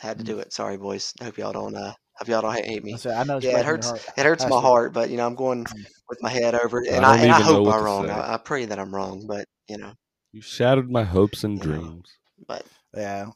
Had 0.00 0.18
to 0.18 0.24
do 0.24 0.38
it. 0.38 0.52
Sorry, 0.52 0.76
boys. 0.76 1.12
Hope 1.20 1.38
y'all 1.38 1.52
don't. 1.52 1.74
Uh, 1.76 1.92
hope 2.16 2.28
y'all 2.28 2.40
don't 2.40 2.54
hate, 2.54 2.66
hate 2.66 2.84
me. 2.84 2.96
I, 3.06 3.10
I 3.10 3.24
know 3.24 3.38
it's 3.38 3.46
Yeah, 3.46 3.58
it 3.58 3.64
hurts. 3.66 3.92
It 4.16 4.24
hurts 4.24 4.46
my 4.46 4.60
heart, 4.60 4.92
but 4.92 5.10
you 5.10 5.16
know 5.16 5.26
I'm 5.26 5.34
going 5.34 5.66
with 6.08 6.22
my 6.22 6.30
head 6.30 6.54
over 6.54 6.82
it, 6.82 6.88
and 6.90 7.04
I, 7.04 7.16
don't 7.16 7.24
and 7.24 7.32
I 7.32 7.40
hope 7.40 7.66
I'm 7.66 7.82
wrong. 7.82 8.08
I, 8.10 8.34
I 8.34 8.36
pray 8.36 8.66
that 8.66 8.78
I'm 8.78 8.94
wrong, 8.94 9.24
but 9.26 9.44
you 9.68 9.76
know, 9.78 9.92
You 10.32 10.40
shattered 10.40 10.90
my 10.90 11.04
hopes 11.04 11.42
and 11.42 11.58
You 11.58 11.68
know. 11.68 11.76
dreams. 11.78 12.16
but 12.46 12.64
Yeah. 12.94 13.26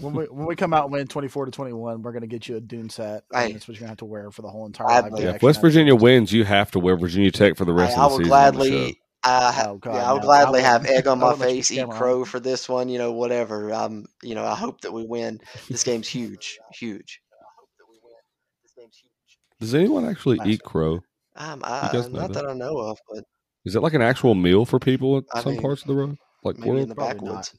When 0.00 0.12
we 0.14 0.24
when 0.24 0.46
we 0.46 0.56
come 0.56 0.72
out 0.74 0.84
and 0.84 0.92
win 0.92 1.06
twenty 1.06 1.28
four 1.28 1.44
to 1.44 1.50
twenty 1.50 1.72
one, 1.72 2.02
we're 2.02 2.12
gonna 2.12 2.26
get 2.26 2.48
you 2.48 2.56
a 2.56 2.60
dune 2.60 2.88
set. 2.90 3.24
Hey. 3.32 3.52
that's 3.52 3.66
what 3.68 3.74
you're 3.74 3.80
gonna 3.80 3.90
have 3.90 3.98
to 3.98 4.04
wear 4.04 4.30
for 4.30 4.42
the 4.42 4.48
whole 4.50 4.66
entire 4.66 4.88
I- 4.88 5.00
live 5.00 5.12
Yeah, 5.18 5.24
Yeah, 5.30 5.34
if 5.36 5.42
West. 5.42 5.60
Virginia 5.60 5.94
wins, 5.94 6.32
you 6.32 6.44
have 6.44 6.70
to 6.72 6.78
wear 6.78 6.96
Virginia 6.96 7.30
Tech 7.30 7.56
for 7.56 7.64
the 7.64 7.72
rest 7.72 7.96
I 7.96 8.04
of 8.04 8.10
the 8.12 8.16
would 8.18 8.24
season. 8.24 8.32
on 8.38 8.54
the 8.54 8.64
show. 8.64 8.68
gladly. 8.70 8.98
Uh, 9.24 9.64
Oh, 9.68 9.76
God, 9.76 9.94
yeah, 9.94 10.10
I 10.10 10.12
would 10.14 10.22
no. 10.22 10.26
gladly 10.26 10.60
I 10.60 10.62
have 10.64 10.80
wouldn't- 10.82 10.98
egg 10.98 11.06
on 11.06 11.18
my 11.20 11.26
wouldn't 11.26 11.40
let 11.42 11.50
you 11.50 11.54
face, 11.56 11.70
eat 11.70 11.76
camera 11.76 11.94
on. 11.94 12.00
crow 12.00 12.24
for 12.24 12.40
this 12.40 12.68
one. 12.68 12.88
You 12.88 12.98
know, 12.98 13.12
whatever. 13.12 13.72
Um, 13.72 14.06
you 14.22 14.34
know, 14.34 14.44
I 14.44 14.56
hope 14.56 14.80
that 14.80 14.92
we 14.92 15.04
win. 15.06 15.40
This 15.68 15.84
game's 15.84 16.08
huge, 16.08 16.58
huge. 16.74 17.20
Does 19.60 19.74
anyone 19.74 20.04
actually 20.08 20.38
Nice. 20.38 20.48
eat 20.48 20.62
crow? 20.64 21.00
Um, 21.36 21.62
I, 21.64 21.88
guys 21.92 22.08
not 22.08 22.32
that? 22.32 22.42
that 22.42 22.50
I 22.50 22.52
know 22.52 22.76
of, 22.78 22.98
but 23.08 23.24
Is 23.64 23.76
it 23.76 23.80
like 23.80 23.94
an 23.94 24.02
actual 24.02 24.34
meal 24.34 24.64
for 24.66 24.78
people 24.80 25.18
at 25.18 25.24
I 25.32 25.42
some 25.42 25.52
mean, 25.52 25.62
parts 25.62 25.82
of 25.82 25.88
the 25.88 25.94
road? 25.94 26.16
Like 26.42 26.58
maybe 26.58 26.70
world? 26.70 26.82
in 26.82 26.88
the 26.88 26.94
Probably 26.96 27.14
backwoods. 27.28 27.54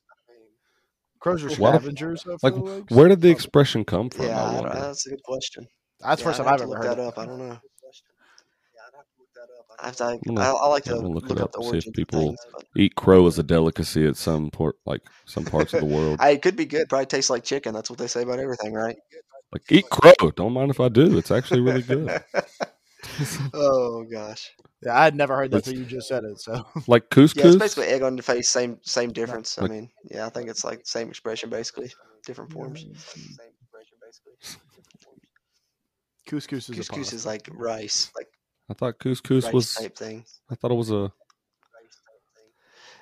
Crows 1.23 1.41
are 1.45 1.49
scavengers. 1.49 2.25
I 2.27 2.31
like 2.43 2.55
like. 2.57 2.89
where 2.91 3.07
did 3.07 3.21
the 3.21 3.29
expression 3.29 3.85
come 3.85 4.09
from? 4.09 4.25
Yeah, 4.25 4.43
I 4.43 4.59
I 4.59 4.79
that's 4.81 5.07
a 5.07 5.11
good 5.11 5.23
question. 5.23 5.65
That's 6.01 6.21
the 6.21 6.25
Yeah, 6.25 6.31
first 6.31 6.39
I'd 6.41 6.43
time 6.43 6.53
I've 6.55 6.61
ever 6.61 6.75
heard 6.75 6.97
that 6.97 6.99
up. 6.99 7.17
I 7.17 7.25
don't 7.25 7.39
know. 7.39 7.59
I 9.79 9.85
have 9.87 9.95
to. 9.97 10.03
I'm 10.05 10.19
gonna- 10.35 10.41
I, 10.41 10.51
I 10.51 10.67
like 10.67 10.83
to 10.83 10.95
look, 10.97 11.23
look 11.23 11.31
it 11.31 11.37
up 11.37 11.45
up 11.45 11.51
the 11.53 11.61
to 11.71 11.81
see 11.81 11.87
if 11.89 11.93
people- 11.95 12.19
things. 12.19 12.39
But 12.51 12.65
Eat 12.75 12.95
crow 12.95 13.25
as 13.27 13.39
a 13.39 13.43
delicacy 13.43 14.05
at 14.05 14.17
some 14.17 14.51
port, 14.51 14.75
like 14.85 15.01
some 15.25 15.45
parts 15.45 15.73
of 15.73 15.79
the 15.79 15.85
world. 15.85 16.17
I, 16.21 16.31
it 16.31 16.41
could 16.41 16.55
be 16.57 16.65
good. 16.65 16.89
Probably 16.89 17.05
tastes 17.05 17.29
like 17.29 17.43
chicken. 17.45 17.73
That's 17.73 17.89
what 17.89 17.99
they 17.99 18.07
say 18.07 18.23
about 18.23 18.39
everything, 18.39 18.73
right? 18.73 18.97
Like 19.53 19.61
eat 19.69 19.89
crow. 19.89 20.31
Don't 20.35 20.51
mind 20.53 20.71
if 20.71 20.79
I 20.81 20.89
do. 20.89 21.17
It's 21.17 21.31
actually 21.31 21.61
really 21.61 21.83
good. 21.83 22.21
oh 23.53 24.03
gosh. 24.11 24.51
Yeah, 24.85 24.97
I 24.99 25.03
had 25.05 25.15
never 25.15 25.35
heard 25.35 25.51
that 25.51 25.57
It's- 25.57 25.71
till 25.71 25.79
you 25.79 25.85
just 25.85 26.07
said 26.07 26.23
it. 26.23 26.39
So 26.41 26.65
like 26.87 27.09
couscous. 27.09 27.35
Yeah, 27.37 27.47
it's 27.47 27.55
basically 27.57 27.87
egg 27.87 28.01
on 28.03 28.15
your 28.17 28.23
face. 28.23 28.49
Same 28.49 28.79
same 28.83 29.11
difference. 29.11 29.57
I 29.59 29.67
mean, 29.67 29.89
yeah, 30.11 30.25
I 30.25 30.29
think 30.29 30.49
it's 30.49 30.63
like 30.63 30.81
same 30.85 31.09
expression 31.09 31.49
basically, 31.49 31.91
different 32.25 32.51
forms. 32.51 32.85
couscous 36.27 36.69
is 36.69 36.69
a 36.69 36.73
Couscous 36.73 36.89
pasta. 36.97 37.15
is 37.15 37.25
like 37.25 37.49
rice, 37.53 38.11
like 38.15 38.27
I 38.69 38.73
thought 38.73 38.97
couscous 38.99 39.43
rice 39.45 39.53
was. 39.53 39.73
type 39.75 39.95
thing. 39.97 40.25
I 40.49 40.55
thought 40.55 40.71
it 40.71 40.75
was 40.75 40.91
a 40.91 41.11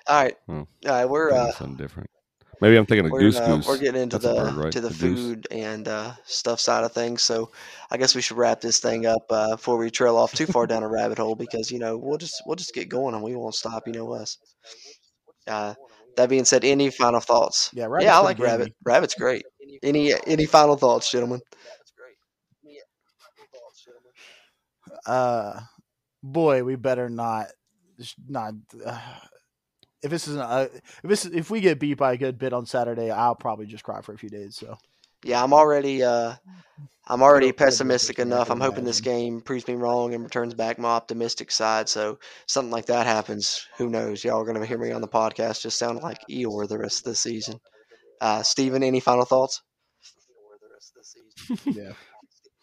All 0.08 0.24
right, 0.24 0.36
Hmm. 0.47 0.52
all 0.52 0.68
right, 0.86 1.06
we're 1.06 1.32
uh, 1.32 1.52
something 1.52 1.78
different. 1.78 2.10
Maybe 2.62 2.76
I'm 2.78 2.86
thinking 2.86 3.05
of 3.07 3.12
goose 3.12 3.38
uh, 3.38 3.47
goose. 3.57 3.68
we're 3.68 3.78
getting 3.80 4.01
into 4.03 4.20
That's 4.20 4.36
the 4.36 4.41
bird, 4.43 4.55
right? 4.55 4.72
to 4.72 4.82
the, 4.82 4.89
The 4.89 4.93
goose. 4.93 5.20
food 5.20 5.47
and 5.51 5.88
uh, 5.88 6.14
stuff 6.26 6.59
side 6.59 6.84
of 6.84 6.91
things. 6.93 7.24
So 7.24 7.51
I 7.89 7.97
guess 7.97 8.16
we 8.16 8.22
should 8.22 8.38
wrap 8.38 8.62
this 8.62 8.80
thing 8.80 9.05
up 9.07 9.24
uh, 9.32 9.55
before 9.55 9.78
we 9.78 9.89
trail 9.89 10.16
off 10.16 10.34
too 10.34 10.45
far 10.45 10.68
down 10.68 10.84
a 10.84 10.88
rabbit 10.88 11.18
hole 11.18 11.36
because 11.36 11.72
you 11.72 11.80
know 11.80 11.97
we'll 11.97 12.18
just 12.20 12.41
we'll 12.45 12.55
just 12.55 12.74
get 12.74 12.88
going 12.89 13.16
and 13.16 13.24
we 13.24 13.36
won't 13.36 13.55
stop. 13.55 13.88
You 13.88 13.93
know 13.93 14.14
us. 14.14 14.38
Uh, 15.47 15.74
that 16.18 16.30
being 16.30 16.45
said, 16.45 16.64
any 16.64 16.89
final 16.91 17.20
thoughts? 17.20 17.72
Yeah, 17.74 17.84
yeah, 17.84 17.88
rabbit's 17.88 18.12
I 18.12 18.20
like 18.20 18.39
rabbit. 18.39 18.64
gamey. 18.66 18.76
Rabbit's 18.84 19.16
great. 19.16 19.43
Any 19.82 20.14
any 20.28 20.45
final 20.45 20.78
thoughts, 20.78 21.09
gentlemen? 21.12 21.41
Uh, 25.05 25.59
boy, 26.24 26.64
we 26.64 26.76
better 26.76 27.09
not, 27.09 27.47
just 27.97 28.16
not. 28.28 28.53
Uh, 30.04 30.06
if 30.06 30.12
this 30.12 30.28
is 30.28 30.38
uh, 30.38 30.68
if 31.04 31.10
this 31.10 31.26
if 31.26 31.49
we 31.49 31.62
get 31.62 31.80
beat 31.80 31.97
by 31.97 32.14
a 32.14 32.18
good 32.18 32.38
bit 32.38 32.54
on 32.54 32.66
Saturday, 32.66 33.12
I'll 33.12 33.36
probably 33.36 33.66
just 33.66 33.84
cry 33.84 34.02
for 34.02 34.14
a 34.14 34.18
few 34.18 34.30
days. 34.30 34.56
So 34.56 34.76
Yeah, 35.24 35.43
I'm 35.43 35.54
already 35.54 36.04
uh, 36.04 36.34
I'm 37.08 37.22
already 37.22 37.52
Put 37.52 37.56
a- 37.56 37.58
put 37.58 37.64
a 37.64 37.66
pessimistic 37.68 38.16
difference 38.18 38.28
in, 38.28 38.34
I 38.34 38.36
enough. 38.38 38.49
I'm 38.52 38.60
hoping 38.62 38.84
this 38.86 39.02
game 39.02 39.41
proves 39.41 39.68
me 39.68 39.76
wrong 39.76 40.14
and 40.14 40.24
returns 40.24 40.54
back 40.54 40.80
my 40.80 40.89
optimistic 40.89 41.52
side. 41.52 41.89
So 41.89 42.20
something 42.47 42.72
like 42.72 42.86
that 42.88 43.06
happens. 43.06 43.68
Who 43.78 43.89
knows? 43.89 44.24
Y'all 44.24 44.41
are 44.41 44.45
gonna 44.45 44.66
hear 44.66 44.78
me 44.78 44.91
on 44.91 45.02
the 45.02 45.08
podcast 45.08 45.62
just 45.62 45.78
sound 45.78 45.99
like 46.02 46.20
Eeyore 46.30 46.68
the 46.68 46.80
rest 46.80 46.99
of 46.99 47.06
the 47.06 47.16
season. 47.16 47.60
Uh, 48.22 48.43
Steven, 48.43 48.84
any 48.84 48.99
final 48.99 49.26
thoughts? 49.26 49.62
yeah, 51.66 51.93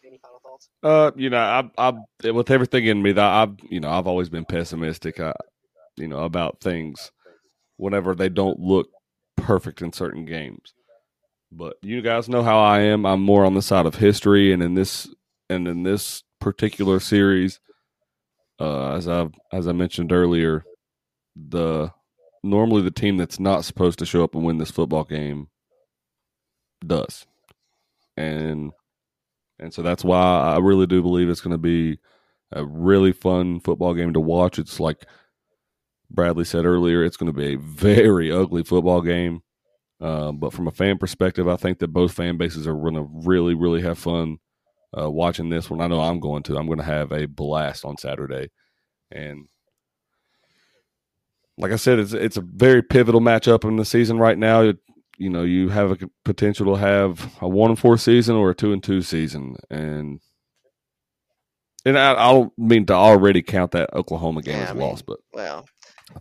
Any 0.05 0.19
final 0.19 0.41
thoughts? 0.43 0.69
Uh, 0.83 1.11
you 1.17 1.31
know, 1.31 1.39
I, 1.39 1.93
I, 2.25 2.31
with 2.31 2.51
everything 2.51 2.87
in 2.87 3.03
me, 3.03 3.13
that 3.13 3.25
I've, 3.25 3.57
you 3.69 3.81
know, 3.81 3.91
I've 3.91 4.07
always 4.07 4.29
been 4.29 4.45
pessimistic. 4.45 5.19
I, 5.21 5.33
you 5.97 6.07
know, 6.09 6.21
about 6.21 6.61
things 6.61 7.11
whenever 7.79 8.15
they 8.15 8.29
don't 8.29 8.61
look 8.61 8.91
perfect 9.37 9.81
in 9.81 9.93
certain 9.93 10.27
games. 10.27 10.75
But 11.51 11.77
you 11.81 12.03
guys 12.03 12.29
know 12.29 12.43
how 12.43 12.59
I 12.59 12.81
am. 12.81 13.07
I'm 13.07 13.23
more 13.23 13.47
on 13.47 13.55
the 13.55 13.63
side 13.63 13.87
of 13.87 13.95
history, 13.95 14.53
and 14.53 14.63
in 14.63 14.75
this, 14.75 15.09
and 15.49 15.67
in 15.67 15.83
this 15.83 16.23
particular 16.41 17.01
series, 17.01 17.59
uh, 18.61 18.93
as 18.95 19.09
I 19.09 19.29
as 19.53 19.67
I 19.67 19.73
mentioned 19.73 20.13
earlier, 20.13 20.65
the 21.35 21.91
normally 22.43 22.83
the 22.83 22.91
team 22.91 23.17
that's 23.17 23.41
not 23.41 23.65
supposed 23.65 23.99
to 24.01 24.07
show 24.07 24.23
up 24.23 24.35
and 24.35 24.45
win 24.45 24.59
this 24.59 24.71
football 24.71 25.05
game 25.05 25.49
does, 26.87 27.27
and 28.19 28.73
and 29.59 29.73
so 29.73 29.81
that's 29.81 30.05
why 30.05 30.55
I 30.55 30.59
really 30.59 30.87
do 30.87 31.01
believe 31.01 31.31
it's 31.31 31.41
going 31.41 31.53
to 31.53 31.59
be 31.59 31.99
a 32.53 32.65
really 32.65 33.13
fun 33.13 33.61
football 33.61 33.95
game 33.95 34.13
to 34.13 34.21
watch. 34.21 34.59
It's 34.59 34.79
like 34.79 35.07
Bradley 36.11 36.45
said 36.45 36.65
earlier, 36.65 37.05
it's 37.05 37.17
going 37.17 37.33
to 37.33 37.39
be 37.39 37.55
a 37.55 37.59
very 37.59 38.33
ugly 38.33 38.63
football 38.63 39.01
game. 39.03 39.43
Uh, 40.01 40.33
but 40.33 40.53
from 40.53 40.69
a 40.69 40.73
fan 40.73 40.97
perspective, 40.97 41.49
I 41.49 41.57
think 41.57 41.81
that 41.81 41.89
both 41.89 42.13
fan 42.13 42.37
bases 42.37 42.67
are 42.67 42.75
going 42.75 42.95
to 42.95 43.09
really, 43.27 43.55
really 43.55 43.83
have 43.83 43.99
fun 43.99 44.39
uh, 44.97 45.11
watching 45.11 45.49
this 45.49 45.69
one. 45.69 45.81
I 45.81 45.89
know 45.89 46.01
I'm 46.01 46.21
going 46.21 46.43
to. 46.45 46.57
I'm 46.57 46.67
going 46.67 46.79
to 46.79 46.85
have 46.85 47.13
a 47.13 47.27
blast 47.27 47.85
on 47.85 47.97
Saturday, 47.97 48.51
and 49.11 49.49
like 51.59 51.73
I 51.73 51.77
said, 51.77 51.99
it's 51.99 52.13
it's 52.13 52.37
a 52.37 52.43
very 52.43 52.83
pivotal 52.83 53.21
matchup 53.21 53.65
in 53.65 53.77
the 53.77 53.85
season 53.85 54.19
right 54.19 54.39
now. 54.39 54.63
It, 54.63 54.79
you 55.19 55.29
know, 55.29 55.43
you 55.43 55.69
have 55.69 55.91
a 55.91 56.11
potential 56.25 56.75
to 56.75 56.81
have 56.81 57.35
a 57.41 57.49
one 57.49 57.71
and 57.71 57.79
four 57.79 57.99
season 57.99 58.37
or 58.37 58.51
a 58.51 58.55
two 58.55 58.73
and 58.73 58.83
two 58.83 59.03
season, 59.03 59.57
and 59.69 60.21
and 61.85 61.99
I, 61.99 62.13
I 62.13 62.33
don't 62.33 62.57
mean 62.57 62.87
to 62.87 62.95
already 62.95 63.43
count 63.43 63.73
that 63.73 63.93
Oklahoma 63.93 64.43
game 64.43 64.55
Yeah, 64.55 64.65
as 64.65 64.71
I 64.71 64.75
mean, 64.75 64.89
loss, 64.89 65.03
but 65.03 65.19
Well, 65.33 65.67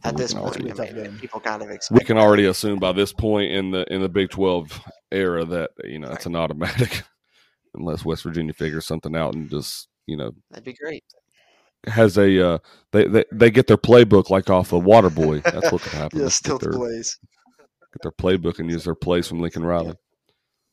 at 0.03 0.17
this 0.17 0.33
point, 0.33 0.45
I 0.45 0.47
It's 0.47 0.57
gonna 0.57 0.63
be 0.65 0.69
a 0.71 0.73
tough 0.73 0.95
mean, 0.95 1.19
people 1.19 1.39
kind 1.39 1.61
of 1.61 1.69
expect 1.69 1.99
we 2.01 2.05
can 2.05 2.17
already 2.17 2.45
assume 2.45 2.79
by 2.79 2.91
this 2.91 3.13
point 3.13 3.51
in 3.51 3.71
the 3.71 3.91
in 3.93 4.01
the 4.01 4.09
Big 4.09 4.29
Twelve 4.29 4.79
era 5.11 5.45
that 5.45 5.71
you 5.83 5.99
know 5.99 6.11
it's 6.11 6.25
an 6.25 6.35
automatic, 6.35 7.03
unless 7.75 8.03
West 8.05 8.23
Virginia 8.23 8.53
figures 8.53 8.85
something 8.85 9.15
out 9.15 9.33
and 9.33 9.49
just 9.49 9.88
you 10.05 10.17
know 10.17 10.31
that'd 10.49 10.63
be 10.65 10.73
great. 10.73 11.03
has 11.88 12.17
a 12.17 12.45
uh, 12.53 12.57
they, 12.91 13.07
they 13.07 13.23
they 13.31 13.51
get 13.51 13.67
their 13.67 13.77
playbook 13.77 14.29
like 14.29 14.49
off 14.49 14.73
of 14.73 14.83
Waterboy. 14.83 15.43
That's 15.51 15.71
what 15.71 15.81
could 15.81 15.93
happen. 15.93 16.19
Yeah, 16.19 16.25
Get 16.25 16.31
still 16.33 16.57
their, 16.59 16.71
plays. 16.73 17.17
get 17.93 18.01
their 18.01 18.11
playbook 18.11 18.59
and 18.59 18.69
use 18.69 18.83
their 18.83 18.95
plays 18.95 19.27
from 19.27 19.39
Lincoln 19.39 19.63
Riley. 19.63 19.95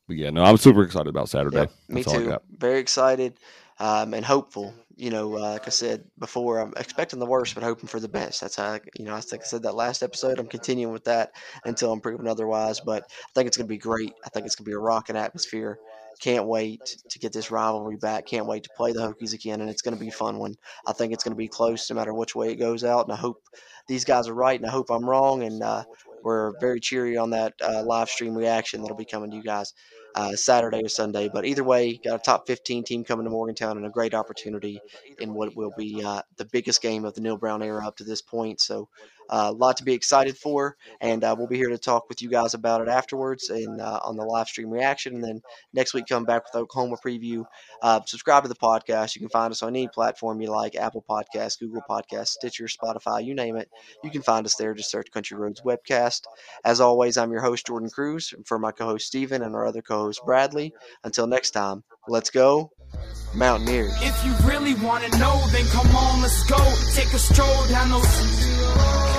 But 0.07 0.17
yeah, 0.17 0.29
no, 0.29 0.43
I'm 0.43 0.57
super 0.57 0.83
excited 0.83 1.07
about 1.07 1.29
Saturday. 1.29 1.57
Yep, 1.57 1.71
me 1.89 2.01
That's 2.03 2.07
all 2.13 2.19
I 2.19 2.23
too. 2.23 2.29
got. 2.29 2.43
Very 2.57 2.79
excited 2.79 3.39
um, 3.79 4.13
and 4.13 4.25
hopeful. 4.25 4.73
You 4.97 5.09
know, 5.09 5.35
uh, 5.35 5.51
like 5.51 5.67
I 5.67 5.71
said 5.71 6.05
before, 6.17 6.59
I'm 6.59 6.73
expecting 6.77 7.19
the 7.19 7.25
worst, 7.25 7.53
but 7.53 7.63
hoping 7.63 7.87
for 7.87 7.99
the 7.99 8.07
best. 8.07 8.39
That's 8.39 8.55
how, 8.55 8.73
I, 8.73 8.79
you 8.97 9.03
know, 9.03 9.13
I 9.13 9.19
think 9.19 9.41
I 9.43 9.45
said 9.45 9.63
that 9.63 9.75
last 9.75 10.03
episode. 10.03 10.39
I'm 10.39 10.47
continuing 10.47 10.93
with 10.93 11.03
that 11.03 11.31
until 11.65 11.91
I'm 11.91 11.99
proven 11.99 12.27
otherwise. 12.27 12.79
But 12.79 13.03
I 13.03 13.31
think 13.33 13.47
it's 13.47 13.57
going 13.57 13.67
to 13.67 13.73
be 13.73 13.77
great. 13.77 14.13
I 14.25 14.29
think 14.29 14.45
it's 14.45 14.55
going 14.55 14.63
to 14.63 14.69
be 14.69 14.75
a 14.75 14.79
rocking 14.79 15.17
atmosphere. 15.17 15.79
Can't 16.21 16.47
wait 16.47 16.97
to 17.09 17.19
get 17.19 17.33
this 17.33 17.51
rivalry 17.51 17.97
back. 17.97 18.25
Can't 18.25 18.45
wait 18.45 18.63
to 18.63 18.69
play 18.77 18.93
the 18.93 19.01
Hokies 19.01 19.33
again, 19.33 19.59
and 19.59 19.69
it's 19.69 19.81
going 19.81 19.95
to 19.95 19.99
be 19.99 20.07
a 20.07 20.13
fun 20.13 20.39
one. 20.39 20.55
I 20.87 20.93
think 20.93 21.11
it's 21.11 21.25
going 21.25 21.33
to 21.33 21.37
be 21.37 21.49
close 21.49 21.89
no 21.89 21.95
matter 21.97 22.13
which 22.13 22.35
way 22.35 22.51
it 22.51 22.55
goes 22.55 22.85
out, 22.85 23.03
and 23.03 23.11
I 23.11 23.17
hope 23.17 23.43
these 23.89 24.05
guys 24.05 24.29
are 24.29 24.33
right, 24.33 24.57
and 24.57 24.65
I 24.65 24.71
hope 24.71 24.89
I'm 24.89 25.09
wrong. 25.09 25.43
And 25.43 25.61
uh, 25.61 25.83
we're 26.23 26.53
very 26.61 26.79
cheery 26.79 27.17
on 27.17 27.31
that 27.31 27.53
uh, 27.61 27.83
live 27.83 28.09
stream 28.09 28.33
reaction 28.33 28.81
that'll 28.81 28.95
be 28.95 29.03
coming 29.03 29.31
to 29.31 29.35
you 29.35 29.43
guys 29.43 29.73
uh, 30.15 30.35
Saturday 30.35 30.83
or 30.83 30.89
Sunday. 30.89 31.29
But 31.31 31.45
either 31.45 31.63
way, 31.63 31.99
got 32.03 32.15
a 32.15 32.23
top 32.23 32.47
15 32.47 32.83
team 32.83 33.03
coming 33.03 33.25
to 33.25 33.29
Morgantown 33.29 33.77
and 33.77 33.85
a 33.85 33.89
great 33.89 34.13
opportunity 34.13 34.79
in 35.19 35.33
what 35.33 35.55
will 35.55 35.73
be 35.77 36.03
uh, 36.03 36.21
the 36.37 36.45
biggest 36.45 36.81
game 36.81 37.05
of 37.05 37.13
the 37.13 37.21
Neal 37.21 37.37
Brown 37.37 37.61
era 37.61 37.85
up 37.85 37.97
to 37.97 38.03
this 38.03 38.21
point. 38.21 38.61
So 38.61 38.87
a 39.29 39.51
lot 39.51 39.77
to 39.77 39.83
be 39.83 39.93
excited 39.93 40.37
for, 40.37 40.75
and 41.01 41.23
uh, 41.23 41.35
we'll 41.37 41.47
be 41.47 41.57
here 41.57 41.69
to 41.69 41.77
talk 41.77 42.09
with 42.09 42.21
you 42.21 42.29
guys 42.29 42.53
about 42.53 42.81
it 42.81 42.87
afterwards 42.87 43.49
and 43.49 43.81
uh, 43.81 43.99
on 44.03 44.15
the 44.17 44.23
live 44.23 44.47
stream 44.47 44.69
reaction. 44.69 45.15
And 45.15 45.23
then 45.23 45.41
next 45.73 45.93
week, 45.93 46.05
come 46.07 46.25
back 46.25 46.43
with 46.45 46.61
Oklahoma 46.61 46.97
preview. 47.03 47.45
Uh, 47.81 48.01
subscribe 48.05 48.43
to 48.43 48.49
the 48.49 48.55
podcast. 48.55 49.15
You 49.15 49.21
can 49.21 49.29
find 49.29 49.51
us 49.51 49.63
on 49.63 49.69
any 49.69 49.87
platform 49.87 50.41
you 50.41 50.49
like: 50.49 50.75
Apple 50.75 51.03
Podcasts, 51.09 51.59
Google 51.59 51.81
Podcasts, 51.89 52.29
Stitcher, 52.29 52.65
Spotify, 52.65 53.23
you 53.23 53.35
name 53.35 53.55
it. 53.57 53.69
You 54.03 54.09
can 54.09 54.21
find 54.21 54.45
us 54.45 54.55
there. 54.55 54.73
Just 54.73 54.91
search 54.91 55.11
Country 55.11 55.37
Roads 55.37 55.61
Webcast. 55.61 56.21
As 56.63 56.81
always, 56.81 57.17
I'm 57.17 57.31
your 57.31 57.41
host 57.41 57.67
Jordan 57.67 57.89
Cruz. 57.89 58.33
And 58.35 58.45
for 58.45 58.59
my 58.59 58.71
co-host 58.71 59.07
Steven 59.07 59.41
and 59.41 59.55
our 59.55 59.65
other 59.65 59.81
co-host 59.81 60.21
Bradley. 60.25 60.73
Until 61.03 61.27
next 61.27 61.51
time, 61.51 61.83
let's 62.07 62.29
go, 62.29 62.71
Mountaineers. 63.33 63.93
If 64.01 64.25
you 64.25 64.33
really 64.47 64.75
wanna 64.75 65.09
know, 65.17 65.43
then 65.51 65.65
come 65.67 65.95
on, 65.95 66.21
let's 66.21 66.43
go. 66.43 66.57
Take 66.93 67.13
a 67.13 67.19
stroll 67.19 67.67
down 67.67 67.89
those. 67.89 69.14